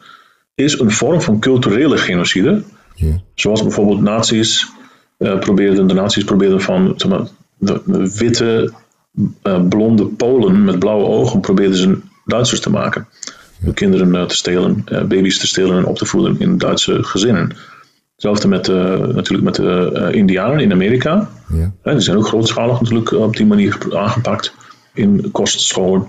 is 0.54 0.78
een 0.78 0.90
vorm 0.90 1.20
van 1.20 1.38
culturele 1.40 1.96
genocide. 1.96 2.62
Ja. 2.94 3.20
Zoals 3.34 3.62
bijvoorbeeld 3.62 4.00
nazi's 4.00 4.66
probeerden, 5.18 5.86
de 5.86 5.94
nazi's 5.94 6.24
probeerden 6.24 6.60
van 6.60 6.94
de, 7.58 8.12
witte, 8.16 8.72
blonde 9.68 10.06
Polen 10.06 10.64
met 10.64 10.78
blauwe 10.78 11.04
ogen 11.04 11.40
probeerden 11.40 11.76
ze 11.76 11.98
Duitsers 12.24 12.60
te 12.60 12.70
maken. 12.70 13.06
Ja. 13.64 13.72
Kinderen 13.72 14.14
uh, 14.14 14.22
te 14.22 14.36
stelen, 14.36 14.84
baby's 15.08 15.38
te 15.38 15.46
stelen 15.46 15.76
en 15.76 15.84
op 15.84 15.96
te 15.96 16.06
voeden 16.06 16.40
in 16.40 16.58
Duitse 16.58 17.02
gezinnen. 17.02 17.56
Hetzelfde 18.12 18.48
met, 18.48 18.68
natuurlijk 19.14 19.42
met 19.42 19.54
de 19.54 20.08
Indianen 20.12 20.60
in 20.60 20.72
Amerika. 20.72 21.28
Ja. 21.48 21.92
die 21.92 22.00
zijn 22.00 22.16
ook 22.16 22.26
grootschalig 22.26 22.80
natuurlijk 22.80 23.10
op 23.12 23.36
die 23.36 23.46
manier 23.46 23.78
aangepakt 23.90 24.54
in 24.94 25.28
kostscholen. 25.32 26.06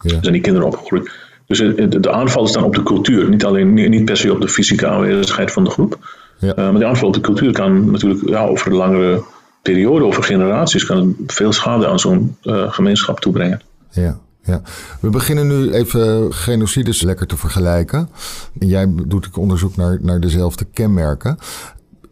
Ja. 0.00 0.18
zijn 0.20 0.32
die 0.32 0.42
kinderen 0.42 0.68
opgegroeid. 0.68 1.10
Dus 1.46 1.58
de 1.88 2.10
aanval 2.10 2.44
is 2.44 2.52
dan 2.52 2.64
op 2.64 2.74
de 2.74 2.82
cultuur, 2.82 3.28
niet, 3.28 3.44
alleen, 3.44 3.74
niet 3.74 4.04
per 4.04 4.16
se 4.16 4.32
op 4.32 4.40
de 4.40 4.48
fysieke 4.48 4.86
aanwezigheid 4.86 5.52
van 5.52 5.64
de 5.64 5.70
groep. 5.70 5.98
Ja. 6.38 6.48
Uh, 6.48 6.70
maar 6.70 6.78
de 6.78 6.86
aanval 6.86 7.08
op 7.08 7.14
de 7.14 7.20
cultuur 7.20 7.52
kan 7.52 7.90
natuurlijk 7.90 8.28
ja, 8.28 8.46
over 8.46 8.74
langere 8.74 9.22
periode, 9.62 10.04
over 10.04 10.22
generaties, 10.22 10.86
kan 10.86 11.16
veel 11.26 11.52
schade 11.52 11.86
aan 11.86 11.98
zo'n 11.98 12.36
uh, 12.42 12.72
gemeenschap 12.72 13.20
toebrengen. 13.20 13.60
Ja. 13.90 14.18
Ja, 14.42 14.62
we 15.00 15.10
beginnen 15.10 15.46
nu 15.46 15.72
even 15.72 16.34
genocides 16.34 17.02
lekker 17.02 17.26
te 17.26 17.36
vergelijken. 17.36 18.08
Jij 18.58 18.92
doet 19.06 19.26
ook 19.26 19.36
onderzoek 19.36 19.76
naar, 19.76 19.98
naar 20.02 20.20
dezelfde 20.20 20.64
kenmerken 20.64 21.38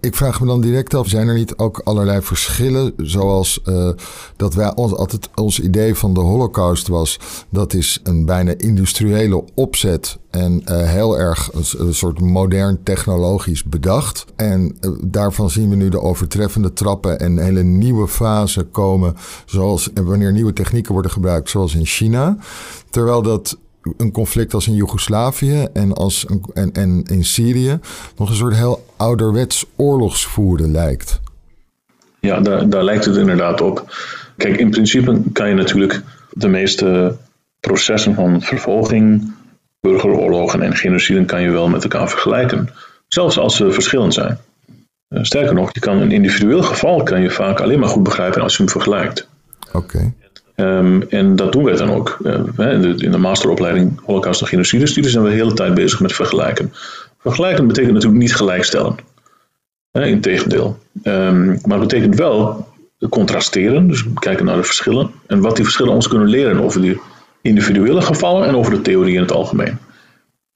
ik 0.00 0.16
vraag 0.16 0.40
me 0.40 0.46
dan 0.46 0.60
direct 0.60 0.94
af, 0.94 1.08
zijn 1.08 1.28
er 1.28 1.34
niet 1.34 1.56
ook 1.56 1.78
allerlei 1.78 2.22
verschillen? 2.22 2.92
Zoals 2.96 3.60
uh, 3.64 3.90
dat 4.36 4.54
wij 4.54 4.74
ons, 4.74 4.94
altijd 4.94 5.28
ons 5.34 5.60
idee 5.60 5.94
van 5.94 6.14
de 6.14 6.20
holocaust 6.20 6.88
was, 6.88 7.18
dat 7.50 7.74
is 7.74 8.00
een 8.02 8.24
bijna 8.24 8.54
industriële 8.56 9.44
opzet 9.54 10.18
en 10.30 10.52
uh, 10.52 10.82
heel 10.82 11.18
erg 11.18 11.50
een, 11.78 11.94
soort 11.94 12.20
modern 12.20 12.82
technologisch 12.82 13.64
bedacht. 13.64 14.24
En 14.36 14.76
uh, 14.80 14.90
daarvan 15.04 15.50
zien 15.50 15.68
we 15.68 15.76
nu 15.76 15.88
de 15.88 16.00
overtreffende 16.00 16.72
trappen 16.72 17.18
en 17.18 17.38
hele 17.38 17.62
nieuwe 17.62 18.08
fase 18.08 18.62
komen, 18.62 19.16
zoals 19.46 19.90
wanneer 19.94 20.32
nieuwe 20.32 20.52
technieken 20.52 20.92
worden 20.92 21.10
gebruikt, 21.10 21.50
zoals 21.50 21.74
in 21.74 21.86
China. 21.86 22.36
Terwijl 22.90 23.22
dat 23.22 23.58
een 23.96 24.12
conflict 24.12 24.54
als 24.54 24.66
in 24.66 24.74
Joegoslavië 24.74 25.66
en, 25.72 25.92
als 25.92 26.26
een, 26.28 26.44
en, 26.54 26.72
en 26.72 27.02
in 27.02 27.24
Syrië 27.24 27.78
nog 28.16 28.28
een 28.28 28.36
soort 28.36 28.54
heel 28.54 28.84
ouderwets 28.96 29.66
oorlogsvoeren 29.76 30.70
lijkt. 30.70 31.20
Ja, 32.20 32.40
daar, 32.40 32.68
daar 32.68 32.84
lijkt 32.84 33.04
het 33.04 33.16
inderdaad 33.16 33.60
op. 33.60 33.96
Kijk, 34.36 34.56
in 34.56 34.70
principe 34.70 35.20
kan 35.32 35.48
je 35.48 35.54
natuurlijk 35.54 36.02
de 36.30 36.48
meeste 36.48 37.16
processen 37.60 38.14
van 38.14 38.42
vervolging, 38.42 39.32
burgeroorlogen 39.80 40.62
en 40.62 40.76
genocide 40.76 41.24
kan 41.24 41.42
je 41.42 41.50
wel 41.50 41.68
met 41.68 41.82
elkaar 41.82 42.08
vergelijken. 42.08 42.68
Zelfs 43.08 43.38
als 43.38 43.56
ze 43.56 43.72
verschillend 43.72 44.14
zijn. 44.14 44.38
Sterker 45.08 45.54
nog, 45.54 45.70
je 45.72 45.80
kan 45.80 45.96
een 45.96 46.12
individueel 46.12 46.62
geval 46.62 47.02
kan 47.02 47.20
je 47.20 47.30
vaak 47.30 47.60
alleen 47.60 47.78
maar 47.78 47.88
goed 47.88 48.02
begrijpen 48.02 48.42
als 48.42 48.56
je 48.56 48.62
hem 48.62 48.72
vergelijkt. 48.72 49.28
Oké. 49.72 50.12
Um, 50.60 51.02
en 51.02 51.36
dat 51.36 51.52
doen 51.52 51.64
wij 51.64 51.76
dan 51.76 51.90
ook. 51.90 52.18
Uh, 52.22 52.34
in, 52.72 52.80
de, 52.80 52.94
in, 52.96 53.10
de, 53.10 53.18
masteropleiding 53.18 54.00
Holocaust 54.04 54.40
en 54.40 54.46
Genocide 54.46 54.86
studie 54.86 55.10
zijn 55.10 55.24
we 55.24 55.30
de 55.30 55.36
hele 55.36 55.52
tijd 55.52 55.74
bezig 55.74 56.00
met 56.00 56.12
vergelijken. 56.12 56.72
Vergelijken 57.18 57.66
betekent 57.66 57.92
natuurlijk 57.92 58.20
niet 58.20 58.34
gelijkstellen. 58.34 58.96
Uh, 59.92 60.06
Integendeel. 60.06 60.78
Um, 61.04 61.46
maar 61.46 61.78
het 61.78 61.88
betekent 61.88 62.14
wel 62.14 62.66
contrasteren, 63.08 63.88
dus 63.88 64.04
kijken 64.14 64.44
naar 64.44 64.56
de 64.56 64.62
verschillen. 64.62 65.10
En 65.26 65.40
wat 65.40 65.56
die 65.56 65.64
verschillen 65.64 65.92
ons 65.92 66.08
kunnen 66.08 66.28
leren 66.28 66.60
over 66.60 66.80
die 66.80 67.00
individuele 67.42 68.00
gevallen 68.00 68.48
en 68.48 68.54
over 68.54 68.72
de 68.72 68.80
theorie 68.80 69.14
in 69.14 69.20
het 69.20 69.32
algemeen. 69.32 69.78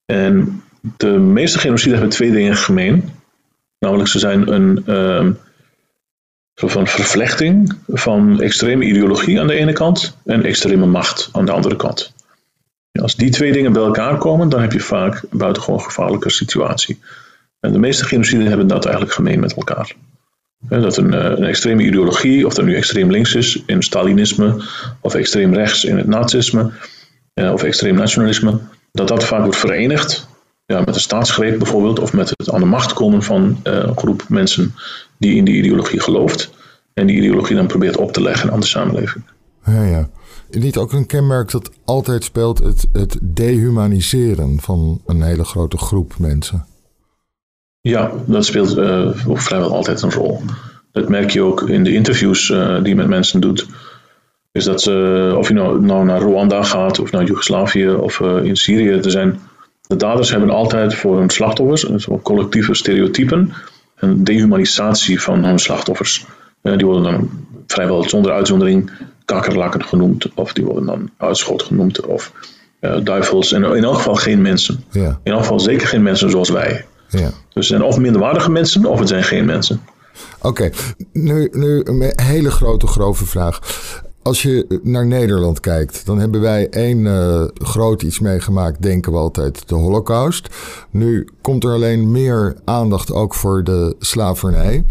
En 0.07 0.62
de 0.97 1.11
meeste 1.11 1.59
genocide 1.59 1.93
hebben 1.93 2.11
twee 2.11 2.31
dingen 2.31 2.57
gemeen. 2.57 3.11
Namelijk, 3.79 4.09
ze 4.09 4.19
zijn 4.19 4.53
een. 4.53 4.85
Van 6.55 6.87
vervlechting 6.87 7.79
van 7.88 8.41
extreme 8.41 8.85
ideologie 8.85 9.41
aan 9.41 9.47
de 9.47 9.55
ene 9.55 9.73
kant 9.73 10.17
en 10.25 10.45
extreme 10.45 10.87
macht 10.87 11.29
aan 11.33 11.45
de 11.45 11.53
andere 11.53 11.77
kant. 11.77 12.12
Als 13.01 13.17
die 13.17 13.31
twee 13.31 13.53
dingen 13.53 13.73
bij 13.73 13.83
elkaar 13.83 14.19
komen, 14.19 14.49
dan 14.49 14.61
heb 14.61 14.73
je 14.73 14.81
vaak 14.81 15.23
een 15.31 15.38
buitengewoon 15.38 15.81
gevaarlijke 15.81 16.31
situatie. 16.31 17.01
En 17.61 17.73
de 17.73 17.79
meeste 17.79 18.05
genociden 18.05 18.47
hebben 18.47 18.67
dat 18.67 18.85
eigenlijk 18.85 19.15
gemeen 19.15 19.41
met 19.41 19.55
elkaar. 19.55 19.95
Dat 20.69 20.97
een, 20.97 21.15
eh, 21.15 21.25
een 21.25 21.45
extreme 21.45 21.83
ideologie, 21.83 22.47
of 22.47 22.55
dat 22.55 22.65
nu 22.65 22.77
extreem 22.77 23.11
links 23.11 23.35
is 23.35 23.62
in 23.67 23.83
Stalinisme, 23.83 24.65
of 25.01 25.15
extreem 25.15 25.55
rechts 25.55 25.85
in 25.85 25.97
het 25.97 26.07
nazisme, 26.07 26.71
eh, 27.35 27.53
of 27.53 27.62
extreem 27.62 27.95
nationalisme, 27.95 28.61
dat 28.93 29.09
dat 29.09 29.25
vaak 29.25 29.43
wordt 29.43 29.59
verenigd 29.59 30.29
ja, 30.66 30.81
met 30.81 30.94
een 30.94 31.01
staatsgreep 31.01 31.59
bijvoorbeeld, 31.59 31.98
of 31.98 32.12
met 32.12 32.29
het 32.37 32.51
aan 32.51 32.61
de 32.61 32.66
macht 32.66 32.92
komen 32.92 33.22
van 33.22 33.61
uh, 33.64 33.72
een 33.72 33.98
groep 33.98 34.25
mensen 34.29 34.75
die 35.18 35.37
in 35.37 35.44
die 35.44 35.55
ideologie 35.55 36.01
gelooft. 36.01 36.51
En 36.94 37.07
die 37.07 37.16
ideologie 37.16 37.57
dan 37.57 37.66
probeert 37.66 37.96
op 37.96 38.12
te 38.12 38.22
leggen 38.22 38.53
aan 38.53 38.61
de 38.61 38.66
samenleving. 38.66 39.25
Ja, 39.64 39.83
ja. 39.85 40.09
Niet 40.51 40.77
ook 40.77 40.92
een 40.92 41.07
kenmerk 41.07 41.51
dat 41.51 41.70
altijd 41.85 42.25
speelt 42.25 42.59
het, 42.59 42.87
het 42.92 43.18
dehumaniseren 43.22 44.61
van 44.61 45.01
een 45.07 45.22
hele 45.22 45.44
grote 45.44 45.79
groep 45.79 46.14
mensen? 46.18 46.66
Ja, 47.81 48.11
dat 48.27 48.44
speelt 48.44 48.77
uh, 48.77 49.11
vrijwel 49.27 49.75
altijd 49.75 50.03
een 50.03 50.12
rol. 50.12 50.40
Dat 50.92 51.09
merk 51.09 51.31
je 51.31 51.42
ook 51.42 51.68
in 51.68 51.85
de 51.85 51.92
interviews 51.92 52.48
uh, 52.48 52.77
die 52.77 52.88
je 52.88 52.94
met 52.94 53.09
mensen 53.09 53.40
doet. 53.40 53.66
Is 54.53 54.64
dat 54.64 54.83
ze, 54.83 55.35
of 55.38 55.48
je 55.48 55.55
nou, 55.55 55.81
nou 55.81 56.05
naar 56.05 56.20
Rwanda 56.20 56.62
gaat, 56.62 56.98
of 56.98 57.11
naar 57.11 57.25
Joegoslavië 57.25 57.88
of 57.88 58.20
in 58.20 58.57
Syrië, 58.57 58.88
er 58.88 59.11
zijn 59.11 59.40
de 59.92 59.98
daders 59.98 60.31
hebben 60.31 60.50
altijd 60.50 60.94
voor 60.94 61.18
hun 61.18 61.31
slachtoffers, 61.31 61.83
dus 61.83 62.07
collectieve 62.22 62.74
stereotypen, 62.74 63.52
een 63.96 64.24
dehumanisatie 64.24 65.20
van 65.20 65.44
hun 65.44 65.59
slachtoffers. 65.59 66.26
Uh, 66.62 66.76
die 66.76 66.87
worden 66.87 67.12
dan 67.12 67.31
vrijwel 67.66 68.09
zonder 68.09 68.33
uitzondering 68.33 68.90
kakkerlakken 69.24 69.84
genoemd, 69.84 70.34
of 70.34 70.53
die 70.53 70.64
worden 70.64 70.86
dan 70.86 71.11
uitschot 71.16 71.62
genoemd, 71.62 72.07
of 72.07 72.32
uh, 72.80 72.97
duivels. 73.05 73.53
En 73.53 73.64
in 73.64 73.84
elk 73.84 73.95
geval 73.95 74.14
geen 74.14 74.43
mensen. 74.43 74.84
Ja. 74.90 75.20
In 75.22 75.32
elk 75.32 75.40
geval 75.40 75.61
zeker 75.61 75.86
geen 75.86 76.03
mensen 76.03 76.30
zoals 76.30 76.51
wij. 76.51 76.84
Ja. 77.09 77.18
Dus 77.20 77.32
het 77.53 77.64
zijn 77.64 77.82
of 77.82 77.99
minderwaardige 77.99 78.51
mensen, 78.51 78.84
of 78.84 78.99
het 78.99 79.09
zijn 79.09 79.24
geen 79.24 79.45
mensen. 79.45 79.80
Oké, 80.38 80.49
okay. 80.49 80.72
nu, 81.12 81.49
nu 81.53 81.80
een 81.84 82.12
hele 82.16 82.51
grote, 82.51 82.86
grove 82.86 83.26
vraag. 83.26 83.59
Als 84.23 84.43
je 84.43 84.81
naar 84.83 85.07
Nederland 85.07 85.61
kijkt, 85.61 86.07
dan 86.07 86.18
hebben 86.18 86.41
wij 86.41 86.68
één 86.68 86.99
uh, 86.99 87.45
groot 87.55 88.03
iets 88.03 88.18
meegemaakt, 88.18 88.83
denken 88.83 89.12
we 89.12 89.18
altijd, 89.18 89.68
de 89.68 89.75
Holocaust. 89.75 90.49
Nu 90.91 91.29
komt 91.41 91.64
er 91.64 91.73
alleen 91.73 92.11
meer 92.11 92.57
aandacht 92.64 93.12
ook 93.12 93.35
voor 93.35 93.64
de 93.64 93.97
slavernij. 93.99 94.85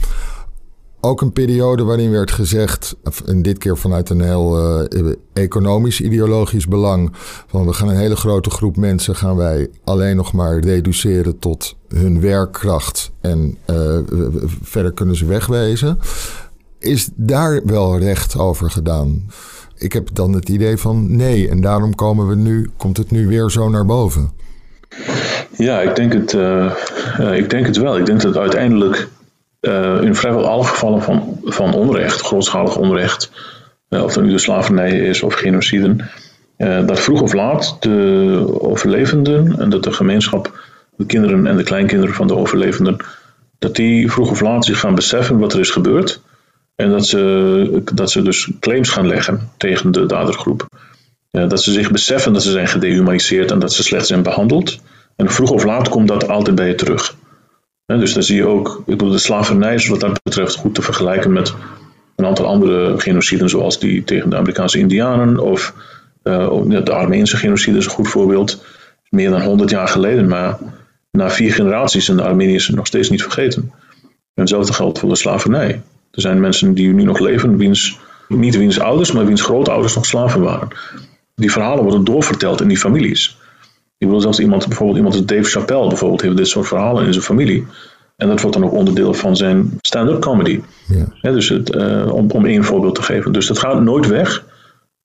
Ook 1.00 1.22
een 1.22 1.32
periode 1.32 1.84
waarin 1.84 2.12
werd 2.12 2.32
gezegd, 2.32 2.96
en 3.26 3.42
dit 3.42 3.58
keer 3.58 3.78
vanuit 3.78 4.10
een 4.10 4.22
heel 4.22 4.82
uh, 4.90 5.14
economisch, 5.34 6.02
ideologisch 6.02 6.68
belang, 6.68 7.12
van 7.48 7.66
we 7.66 7.74
gaan 7.74 7.88
een 7.88 7.96
hele 7.96 8.16
grote 8.16 8.50
groep 8.50 8.78
mensen 8.78 9.16
gaan 9.16 9.36
wij 9.36 9.70
alleen 9.84 10.16
nog 10.16 10.34
maar 10.34 10.60
reduceren 10.60 11.40
tot 11.40 11.76
hun 11.88 12.22
werkkracht 12.22 13.12
en 13.22 13.58
uh, 13.70 13.98
verder 14.62 14.92
kunnen 14.92 15.16
ze 15.16 15.26
wegwezen. 15.26 16.00
Is 16.82 17.10
daar 17.16 17.62
wel 17.66 18.00
recht 18.00 18.38
over 18.38 18.72
gedaan? 18.72 19.30
ik 19.82 19.94
heb 19.94 20.08
dan 20.14 20.34
het 20.34 20.50
idee 20.50 20.78
van 20.78 21.16
nee. 21.16 21.50
En 21.50 21.62
daarom 21.62 21.96
komen 21.96 22.28
we 22.28 22.36
nu, 22.36 22.72
komt 22.78 22.98
het 22.98 23.12
nu 23.12 23.28
weer 23.28 23.50
zo 23.50 23.70
naar 23.70 23.86
boven. 23.86 24.32
Ja, 25.58 25.82
ik 25.82 25.96
denk 25.96 26.14
het, 26.14 26.34
uh, 26.34 26.74
ik 27.34 27.50
denk 27.50 27.66
het 27.66 27.78
wel. 27.78 27.98
Ik 27.98 28.06
denk 28.06 28.22
dat 28.22 28.38
uiteindelijk 28.38 29.08
uh, 29.62 30.02
in 30.02 30.16
vrijwel 30.16 30.48
alle 30.48 30.64
gevallen 30.64 31.02
van, 31.02 31.40
van 31.44 31.74
onrecht, 31.74 32.22
grootschalig 32.22 32.78
onrecht, 32.78 33.32
of 33.90 34.14
dat 34.14 34.24
nu 34.24 34.30
de 34.30 34.38
slavernij 34.38 35.00
is 35.00 35.24
of 35.24 35.34
genociden, 35.34 36.10
dat 36.58 37.00
vroeg 37.00 37.22
of 37.22 37.34
laat 37.34 37.78
de 37.80 38.60
overlevenden 38.60 39.60
en 39.60 39.70
dat 39.70 39.84
de 39.84 39.92
gemeenschap, 39.92 40.60
de 40.96 41.06
kinderen 41.06 41.48
en 41.48 41.58
de 41.58 41.64
kleinkinderen 41.64 42.16
van 42.16 42.28
de 42.28 42.36
overlevenden, 42.36 42.98
dat 43.60 43.76
die 43.76 44.12
vroeg 44.12 44.30
of 44.30 44.42
laat 44.42 44.66
zich 44.66 44.80
gaan 44.80 44.96
beseffen 44.96 45.40
wat 45.40 45.54
er 45.54 45.60
is 45.60 45.70
gebeurd. 45.70 46.22
En 46.82 46.90
dat 46.90 47.06
ze, 47.06 47.84
dat 47.94 48.12
ze 48.12 48.22
dus 48.22 48.50
claims 48.60 48.90
gaan 48.90 49.08
leggen 49.08 49.50
tegen 49.58 49.92
de 49.92 50.06
dadergroep. 50.06 50.68
dat 51.32 51.64
ze 51.64 51.72
zich 51.72 51.92
beseffen 51.92 52.34
dat 52.34 52.44
ze 52.44 52.52
zijn 52.52 52.68
gedehumaniseerd 52.68 53.52
en 53.52 53.60
dat 53.60 53.74
ze 53.74 53.84
slecht 53.84 54.08
zijn 54.08 54.24
behandeld. 54.24 54.80
En 55.16 55.32
vroeg 55.32 55.52
of 55.52 55.64
laat 55.64 55.90
komt 55.90 56.08
dat 56.08 56.28
altijd 56.28 56.56
bij 56.56 56.68
je 56.68 56.76
terug. 56.76 57.16
dus 57.86 58.14
dan 58.14 58.24
zie 58.24 58.36
je 58.36 58.46
ook, 58.46 58.78
ik 58.78 58.98
bedoel, 58.98 59.12
de 59.12 59.18
slavernij 59.18 59.74
is 59.74 59.88
wat 59.88 60.00
dat 60.00 60.24
betreft 60.24 60.56
goed 60.56 60.76
te 60.76 60.82
vergelijken 60.82 61.34
met 61.34 61.54
een 62.16 62.26
aantal 62.26 62.46
andere 62.46 63.00
genociden, 63.00 63.50
zoals 63.50 63.80
die 63.80 64.04
tegen 64.04 64.30
de 64.30 64.36
Amerikaanse 64.36 64.80
Indianen 64.80 65.40
of 65.40 65.74
uh, 66.24 66.62
de 66.68 66.92
Armeense 66.92 67.38
genocide 67.38 67.78
is 67.78 67.86
een 67.86 67.92
goed 67.92 68.10
voorbeeld. 68.10 68.64
Meer 69.10 69.30
dan 69.30 69.42
100 69.42 69.70
jaar 69.70 69.88
geleden, 69.88 70.28
maar 70.28 70.58
na 71.12 71.30
vier 71.30 71.54
generaties 71.54 72.06
zijn 72.06 72.18
de 72.18 72.24
Armeniërs 72.24 72.70
nog 72.70 72.88
steeds 72.88 73.10
niet 73.10 73.22
vergeten. 73.22 73.72
En 74.34 74.42
hetzelfde 74.42 74.74
geldt 74.74 75.00
voor 75.00 75.10
de 75.10 75.16
slavernij. 75.16 75.82
Er 76.12 76.22
zijn 76.22 76.40
mensen 76.40 76.74
die 76.74 76.94
nu 76.94 77.04
nog 77.04 77.20
leven, 77.20 77.58
wiens, 77.58 78.00
niet 78.28 78.58
wiens 78.58 78.80
ouders, 78.80 79.12
maar 79.12 79.26
wiens 79.26 79.42
grootouders 79.42 79.96
nog 79.96 80.06
slaven 80.06 80.42
waren. 80.42 80.68
Die 81.36 81.52
verhalen 81.52 81.84
worden 81.84 82.04
doorverteld 82.04 82.62
in 82.62 82.68
die 82.68 82.78
families. 82.78 83.38
Ik 83.98 84.08
bedoel, 84.08 84.22
zelfs 84.22 84.40
iemand, 84.40 84.68
bijvoorbeeld 84.68 84.98
iemand 84.98 85.16
als 85.16 85.26
Dave 85.26 85.50
Chappelle 85.50 85.88
bijvoorbeeld, 85.88 86.22
heeft 86.22 86.38
dit 86.38 86.48
soort 86.48 86.68
verhalen 86.68 87.06
in 87.06 87.14
zijn 87.14 87.26
familie. 87.26 87.66
En 88.18 88.28
dat 88.28 88.42
wordt 88.42 88.58
dan 88.58 88.66
ook 88.66 88.74
onderdeel 88.74 89.14
van 89.14 89.36
zijn 89.36 89.78
stand-up 89.82 90.20
comedy. 90.22 90.62
Ja. 90.88 91.32
dus 91.32 91.50
het, 91.50 91.76
uh, 91.76 92.14
om, 92.14 92.32
om 92.32 92.46
één 92.46 92.64
voorbeeld 92.64 92.96
te 92.96 93.02
geven. 93.02 93.32
Dus 93.32 93.48
dat 93.48 93.60
gaat 93.60 93.82
nooit 93.82 94.08
weg. 94.08 94.46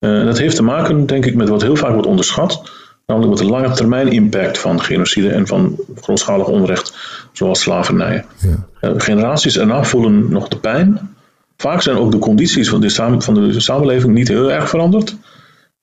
Uh, 0.00 0.24
dat 0.24 0.38
heeft 0.38 0.56
te 0.56 0.62
maken, 0.62 1.06
denk 1.06 1.26
ik, 1.26 1.34
met 1.34 1.48
wat 1.48 1.62
heel 1.62 1.76
vaak 1.76 1.92
wordt 1.92 2.06
onderschat. 2.06 2.70
Namelijk 3.06 3.32
met 3.32 3.42
de 3.42 3.52
lange 3.52 3.74
termijn 3.74 4.12
impact 4.12 4.58
van 4.58 4.80
genocide 4.80 5.28
en 5.28 5.46
van 5.46 5.78
grootschalig 6.00 6.46
onrecht, 6.46 6.96
zoals 7.32 7.60
slavernij. 7.60 8.24
Ja. 8.38 8.66
Uh, 8.80 9.00
generaties 9.00 9.58
erna 9.58 9.84
voelen 9.84 10.32
nog 10.32 10.48
de 10.48 10.58
pijn. 10.58 11.14
Vaak 11.56 11.82
zijn 11.82 11.96
ook 11.96 12.12
de 12.12 12.18
condities 12.18 12.68
van 12.68 12.80
de, 12.80 12.90
van 13.18 13.34
de 13.34 13.60
samenleving 13.60 14.14
niet 14.14 14.28
heel 14.28 14.52
erg 14.52 14.68
veranderd. 14.68 15.16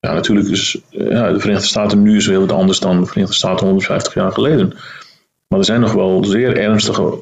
Ja, 0.00 0.12
natuurlijk 0.12 0.48
is 0.48 0.80
ja, 0.90 1.32
de 1.32 1.40
Verenigde 1.40 1.66
Staten 1.66 2.02
nu 2.02 2.16
is 2.16 2.26
heel 2.26 2.40
wat 2.40 2.52
anders 2.52 2.80
dan 2.80 3.00
de 3.00 3.06
Verenigde 3.06 3.36
Staten 3.36 3.66
150 3.66 4.14
jaar 4.14 4.32
geleden. 4.32 4.72
Maar 5.48 5.58
er 5.58 5.64
zijn 5.64 5.80
nog 5.80 5.92
wel 5.92 6.24
zeer 6.24 6.56
ernstige 6.56 7.18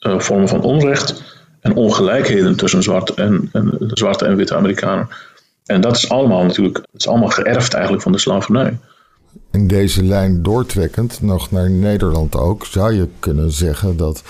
uh, 0.00 0.18
vormen 0.18 0.48
van 0.48 0.62
onrecht 0.62 1.22
en 1.60 1.74
ongelijkheden 1.74 2.56
tussen 2.56 2.82
zwart 2.82 3.14
en, 3.14 3.48
en, 3.52 3.76
zwarte 3.78 4.24
en 4.24 4.36
witte 4.36 4.54
Amerikanen. 4.56 5.08
En 5.64 5.80
dat 5.80 5.96
is 5.96 6.08
allemaal 6.08 6.44
natuurlijk, 6.44 6.76
het 6.76 7.00
is 7.00 7.08
allemaal 7.08 7.28
geërfd 7.28 7.72
eigenlijk 7.72 8.02
van 8.02 8.12
de 8.12 8.18
slavernij. 8.18 8.78
In 9.56 9.66
deze 9.66 10.02
lijn 10.04 10.42
doortrekkend, 10.42 11.22
nog 11.22 11.50
naar 11.50 11.70
Nederland 11.70 12.36
ook, 12.36 12.66
zou 12.66 12.92
je 12.92 13.08
kunnen 13.18 13.52
zeggen 13.52 13.96
dat 13.96 14.22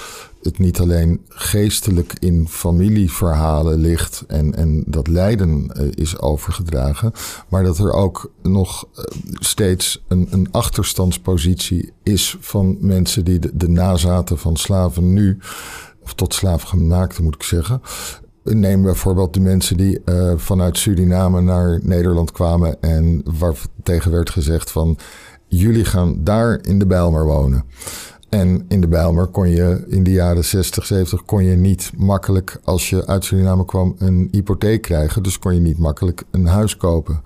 het 0.43 0.59
niet 0.59 0.81
alleen 0.81 1.21
geestelijk 1.29 2.13
in 2.19 2.49
familieverhalen 2.49 3.79
ligt 3.79 4.25
en, 4.27 4.55
en 4.55 4.85
dat 4.87 5.09
lijden 5.09 5.71
eh, 5.73 5.87
is 5.95 6.19
overgedragen, 6.19 7.13
maar 7.49 7.63
dat 7.63 7.79
er 7.79 7.93
ook 7.93 8.33
nog 8.43 8.89
eh, 8.95 9.05
steeds 9.33 10.05
een, 10.09 10.29
een 10.31 10.49
achterstandspositie 10.51 11.93
is 12.03 12.37
van 12.41 12.77
mensen 12.81 13.25
die 13.25 13.39
de, 13.39 13.51
de 13.55 13.69
nazaten 13.69 14.39
van 14.39 14.57
slaven 14.57 15.13
nu, 15.13 15.39
of 16.03 16.15
tot 16.15 16.35
slaafgemaakte 16.35 17.23
moet 17.23 17.35
ik 17.35 17.43
zeggen, 17.43 17.81
Neem 18.55 18.83
bijvoorbeeld 18.83 19.35
de 19.35 19.41
mensen 19.41 19.77
die 19.77 20.01
uh, 20.05 20.33
vanuit 20.37 20.79
Suriname 20.79 21.41
naar 21.41 21.81
Nederland 21.83 22.33
kwamen 22.33 22.81
en 22.81 23.23
waar 23.39 23.55
tegen 23.83 24.11
werd 24.11 24.31
gezegd 24.31 24.71
van 24.71 24.99
jullie 25.49 25.85
gaan 25.85 26.25
daar 26.25 26.59
in 26.63 26.79
de 26.79 26.87
Bijlmer 26.87 27.25
wonen. 27.25 27.65
En 28.37 28.65
in 28.69 28.81
de 28.81 28.89
Bijlmer 28.89 29.27
kon 29.27 29.51
je 29.51 29.85
in 29.89 30.03
de 30.03 30.11
jaren 30.11 30.45
60, 30.45 30.87
70 30.87 31.25
kon 31.25 31.45
je 31.45 31.57
niet 31.57 31.91
makkelijk, 31.97 32.61
als 32.65 32.91
je 32.91 33.07
uit 33.07 33.25
Suriname 33.25 33.65
kwam, 33.65 33.95
een 33.99 34.29
hypotheek 34.31 34.83
krijgen. 34.83 35.23
Dus 35.23 35.39
kon 35.39 35.55
je 35.55 35.61
niet 35.61 35.79
makkelijk 35.79 36.25
een 36.31 36.47
huis 36.47 36.77
kopen. 36.77 37.23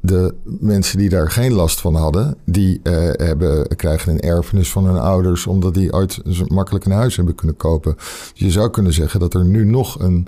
De 0.00 0.34
mensen 0.44 0.98
die 0.98 1.08
daar 1.08 1.30
geen 1.30 1.52
last 1.52 1.80
van 1.80 1.94
hadden, 1.94 2.36
die 2.44 2.80
uh, 2.82 2.92
hebben, 3.12 3.76
krijgen 3.76 4.12
een 4.12 4.20
erfenis 4.20 4.70
van 4.70 4.84
hun 4.84 4.98
ouders, 4.98 5.46
omdat 5.46 5.74
die 5.74 5.92
ooit 5.92 6.22
makkelijk 6.48 6.84
een 6.84 6.92
huis 6.92 7.16
hebben 7.16 7.34
kunnen 7.34 7.56
kopen. 7.56 7.94
Dus 7.96 8.32
je 8.34 8.50
zou 8.50 8.70
kunnen 8.70 8.92
zeggen 8.92 9.20
dat 9.20 9.34
er 9.34 9.44
nu 9.44 9.64
nog 9.64 10.00
een 10.00 10.26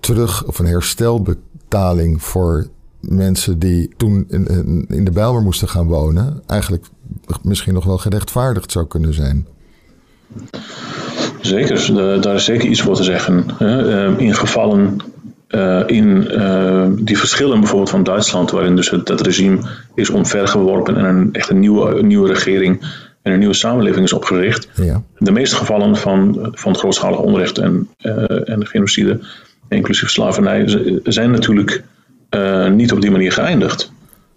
terug- 0.00 0.44
of 0.46 0.58
een 0.58 0.66
herstelbetaling 0.66 2.22
voor 2.22 2.66
mensen 3.00 3.58
die 3.58 3.94
toen 3.96 4.24
in, 4.28 4.86
in 4.88 5.04
de 5.04 5.10
Bijlmer 5.10 5.42
moesten 5.42 5.68
gaan 5.68 5.86
wonen, 5.86 6.42
eigenlijk 6.46 6.86
misschien 7.42 7.74
nog 7.74 7.84
wel 7.84 7.98
gerechtvaardigd 7.98 8.72
zou 8.72 8.86
kunnen 8.86 9.14
zijn. 9.14 9.46
Zeker, 11.40 11.94
daar 12.20 12.34
is 12.34 12.44
zeker 12.44 12.68
iets 12.68 12.80
voor 12.80 12.96
te 12.96 13.02
zeggen. 13.02 13.44
Ehm, 13.58 14.18
in 14.18 14.34
gevallen 14.34 14.96
uh, 15.52 15.82
in 15.86 16.26
uh, 16.30 16.86
die 16.98 17.18
verschillen 17.18 17.58
bijvoorbeeld 17.60 17.90
van 17.90 18.02
Duitsland, 18.02 18.50
waarin 18.50 18.76
dus 18.76 18.90
het, 18.90 19.20
regime 19.20 19.58
is 19.94 20.10
omvergeworpen 20.10 20.96
en 20.96 21.04
een, 21.04 21.28
echt 21.32 21.50
een 21.50 21.58
nieuwe, 21.58 21.98
een 21.98 22.06
nieuwe 22.06 22.28
regering 22.28 22.80
en 23.22 23.32
een 23.32 23.38
nieuwe 23.38 23.54
samenleving 23.54 24.04
is 24.04 24.12
opgericht. 24.12 24.68
Ja. 24.74 25.02
De 25.18 25.32
meeste 25.32 25.56
gevallen 25.56 25.96
van, 25.96 26.48
van 26.52 26.76
grootschalig 26.76 27.18
onrecht 27.18 27.58
en, 27.58 27.88
uh, 28.02 28.48
en 28.48 28.66
genocide, 28.66 29.20
inclusief 29.68 30.10
slavernij, 30.10 30.64
zijn 31.04 31.30
natuurlijk 31.30 31.82
niet 32.70 32.92
op 32.92 33.00
die 33.00 33.10
manier 33.10 33.32
geëindigd. 33.32 33.91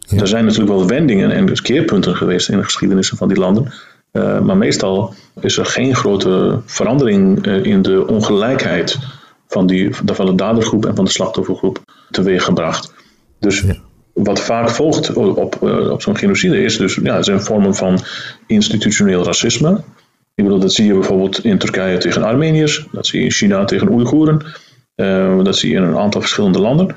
Er 0.09 0.27
zijn 0.27 0.45
natuurlijk 0.45 0.71
wel 0.71 0.87
wendingen 0.87 1.31
en 1.31 1.45
dus 1.45 1.61
keerpunten 1.61 2.15
geweest 2.15 2.49
in 2.49 2.57
de 2.57 2.63
geschiedenissen 2.63 3.17
van 3.17 3.27
die 3.27 3.37
landen. 3.37 3.73
Uh, 4.11 4.39
maar 4.39 4.57
meestal 4.57 5.13
is 5.39 5.57
er 5.57 5.65
geen 5.65 5.95
grote 5.95 6.61
verandering 6.65 7.47
uh, 7.47 7.65
in 7.65 7.81
de 7.81 8.07
ongelijkheid 8.07 8.99
van, 9.47 9.67
die, 9.67 9.95
van 9.95 10.25
de 10.25 10.35
dadergroep 10.35 10.85
en 10.85 10.95
van 10.95 11.05
de 11.05 11.11
slachtoffergroep 11.11 11.79
teweeggebracht. 12.11 12.93
Dus 13.39 13.63
wat 14.13 14.39
vaak 14.39 14.69
volgt 14.69 15.13
op, 15.13 15.59
uh, 15.63 15.91
op 15.91 16.01
zo'n 16.01 16.17
genocide 16.17 16.63
is 16.63 16.77
dus 16.77 16.99
ja, 17.03 17.21
zijn 17.21 17.41
vormen 17.41 17.75
van 17.75 17.99
institutioneel 18.47 19.23
racisme. 19.23 19.81
Ik 20.35 20.43
bedoel, 20.43 20.59
dat 20.59 20.73
zie 20.73 20.85
je 20.85 20.93
bijvoorbeeld 20.93 21.43
in 21.43 21.57
Turkije 21.57 21.97
tegen 21.97 22.23
Armeniërs, 22.23 22.87
dat 22.91 23.07
zie 23.07 23.19
je 23.19 23.25
in 23.25 23.31
China 23.31 23.65
tegen 23.65 23.91
Oeigoeren, 23.91 24.41
dat 25.43 25.57
zie 25.57 25.69
je 25.69 25.75
in 25.75 25.83
een 25.83 25.97
aantal 25.97 26.21
verschillende 26.21 26.59
landen. 26.59 26.95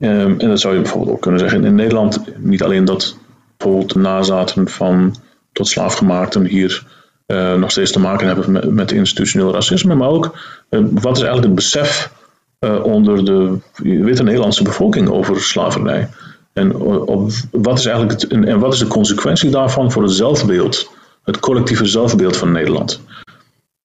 Ehm, 0.00 0.34
en 0.38 0.48
dat 0.48 0.60
zou 0.60 0.74
je 0.74 0.80
bijvoorbeeld 0.80 1.12
ook 1.12 1.20
kunnen 1.20 1.40
zeggen 1.40 1.64
in 1.64 1.74
Nederland. 1.74 2.20
Niet 2.36 2.62
alleen 2.62 2.84
dat 2.84 3.16
bijvoorbeeld 3.56 3.92
de 3.92 3.98
nazaten 3.98 4.68
van 4.68 5.14
tot 5.52 5.68
slaafgemaakten 5.68 6.44
hier 6.44 6.84
uh, 7.26 7.54
nog 7.54 7.70
steeds 7.70 7.92
te 7.92 8.00
maken 8.00 8.26
hebben 8.26 8.74
met, 8.74 8.92
institutioneel 8.92 9.52
racisme, 9.52 9.94
maar 9.94 10.08
ook 10.08 10.38
uh, 10.70 10.80
wat 10.90 11.16
is 11.16 11.22
eigenlijk 11.22 11.44
het 11.44 11.54
besef 11.54 12.12
uh, 12.60 12.84
onder 12.84 13.24
de 13.24 13.58
witte 13.82 14.22
Nederlandse 14.22 14.62
bevolking 14.62 15.08
over 15.08 15.40
slavernij? 15.40 16.08
En 16.52 16.76
op, 16.76 17.30
wat 17.50 17.78
is 17.78 17.86
eigenlijk 17.86 18.20
het, 18.20 18.30
en, 18.30 18.44
en 18.44 18.58
wat 18.58 18.72
is 18.72 18.78
de 18.78 18.86
consequentie 18.86 19.50
daarvan 19.50 19.92
voor 19.92 20.02
het 20.02 20.12
zelfbeeld, 20.12 20.90
het 21.24 21.40
collectieve 21.40 21.86
zelfbeeld 21.86 22.36
van 22.36 22.52
Nederland? 22.52 23.00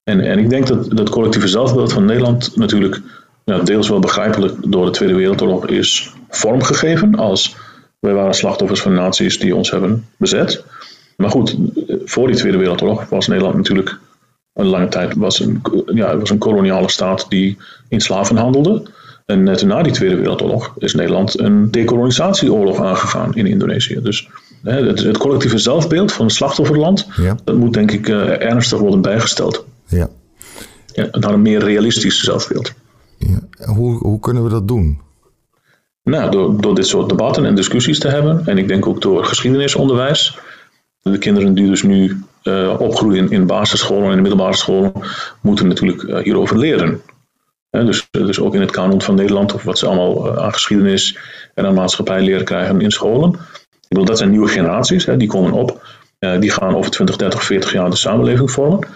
En, 0.03 0.19
en 0.19 0.39
ik 0.39 0.49
denk 0.49 0.67
dat 0.67 0.97
dat 0.97 1.09
collectieve 1.09 1.47
zelfbeeld 1.47 1.93
van 1.93 2.05
Nederland 2.05 2.55
natuurlijk 2.55 3.01
ja, 3.45 3.59
deels 3.59 3.89
wel 3.89 3.99
begrijpelijk 3.99 4.71
door 4.71 4.85
de 4.85 4.91
Tweede 4.91 5.15
Wereldoorlog 5.15 5.67
is 5.67 6.13
vormgegeven 6.29 7.15
als 7.15 7.55
wij 7.99 8.13
waren 8.13 8.33
slachtoffers 8.33 8.81
van 8.81 8.93
naties 8.93 9.39
die 9.39 9.55
ons 9.55 9.71
hebben 9.71 10.07
bezet. 10.17 10.63
Maar 11.17 11.29
goed, 11.29 11.57
voor 12.05 12.27
die 12.27 12.35
Tweede 12.35 12.57
Wereldoorlog 12.57 13.09
was 13.09 13.27
Nederland 13.27 13.55
natuurlijk 13.55 13.99
een 14.53 14.65
lange 14.65 14.87
tijd 14.87 15.15
was 15.15 15.39
een, 15.39 15.61
ja, 15.85 16.17
was 16.17 16.29
een 16.29 16.37
koloniale 16.37 16.89
staat 16.89 17.25
die 17.29 17.57
in 17.87 18.01
slaven 18.01 18.37
handelde. 18.37 18.83
En 19.25 19.43
net 19.43 19.63
na 19.63 19.81
die 19.81 19.93
Tweede 19.93 20.15
Wereldoorlog 20.15 20.73
is 20.77 20.93
Nederland 20.93 21.39
een 21.39 21.71
decolonisatieoorlog 21.71 22.81
aangegaan 22.81 23.35
in 23.35 23.45
Indonesië. 23.45 23.99
Dus 24.01 24.27
hè, 24.63 24.87
het, 24.87 25.03
het, 25.03 25.17
collectieve 25.17 25.57
zelfbeeld 25.57 26.11
van 26.11 26.25
een 26.25 26.31
slachtofferland, 26.31 27.07
dat 27.43 27.55
moet 27.55 27.73
denk 27.73 27.91
ik 27.91 28.07
uh, 28.07 28.41
ernstig 28.41 28.79
worden 28.79 29.01
bijgesteld. 29.01 29.65
Ja. 29.87 30.09
Ja, 30.93 31.07
naar 31.11 31.33
een 31.33 31.41
meer 31.41 31.59
realistisch 31.59 32.23
zelfbeeld. 32.23 32.73
Ja. 33.17 33.65
Hoe, 33.73 33.97
hoe 33.97 34.19
kunnen 34.19 34.43
we 34.43 34.49
dat 34.49 34.67
doen? 34.67 34.99
Nou, 36.03 36.31
door, 36.31 36.61
door 36.61 36.75
dit 36.75 36.87
soort 36.87 37.09
debatten 37.09 37.45
en 37.45 37.55
discussies 37.55 37.99
te 37.99 38.07
hebben. 38.07 38.45
En 38.45 38.57
ik 38.57 38.67
denk 38.67 38.87
ook 38.87 39.01
door 39.01 39.25
geschiedenisonderwijs. 39.25 40.37
De 41.01 41.17
kinderen 41.17 41.53
die 41.53 41.67
dus 41.67 41.83
nu 41.83 42.23
uh, 42.43 42.75
opgroeien 42.79 43.31
in 43.31 43.45
basisscholen 43.45 44.11
en 44.11 44.21
middelbare 44.21 44.55
scholen, 44.55 44.91
moeten 45.41 45.67
natuurlijk 45.67 46.03
uh, 46.03 46.17
hierover 46.17 46.57
leren. 46.57 47.01
dus, 47.69 48.07
dus 48.11 48.39
ook 48.39 48.55
in 48.55 48.61
het 48.61 48.71
kanon 48.71 49.01
van 49.01 49.15
Nederland, 49.15 49.53
of 49.53 49.63
wat 49.63 49.77
ze 49.77 49.85
allemaal 49.85 50.39
aan 50.39 50.53
geschiedenis 50.53 51.17
en 51.53 51.65
aan 51.65 51.73
maatschappij 51.73 52.21
leren 52.21 52.45
krijgen 52.45 52.81
in 52.81 52.91
scholen. 52.91 53.29
Ik 53.31 53.87
bedoel, 53.87 54.05
dat 54.05 54.17
zijn 54.17 54.29
nieuwe 54.29 54.47
generaties, 54.47 55.05
die 55.05 55.27
komen 55.27 55.51
op. 55.51 55.87
die 56.39 56.51
gaan 56.51 56.75
over 56.75 56.91
20, 56.91 57.15
30, 57.15 57.43
40 57.43 57.71
jaar 57.71 57.89
de 57.89 57.95
samenleving 57.95 58.51
vormen. 58.51 58.87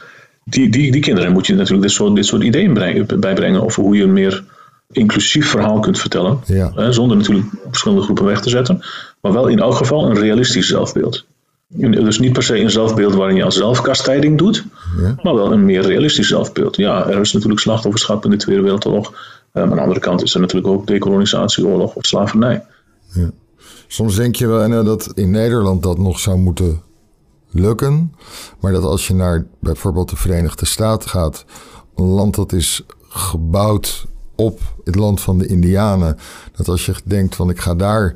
Die, 0.44 0.70
die, 0.70 0.92
die 0.92 1.02
kinderen 1.02 1.32
moet 1.32 1.48
je 1.48 1.56
natuurlijk 1.56 1.82
dit 1.82 1.92
soort, 1.92 2.16
dit 2.16 2.26
soort 2.26 2.44
ideeën 2.44 2.74
brengen, 2.74 3.20
bijbrengen 3.20 3.64
over 3.64 3.84
hoe 3.84 3.96
je 3.96 4.04
een 4.04 4.14
meer 4.14 4.44
inclusief 4.92 5.50
verhaal 5.50 5.80
kunt 5.80 6.00
vertellen. 6.00 6.40
Ja. 6.46 6.92
zonder 6.92 7.18
natuurlijk 7.18 7.48
verschillende 7.68 8.04
groepen 8.04 8.26
weg 8.26 8.42
te 8.42 8.50
zetten. 8.50 8.82
Maar 9.22 9.34
wel 9.34 9.48
in 9.48 9.60
elk 9.60 9.76
geval 9.76 10.10
een 10.10 10.20
realistisch 10.20 10.68
zelfbeeld. 10.68 11.26
Dus 11.68 12.20
niet 12.20 12.34
per 12.34 12.44
se 12.44 12.60
een 12.60 12.72
zelfbeeld 12.72 13.14
waarin 13.14 13.36
je 13.36 13.44
als 13.44 13.56
zelfkastijding 13.56 14.38
doet, 14.38 14.66
ja. 15.02 15.16
maar 15.24 15.36
wel 15.36 15.52
een 15.52 15.66
meer 15.66 15.82
realistisch 15.82 16.28
zelfbeeld. 16.28 16.76
Ja, 16.76 17.08
er 17.08 17.20
is 17.20 17.34
natuurlijk 17.34 17.62
slachtofferschap 17.62 18.26
in 18.26 18.32
de 18.32 18.38
Tweede 18.38 18.62
Wereldoorlog. 18.62 19.10
Uh, 19.10 19.16
maar 19.54 19.64
aan 19.64 19.76
de 19.76 19.82
andere 19.82 20.00
kant 20.00 20.24
is 20.24 20.34
er 20.34 20.40
natuurlijk 20.40 20.74
ook 20.74 20.88
decolonisatieoorlog 20.88 21.96
of 21.96 22.06
slavernij. 22.06 22.64
Ja. 23.14 23.32
Soms 23.88 24.16
denk 24.16 24.36
je 24.36 24.48
wel 24.48 24.84
dat 24.84 25.12
in 25.16 25.32
Nederland 25.32 25.84
dat 25.84 25.98
nog 25.98 26.20
zou 26.20 26.38
moeten 26.38 26.82
lukken. 27.50 28.14
Maar 28.60 28.72
dat 28.72 28.84
als 28.84 29.08
je 29.08 29.14
naar 29.14 29.45
bijvoorbeeld 29.60 30.10
de 30.10 30.16
Verenigde 30.16 30.66
Staten 30.66 31.10
gaat, 31.10 31.45
een 31.95 32.06
land 32.06 32.36
dat 32.36 32.54
is 32.54 32.86
gebouwd 33.10 34.06
op 34.36 34.60
het 34.84 34.95
land 34.95 35.22
van 35.22 35.38
de 35.38 35.47
Indianen, 35.47 36.18
dat 36.56 36.68
als 36.68 36.86
je 36.86 36.93
denkt 37.04 37.36
van 37.36 37.50
ik 37.50 37.60
ga 37.60 37.76
daar 37.76 38.16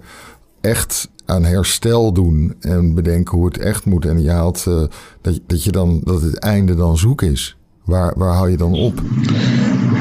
echt 0.61 1.09
aan 1.25 1.43
herstel 1.43 2.13
doen 2.13 2.55
en 2.59 2.93
bedenken 2.93 3.37
hoe 3.37 3.45
het 3.45 3.57
echt 3.57 3.85
moet 3.85 4.05
en 4.05 4.21
je 4.21 4.29
haalt 4.29 4.65
uh, 4.67 4.83
dat, 5.21 5.39
dat 5.47 5.63
je 5.63 5.71
dan 5.71 6.01
dat 6.03 6.21
het 6.21 6.39
einde 6.39 6.75
dan 6.75 6.97
zoek 6.97 7.21
is. 7.21 7.57
Waar, 7.85 8.13
waar 8.17 8.33
hou 8.33 8.49
je 8.49 8.57
dan 8.57 8.73
op? 8.73 9.01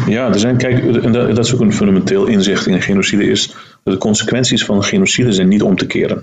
Ja, 0.06 0.28
er 0.28 0.38
zijn, 0.38 0.56
kijk, 0.56 1.02
dat 1.12 1.38
is 1.38 1.54
ook 1.54 1.60
een 1.60 1.72
fundamenteel 1.72 2.26
inzicht 2.26 2.66
in 2.66 2.82
genocide, 2.82 3.24
is 3.24 3.46
dat 3.84 3.94
de 3.94 4.00
consequenties 4.00 4.64
van 4.64 4.84
genocide 4.84 5.32
zijn 5.32 5.48
niet 5.48 5.62
om 5.62 5.76
te 5.76 5.86
keren. 5.86 6.22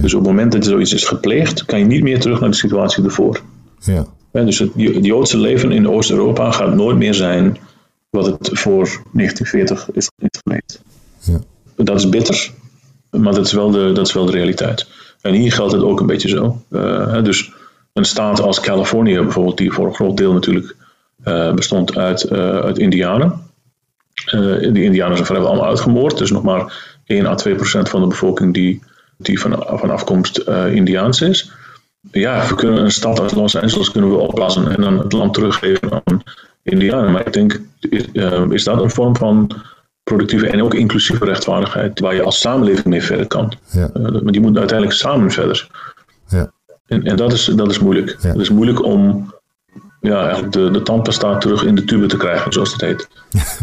Dus 0.00 0.14
op 0.14 0.20
het 0.20 0.28
moment 0.28 0.52
dat 0.52 0.64
zoiets 0.64 0.92
is 0.92 1.04
gepleegd, 1.04 1.64
kan 1.64 1.78
je 1.78 1.84
niet 1.84 2.02
meer 2.02 2.20
terug 2.20 2.40
naar 2.40 2.50
de 2.50 2.56
situatie 2.56 3.04
ervoor. 3.04 3.40
Ja. 3.78 4.06
dus 4.30 4.58
het 4.58 4.70
Joodse 4.76 5.38
leven 5.38 5.72
in 5.72 5.88
Oost-Europa 5.88 6.50
gaat 6.50 6.74
nooit 6.74 6.96
meer 6.96 7.14
zijn 7.14 7.58
wat 8.10 8.26
het 8.26 8.50
voor 8.52 8.84
1940 9.12 9.90
is 9.92 10.10
gepleegd. 10.16 10.82
Ja. 11.20 11.38
Dat 11.76 11.98
is 11.98 12.08
bitter, 12.08 12.50
maar 13.10 13.34
dat 13.34 13.46
is, 13.46 13.52
wel 13.52 13.70
de, 13.70 13.92
dat 13.92 14.06
is 14.06 14.12
wel 14.12 14.26
de 14.26 14.32
realiteit. 14.32 14.86
En 15.20 15.34
hier 15.34 15.52
geldt 15.52 15.72
het 15.72 15.82
ook 15.82 16.00
een 16.00 16.06
beetje 16.06 16.28
zo. 16.28 16.62
Uh, 16.70 17.22
dus 17.22 17.52
een 17.92 18.04
staat 18.04 18.40
als 18.40 18.60
Californië 18.60 19.20
bijvoorbeeld, 19.20 19.58
die 19.58 19.72
voor 19.72 19.86
een 19.86 19.94
groot 19.94 20.16
deel 20.16 20.32
natuurlijk 20.32 20.76
uh, 21.24 21.54
bestond 21.54 21.96
uit, 21.96 22.30
uh, 22.30 22.58
uit 22.58 22.78
Indianen. 22.78 23.40
die 24.72 24.82
Indianen 24.82 25.14
zijn 25.14 25.26
vrijwel 25.26 25.48
allemaal 25.48 25.68
uitgemoord. 25.68 26.18
Dus 26.18 26.30
nog 26.30 26.42
maar 26.42 26.96
1 27.04 27.26
à 27.26 27.34
2 27.34 27.54
procent 27.54 27.88
van 27.88 28.00
de 28.00 28.06
bevolking 28.06 28.54
die 28.54 28.82
die 29.24 29.40
van, 29.40 29.66
van 29.68 29.90
afkomst 29.90 30.42
uh, 30.48 30.74
Indiaans 30.74 31.20
is. 31.20 31.52
Ja, 32.10 32.46
we 32.48 32.54
kunnen 32.54 32.82
een 32.82 32.90
stad 32.90 33.20
als 33.20 33.34
Los 33.34 33.56
Angeles 33.56 33.90
kunnen 33.90 34.10
we 34.10 34.16
opblazen 34.16 34.76
en 34.76 34.80
dan 34.80 34.98
het 34.98 35.12
land 35.12 35.34
teruggeven 35.34 35.92
aan 35.92 36.22
Indianen. 36.62 37.12
Maar 37.12 37.26
ik 37.26 37.32
denk, 37.32 37.60
is, 37.80 38.04
uh, 38.12 38.50
is 38.50 38.64
dat 38.64 38.82
een 38.82 38.90
vorm 38.90 39.16
van 39.16 39.50
productieve 40.02 40.46
en 40.46 40.62
ook 40.62 40.74
inclusieve 40.74 41.24
rechtvaardigheid 41.24 42.00
waar 42.00 42.14
je 42.14 42.22
als 42.22 42.40
samenleving 42.40 42.86
mee 42.86 43.02
verder 43.02 43.26
kan. 43.26 43.52
Ja. 43.70 43.90
Uh, 43.96 44.02
maar 44.02 44.32
die 44.32 44.40
moeten 44.40 44.60
uiteindelijk 44.60 44.98
samen 44.98 45.30
verder. 45.30 45.68
Ja. 46.28 46.52
En, 46.86 47.02
en 47.02 47.16
dat, 47.16 47.32
is, 47.32 47.44
dat 47.44 47.70
is 47.70 47.78
moeilijk. 47.78 48.16
Ja. 48.20 48.28
Het 48.28 48.40
is 48.40 48.50
moeilijk 48.50 48.84
om 48.84 49.32
ja, 50.00 50.42
de, 50.42 50.70
de 50.70 50.82
tandpasta 50.82 51.38
terug 51.38 51.64
in 51.64 51.74
de 51.74 51.84
tube 51.84 52.06
te 52.06 52.16
krijgen, 52.16 52.52
zoals 52.52 52.72
het 52.72 52.80
heet. 52.80 53.08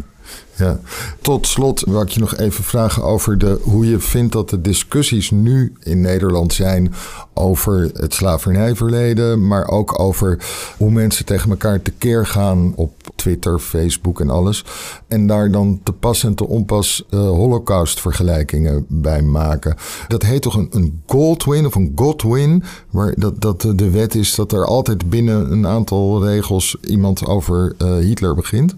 Ja. 0.60 0.80
Tot 1.22 1.48
slot 1.48 1.84
wil 1.86 2.02
ik 2.02 2.10
je 2.10 2.20
nog 2.20 2.36
even 2.36 2.64
vragen 2.64 3.04
over 3.04 3.38
de, 3.38 3.60
hoe 3.64 3.90
je 3.90 4.00
vindt 4.00 4.34
dat 4.34 4.50
de 4.50 4.62
discussies 4.62 5.32
nu 5.32 5.74
in 5.80 6.02
Nederland 6.02 6.54
zijn 6.54 6.94
over 7.34 7.90
het 7.94 8.14
slavernijverleden, 8.14 9.48
maar 9.48 9.68
ook 9.68 10.00
over 10.00 10.40
hoe 10.78 10.92
mensen 10.92 11.26
tegen 11.26 11.50
elkaar 11.50 11.82
tekeer 11.82 12.26
gaan 12.26 12.74
op 12.76 12.92
Twitter, 13.16 13.60
Facebook 13.60 14.20
en 14.20 14.30
alles. 14.30 14.66
En 15.08 15.28
daar 15.28 15.52
dan 15.52 15.80
te 15.84 15.92
pas 15.92 16.24
en 16.24 16.36
te 16.36 16.48
onpas 16.48 17.04
uh, 17.10 17.20
holocaust-vergelijkingen 17.20 18.86
bij 18.88 19.22
maken. 19.22 19.76
Dat 20.08 20.24
heet 20.24 20.42
toch 20.42 20.56
een, 20.56 20.68
een 20.72 21.02
Goldwin 21.06 21.66
of 21.66 21.76
een 21.76 21.92
Godwin, 21.96 22.64
waar 22.90 23.14
dat, 23.18 23.42
dat 23.42 23.62
de 23.62 23.90
wet 23.90 24.16
is 24.16 24.36
dat 24.36 24.52
er 24.52 24.66
altijd 24.66 25.10
binnen 25.10 25.52
een 25.52 25.68
aantal 25.68 26.26
regels 26.26 26.78
iemand 26.82 27.26
over 27.26 27.76
uh, 27.78 27.98
Hitler 27.98 28.36
begint. 28.36 28.76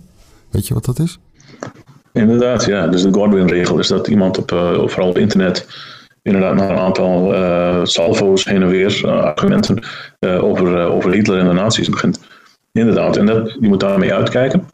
Weet 0.49 0.67
je 0.67 0.73
wat 0.73 0.85
dat 0.85 0.99
is? 0.99 1.19
Inderdaad, 2.13 2.65
ja. 2.65 2.87
Dus 2.87 3.01
de 3.01 3.13
Godwin-regel 3.13 3.79
is 3.79 3.87
dat 3.87 4.07
iemand 4.07 4.37
op, 4.37 4.51
uh, 4.51 4.87
vooral 4.87 5.09
op 5.09 5.17
internet, 5.17 5.67
inderdaad 6.21 6.55
naar 6.55 6.69
een 6.69 6.77
aantal 6.77 7.33
uh, 7.33 7.79
salvo's 7.83 8.45
heen 8.45 8.61
en 8.61 8.67
weer, 8.67 9.01
uh, 9.05 9.23
argumenten 9.23 9.83
over, 10.19 10.77
over 10.77 11.11
Hitler 11.11 11.39
en 11.39 11.47
de 11.47 11.53
nazi's 11.53 11.89
begint. 11.89 12.21
Inderdaad, 12.71 13.17
en 13.17 13.25
dat, 13.25 13.57
je 13.59 13.67
moet 13.67 13.79
daarmee 13.79 14.13
uitkijken. 14.13 14.69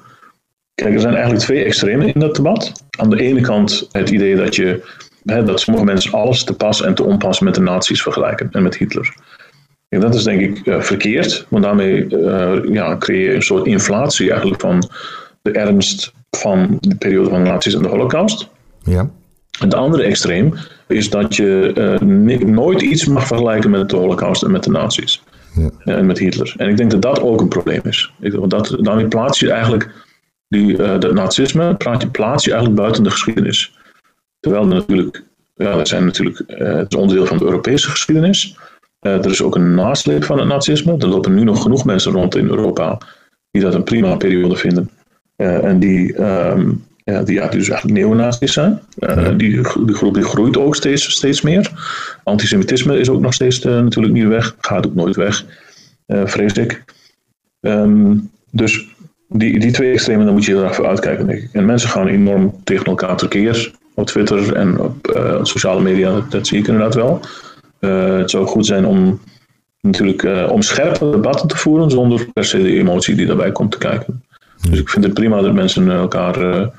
Kijk, 0.74 0.94
er 0.94 1.00
zijn 1.00 1.14
eigenlijk 1.14 1.44
twee 1.44 1.64
extremen 1.64 2.14
in 2.14 2.20
dat 2.20 2.36
debat. 2.36 2.72
Aan 3.00 3.10
de 3.10 3.22
ene 3.22 3.42
kant 3.42 3.88
het 3.92 4.10
idee 4.10 4.36
dat, 4.36 4.56
je, 4.56 4.84
hè, 5.26 5.44
dat 5.44 5.60
sommige 5.60 5.86
mensen 5.86 6.12
alles 6.12 6.44
te 6.44 6.54
pas 6.54 6.82
en 6.82 6.94
te 6.94 7.04
onpas 7.04 7.40
met 7.40 7.56
de 7.56 7.62
nazi's 7.62 8.02
vergelijken 8.02 8.50
en 8.52 8.64
met 8.64 8.78
Hitler. 8.78 9.14
En 9.90 10.00
dat 10.00 10.16
is 10.16 10.24
denk 10.24 10.42
ik 10.42 10.84
verkeerd, 10.84 11.46
want 11.50 11.64
daarmee 11.64 12.08
ja, 12.72 12.98
creëer 12.98 13.30
je 13.30 13.36
een 13.36 13.42
soort 13.42 13.66
inflatie 13.66 14.30
eigenlijk 14.32 14.62
van 14.62 14.90
de 15.42 15.52
ernst 15.52 16.14
van 16.30 16.78
de 16.80 16.96
periode 16.96 17.30
van 17.30 17.44
de 17.44 17.50
nazi's 17.50 17.74
en 17.74 17.82
de 17.82 17.88
holocaust. 17.88 18.50
Ja. 18.84 19.10
Het 19.60 19.74
andere 19.74 20.04
extreem 20.04 20.54
is 20.88 21.10
dat 21.10 21.36
je 21.36 21.74
uh, 22.02 22.40
nooit 22.40 22.82
iets 22.82 23.06
mag 23.06 23.28
vergelijken 23.28 23.70
met 23.70 23.90
de 23.90 23.96
holocaust 23.96 24.44
en 24.44 24.52
met 24.52 24.64
de 24.64 24.70
nazi's. 24.70 25.24
Ja. 25.54 25.70
En 25.84 26.06
met 26.06 26.20
Hitler. 26.20 26.54
En 26.58 26.70
ik 26.70 26.78
denk 26.78 26.92
dat 26.92 27.02
dat 27.02 27.22
ook 27.22 27.42
een 27.42 27.48
probleem 27.48 27.82
is. 27.84 28.14
Ik, 28.20 28.34
want 28.34 28.52
dat, 28.52 28.78
daarmee 28.80 29.08
plaats 29.08 29.40
je 29.40 29.52
eigenlijk 29.52 29.90
die, 30.48 30.72
uh, 30.72 31.00
dat 31.00 31.14
nazisme 31.14 31.78
plaats 32.12 32.44
je 32.44 32.52
eigenlijk 32.52 32.82
buiten 32.82 33.04
de 33.04 33.12
geschiedenis. 33.12 33.78
Terwijl 34.40 34.64
er 34.64 34.68
natuurlijk, 34.68 35.24
ja, 35.56 35.76
dat 35.76 35.88
zijn 35.88 36.06
natuurlijk, 36.06 36.44
uh, 36.48 36.74
het 36.74 36.94
is 36.94 37.00
onderdeel 37.00 37.26
van 37.26 37.38
de 37.38 37.46
Europese 37.46 37.90
geschiedenis. 37.90 38.58
er 39.00 39.30
is 39.30 39.42
ook 39.42 39.56
een 39.56 39.76
nasleep 39.76 40.24
van 40.24 40.38
het 40.38 40.48
nazisme. 40.48 40.98
Er 40.98 41.08
lopen 41.08 41.34
nu 41.34 41.44
nog 41.44 41.62
genoeg 41.62 41.86
mensen 41.86 42.12
rond 42.12 42.36
in 42.36 42.48
Europa 42.48 42.98
die 43.52 43.62
dat 43.62 43.74
een 43.74 43.84
prima 43.84 44.16
periode 44.16 44.56
vinden. 44.56 44.90
Uh, 45.38 45.64
en 45.64 45.80
die, 45.80 46.22
um, 46.22 46.84
ja, 47.04 47.24
die 47.24 47.36
ja, 47.36 47.48
dus 47.48 47.70
eigenlijk 47.70 48.00
neonazi's 48.00 48.54
zijn. 48.54 48.82
Uh, 49.00 49.28
die, 49.38 49.62
die 49.86 49.96
groep 49.96 50.14
die 50.14 50.24
groeit 50.24 50.58
ook 50.58 50.76
steeds, 50.76 51.12
steeds 51.12 51.42
meer. 51.42 51.72
Antisemitisme 52.24 53.00
is 53.00 53.10
ook 53.10 53.22
nog 53.22 53.34
steeds 53.34 53.66
uh, 53.66 53.80
natuurlijk 53.80 54.14
niet 54.14 54.28
weg. 54.28 54.56
Gaat 54.60 54.86
ook 54.86 54.96
nooit 54.96 55.16
weg, 55.16 55.46
vrees 56.08 56.54
ik. 56.54 56.84
Um, 57.60 58.30
dus 58.52 58.96
die, 59.30 59.60
die 59.60 59.72
twee 59.72 59.92
extremen, 59.92 60.26
daar 60.26 60.34
moet 60.34 60.46
je 60.46 60.52
heel 60.52 60.64
erg 60.64 60.76
voor 60.76 60.88
uitkijken, 60.88 61.28
denk 61.28 61.42
ik. 61.42 61.50
En 61.54 61.66
mensen 61.66 61.90
gaan 61.90 62.08
enorm 62.08 62.56
tegen 62.64 62.86
elkaar 62.86 63.18
tekeer. 63.18 63.72
Op 63.94 64.06
Twitter 64.06 64.54
en 64.54 64.80
op 64.80 65.20
sociale 65.42 65.82
media, 65.82 66.12
dat, 66.12 66.32
dat, 66.32 66.48
zie 66.48 66.60
ik 66.60 66.68
inderdaad 66.68 66.96
wel. 66.96 67.22
het 68.20 68.30
zou 68.30 68.46
goed 68.46 68.66
zijn 68.66 68.86
om 68.86 69.20
natuurlijk 69.82 70.50
om 70.52 70.62
scherpe 70.62 71.10
debatten 71.10 71.48
te 71.48 71.58
voeren, 71.58 71.92
zonder 71.92 72.28
per 72.34 72.46
se 72.46 72.62
de 72.62 72.78
emotie 72.78 73.16
die 73.16 73.26
daarbij 73.26 73.52
komt 73.52 73.72
te 73.72 73.78
kijken. 73.78 74.24
Dus 74.62 74.80
ik 74.80 74.90
vind 74.90 75.06
het 75.06 75.14
prima 75.14 75.42
dat 75.42 75.54
mensen 75.54 75.92
elkaar, 75.92 76.42
uh, 76.52 76.70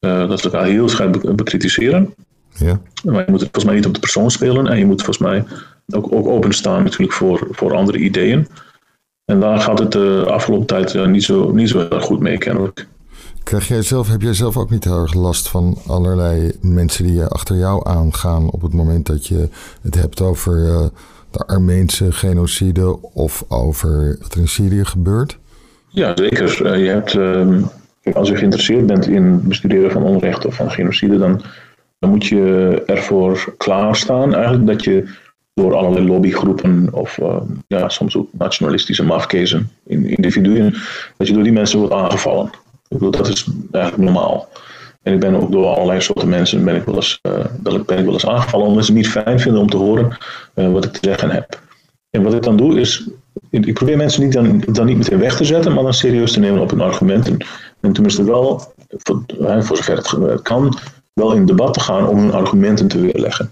dat 0.00 0.40
ze 0.40 0.50
elkaar 0.50 0.66
heel 0.66 0.88
scherp 0.88 1.32
bekritiseren. 1.34 2.14
Ja. 2.54 2.80
Maar 3.04 3.24
je 3.24 3.30
moet 3.30 3.40
het 3.40 3.50
volgens 3.52 3.64
mij 3.64 3.74
niet 3.74 3.86
op 3.86 3.94
de 3.94 4.00
persoon 4.00 4.30
spelen. 4.30 4.66
En 4.66 4.78
je 4.78 4.86
moet 4.86 5.02
volgens 5.02 5.26
mij 5.26 5.44
ook, 5.88 6.12
ook 6.12 6.26
openstaan 6.26 6.82
natuurlijk 6.82 7.12
voor, 7.12 7.48
voor 7.50 7.74
andere 7.74 7.98
ideeën. 7.98 8.48
En 9.24 9.40
daar 9.40 9.60
gaat 9.60 9.78
het 9.78 9.92
de 9.92 10.24
afgelopen 10.28 10.66
tijd 10.66 11.06
niet, 11.06 11.24
zo, 11.24 11.52
niet 11.52 11.68
zo 11.68 11.88
goed 12.00 12.20
mee, 12.20 12.38
kennelijk. 12.38 12.86
Krijg 13.42 13.68
jij 13.68 13.82
zelf, 13.82 14.08
heb 14.08 14.22
jij 14.22 14.34
zelf 14.34 14.56
ook 14.56 14.70
niet 14.70 14.84
heel 14.84 15.00
erg 15.00 15.14
last 15.14 15.48
van 15.48 15.78
allerlei 15.86 16.52
mensen 16.60 17.06
die 17.06 17.22
achter 17.22 17.56
jou 17.56 17.88
aangaan 17.88 18.50
op 18.50 18.62
het 18.62 18.72
moment 18.72 19.06
dat 19.06 19.26
je 19.26 19.48
het 19.82 19.94
hebt 19.94 20.20
over 20.20 20.54
de 21.30 21.46
Armeense 21.46 22.12
genocide 22.12 23.02
of 23.02 23.44
over 23.48 24.18
wat 24.20 24.34
er 24.34 24.40
in 24.40 24.48
Syrië 24.48 24.84
gebeurt? 24.84 25.38
Ja, 25.96 26.12
zeker. 26.14 26.66
Uh, 26.66 26.84
je 26.84 26.90
hebt, 26.90 27.14
uh, 27.14 27.62
als 28.14 28.28
je 28.28 28.36
geïnteresseerd 28.36 28.86
bent 28.86 29.06
in 29.06 29.48
bestuderen 29.48 29.90
van 29.90 30.02
onrecht 30.02 30.46
of 30.46 30.54
van 30.54 30.70
genocide, 30.70 31.18
dan, 31.18 31.42
dan 31.98 32.10
moet 32.10 32.26
je 32.26 32.82
ervoor 32.86 33.54
klaarstaan 33.56 34.34
eigenlijk 34.34 34.66
dat 34.66 34.84
je 34.84 35.08
door 35.54 35.74
allerlei 35.74 36.06
lobbygroepen 36.06 36.88
of 36.92 37.18
uh, 37.18 37.36
ja, 37.66 37.88
soms 37.88 38.16
ook 38.16 38.28
nationalistische 38.32 39.04
mafkezen, 39.04 39.70
in, 39.86 40.06
individuen, 40.06 40.74
dat 41.16 41.26
je 41.26 41.34
door 41.34 41.42
die 41.42 41.52
mensen 41.52 41.78
wordt 41.78 41.94
aangevallen. 41.94 42.46
Ik 42.88 42.98
bedoel, 42.98 43.10
dat 43.10 43.28
is 43.28 43.46
eigenlijk 43.70 44.04
normaal. 44.04 44.48
En 45.02 45.12
ik 45.12 45.20
ben 45.20 45.34
ook 45.34 45.52
door 45.52 45.66
allerlei 45.66 46.00
soorten 46.00 46.28
mensen 46.28 46.64
ben 46.64 46.76
ik 46.76 46.84
wel 46.84 46.94
eens, 46.94 47.20
ben 47.62 47.98
ik 47.98 48.04
wel 48.04 48.12
eens 48.12 48.26
aangevallen 48.26 48.66
omdat 48.66 48.84
ze 48.84 48.92
het 48.92 49.00
niet 49.00 49.10
fijn 49.10 49.40
vinden 49.40 49.60
om 49.60 49.70
te 49.70 49.76
horen 49.76 50.18
wat 50.54 50.84
ik 50.84 50.92
te 50.92 50.98
zeggen 51.02 51.30
heb. 51.30 51.64
En 52.16 52.22
wat 52.22 52.34
ik 52.34 52.42
dan 52.42 52.56
doe 52.56 52.80
is, 52.80 53.08
ik 53.50 53.74
probeer 53.74 53.96
mensen 53.96 54.22
niet 54.22 54.32
dan, 54.32 54.62
dan 54.72 54.86
niet 54.86 54.96
meteen 54.96 55.18
weg 55.18 55.36
te 55.36 55.44
zetten, 55.44 55.74
maar 55.74 55.82
dan 55.82 55.94
serieus 55.94 56.32
te 56.32 56.40
nemen 56.40 56.60
op 56.60 56.70
hun 56.70 56.80
argumenten. 56.80 57.36
En 57.80 57.92
tenminste 57.92 58.24
wel 58.24 58.72
voor, 58.88 59.22
zover 59.74 59.96
het 60.30 60.42
kan, 60.42 60.78
wel 61.12 61.32
in 61.32 61.46
debat 61.46 61.74
te 61.74 61.80
gaan 61.80 62.08
om 62.08 62.18
hun 62.18 62.32
argumenten 62.32 62.88
te 62.88 63.00
weerleggen. 63.00 63.50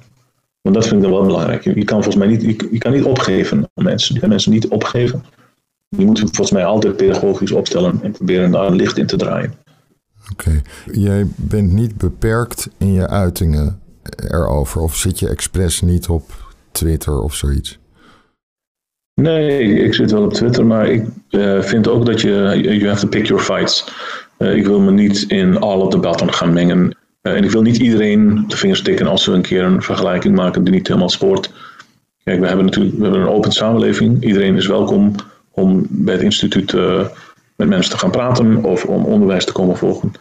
Want 0.61 0.75
dat 0.75 0.87
vind 0.87 0.97
ik 0.97 1.03
dan 1.03 1.17
wel 1.17 1.27
belangrijk. 1.27 1.65
Je, 1.65 1.85
kan 1.85 2.03
volgens 2.03 2.17
mij 2.17 2.27
niet, 2.27 2.43
je, 2.43 2.69
je, 2.71 2.79
kan 2.79 2.93
niet 2.93 3.05
opgeven 3.05 3.71
aan 3.75 3.85
mensen. 3.85 4.15
Je 4.15 4.21
kan 4.21 4.29
mensen 4.29 4.53
niet 4.53 4.69
opgeven. 4.69 5.25
Je 5.89 6.05
moet 6.05 6.19
volgens 6.19 6.51
mij 6.51 6.65
altijd 6.65 6.97
pedagogisch 6.97 7.53
opstellen 7.53 8.03
en 8.03 8.13
proberen 8.13 8.51
daar 8.51 8.71
licht 8.71 8.99
in 8.99 9.07
te 9.07 9.17
draaien. 9.17 9.55
Oké. 10.33 10.63
Jij 10.93 11.27
bent 11.37 11.73
niet 11.73 11.97
beperkt 11.97 12.69
in 12.79 12.93
je 12.93 13.09
uitingen 13.09 13.81
erover? 14.31 14.81
Of 14.81 14.97
zit 14.97 15.19
je 15.19 15.29
expres 15.29 15.81
niet 15.81 16.09
op 16.09 16.53
Twitter 16.73 17.21
of 17.21 17.35
zoiets? 17.35 17.79
Nee, 19.15 19.75
ik 19.75 19.95
zit 19.95 20.11
wel 20.11 20.23
op 20.23 20.33
Twitter, 20.33 20.67
maar 20.67 20.87
ik 20.89 21.05
uh, 21.31 21.61
vind 21.61 21.89
ook 21.89 22.07
dat 22.07 22.21
je, 22.21 22.61
you 22.63 22.89
have 22.89 23.01
to 23.01 23.09
pick 23.09 23.27
your 23.27 23.43
fights. 23.43 23.85
Uh, 24.39 24.57
ik 24.57 24.67
wil 24.67 24.81
me 24.81 24.91
niet 24.91 25.25
in 25.29 25.59
alle 25.59 25.91
debatten 25.91 26.33
gaan 26.33 26.53
mengen. 26.53 26.97
Uh, 27.23 27.33
en 27.37 27.45
ik 27.45 27.51
wil 27.51 27.63
niet 27.63 27.77
iedereen 27.77 28.45
de 28.49 28.57
vingers 28.57 28.83
tikken 28.83 29.07
als 29.07 29.27
we 29.27 29.33
een 29.33 29.43
keer 29.43 29.63
een 29.63 29.83
vergelijking 29.83 30.37
maken 30.37 30.65
die 30.65 30.75
niet 30.75 30.87
helemaal 30.87 31.09
spoort. 31.09 31.53
Kijk, 32.25 32.41
we 32.41 32.47
hebben 32.47 32.65
natuurlijk 32.65 32.97
we 32.97 33.03
hebben 33.03 33.21
een 33.21 33.29
open 33.29 33.53
samenleving. 33.53 34.25
Iedereen 34.25 34.57
is 34.57 34.67
welkom 34.67 35.15
om 35.51 35.87
bij 35.89 36.15
het 36.15 36.23
instituut 36.23 36.73
met 37.57 37.69
mensen 37.69 37.91
te 37.91 37.99
gaan 37.99 38.11
praten 38.11 38.65
of 38.65 38.85
om 38.85 39.05
onderwijs 39.05 39.45
te 39.45 39.53
komen 39.53 39.77
volgen. 39.77 40.13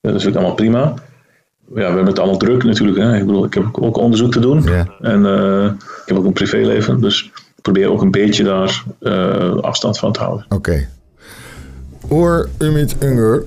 dat 0.00 0.14
is 0.14 0.26
ook 0.26 0.34
allemaal 0.34 0.54
prima. 0.54 0.94
Ja, 1.68 1.74
we 1.74 1.82
hebben 1.82 2.06
het 2.06 2.18
allemaal 2.18 2.38
druk 2.38 2.64
natuurlijk. 2.64 2.98
Hè. 2.98 3.16
Ik 3.16 3.26
bedoel, 3.26 3.44
ik 3.44 3.54
heb 3.54 3.78
ook 3.80 3.96
onderzoek 3.96 4.32
te 4.32 4.40
doen. 4.40 4.68
En 5.00 5.24
ik 5.76 6.06
heb 6.06 6.16
ook 6.16 6.24
een 6.24 6.32
privéleven. 6.32 7.00
Dus 7.00 7.30
probeer 7.62 7.90
ook 7.90 8.02
een 8.02 8.10
beetje 8.10 8.44
daar 8.44 8.84
uh, 9.00 9.56
afstand 9.56 9.98
van 9.98 10.12
te 10.12 10.20
houden. 10.20 10.44
Oké. 10.48 10.54
Okay. 10.54 10.88
Oor 12.08 12.48
Umit 12.58 12.96
Unger, 13.02 13.44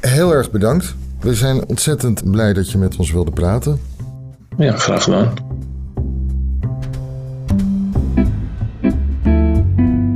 heel 0.00 0.32
erg 0.32 0.50
bedankt. 0.50 0.94
We 1.20 1.34
zijn 1.34 1.66
ontzettend 1.66 2.30
blij 2.30 2.52
dat 2.52 2.70
je 2.70 2.78
met 2.78 2.96
ons 2.96 3.12
wilde 3.12 3.30
praten. 3.30 3.80
Ja, 4.56 4.76
graag 4.76 5.02
gedaan. 5.02 5.34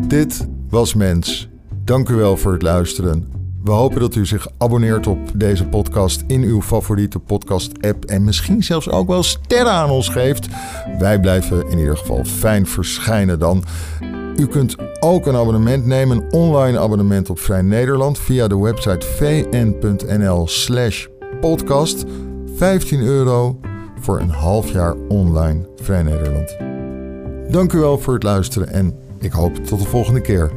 Dit 0.06 0.46
was 0.68 0.94
Mens. 0.94 1.48
Dank 1.84 2.08
u 2.08 2.14
wel 2.14 2.36
voor 2.36 2.52
het 2.52 2.62
luisteren. 2.62 3.39
We 3.62 3.70
hopen 3.70 4.00
dat 4.00 4.14
u 4.14 4.26
zich 4.26 4.48
abonneert 4.58 5.06
op 5.06 5.18
deze 5.34 5.66
podcast 5.66 6.24
in 6.26 6.42
uw 6.42 6.62
favoriete 6.62 7.18
podcast-app 7.18 8.04
en 8.04 8.24
misschien 8.24 8.62
zelfs 8.62 8.90
ook 8.90 9.08
wel 9.08 9.22
sterren 9.22 9.72
aan 9.72 9.90
ons 9.90 10.08
geeft. 10.08 10.46
Wij 10.98 11.20
blijven 11.20 11.70
in 11.70 11.78
ieder 11.78 11.96
geval 11.96 12.24
fijn 12.24 12.66
verschijnen 12.66 13.38
dan. 13.38 13.64
U 14.36 14.46
kunt 14.46 14.76
ook 15.00 15.26
een 15.26 15.36
abonnement 15.36 15.86
nemen, 15.86 16.16
een 16.16 16.32
online 16.32 16.78
abonnement 16.78 17.30
op 17.30 17.38
Vrij 17.38 17.62
Nederland 17.62 18.18
via 18.18 18.48
de 18.48 18.58
website 18.58 19.06
vn.nl/slash 19.06 21.06
podcast. 21.40 22.04
15 22.54 23.00
euro 23.00 23.60
voor 24.00 24.20
een 24.20 24.30
half 24.30 24.72
jaar 24.72 24.94
online 25.08 25.68
Vrij 25.76 26.02
Nederland. 26.02 26.56
Dank 27.52 27.72
u 27.72 27.78
wel 27.78 27.98
voor 27.98 28.14
het 28.14 28.22
luisteren 28.22 28.68
en 28.68 28.94
ik 29.18 29.32
hoop 29.32 29.56
tot 29.56 29.78
de 29.78 29.86
volgende 29.86 30.20
keer. 30.20 30.50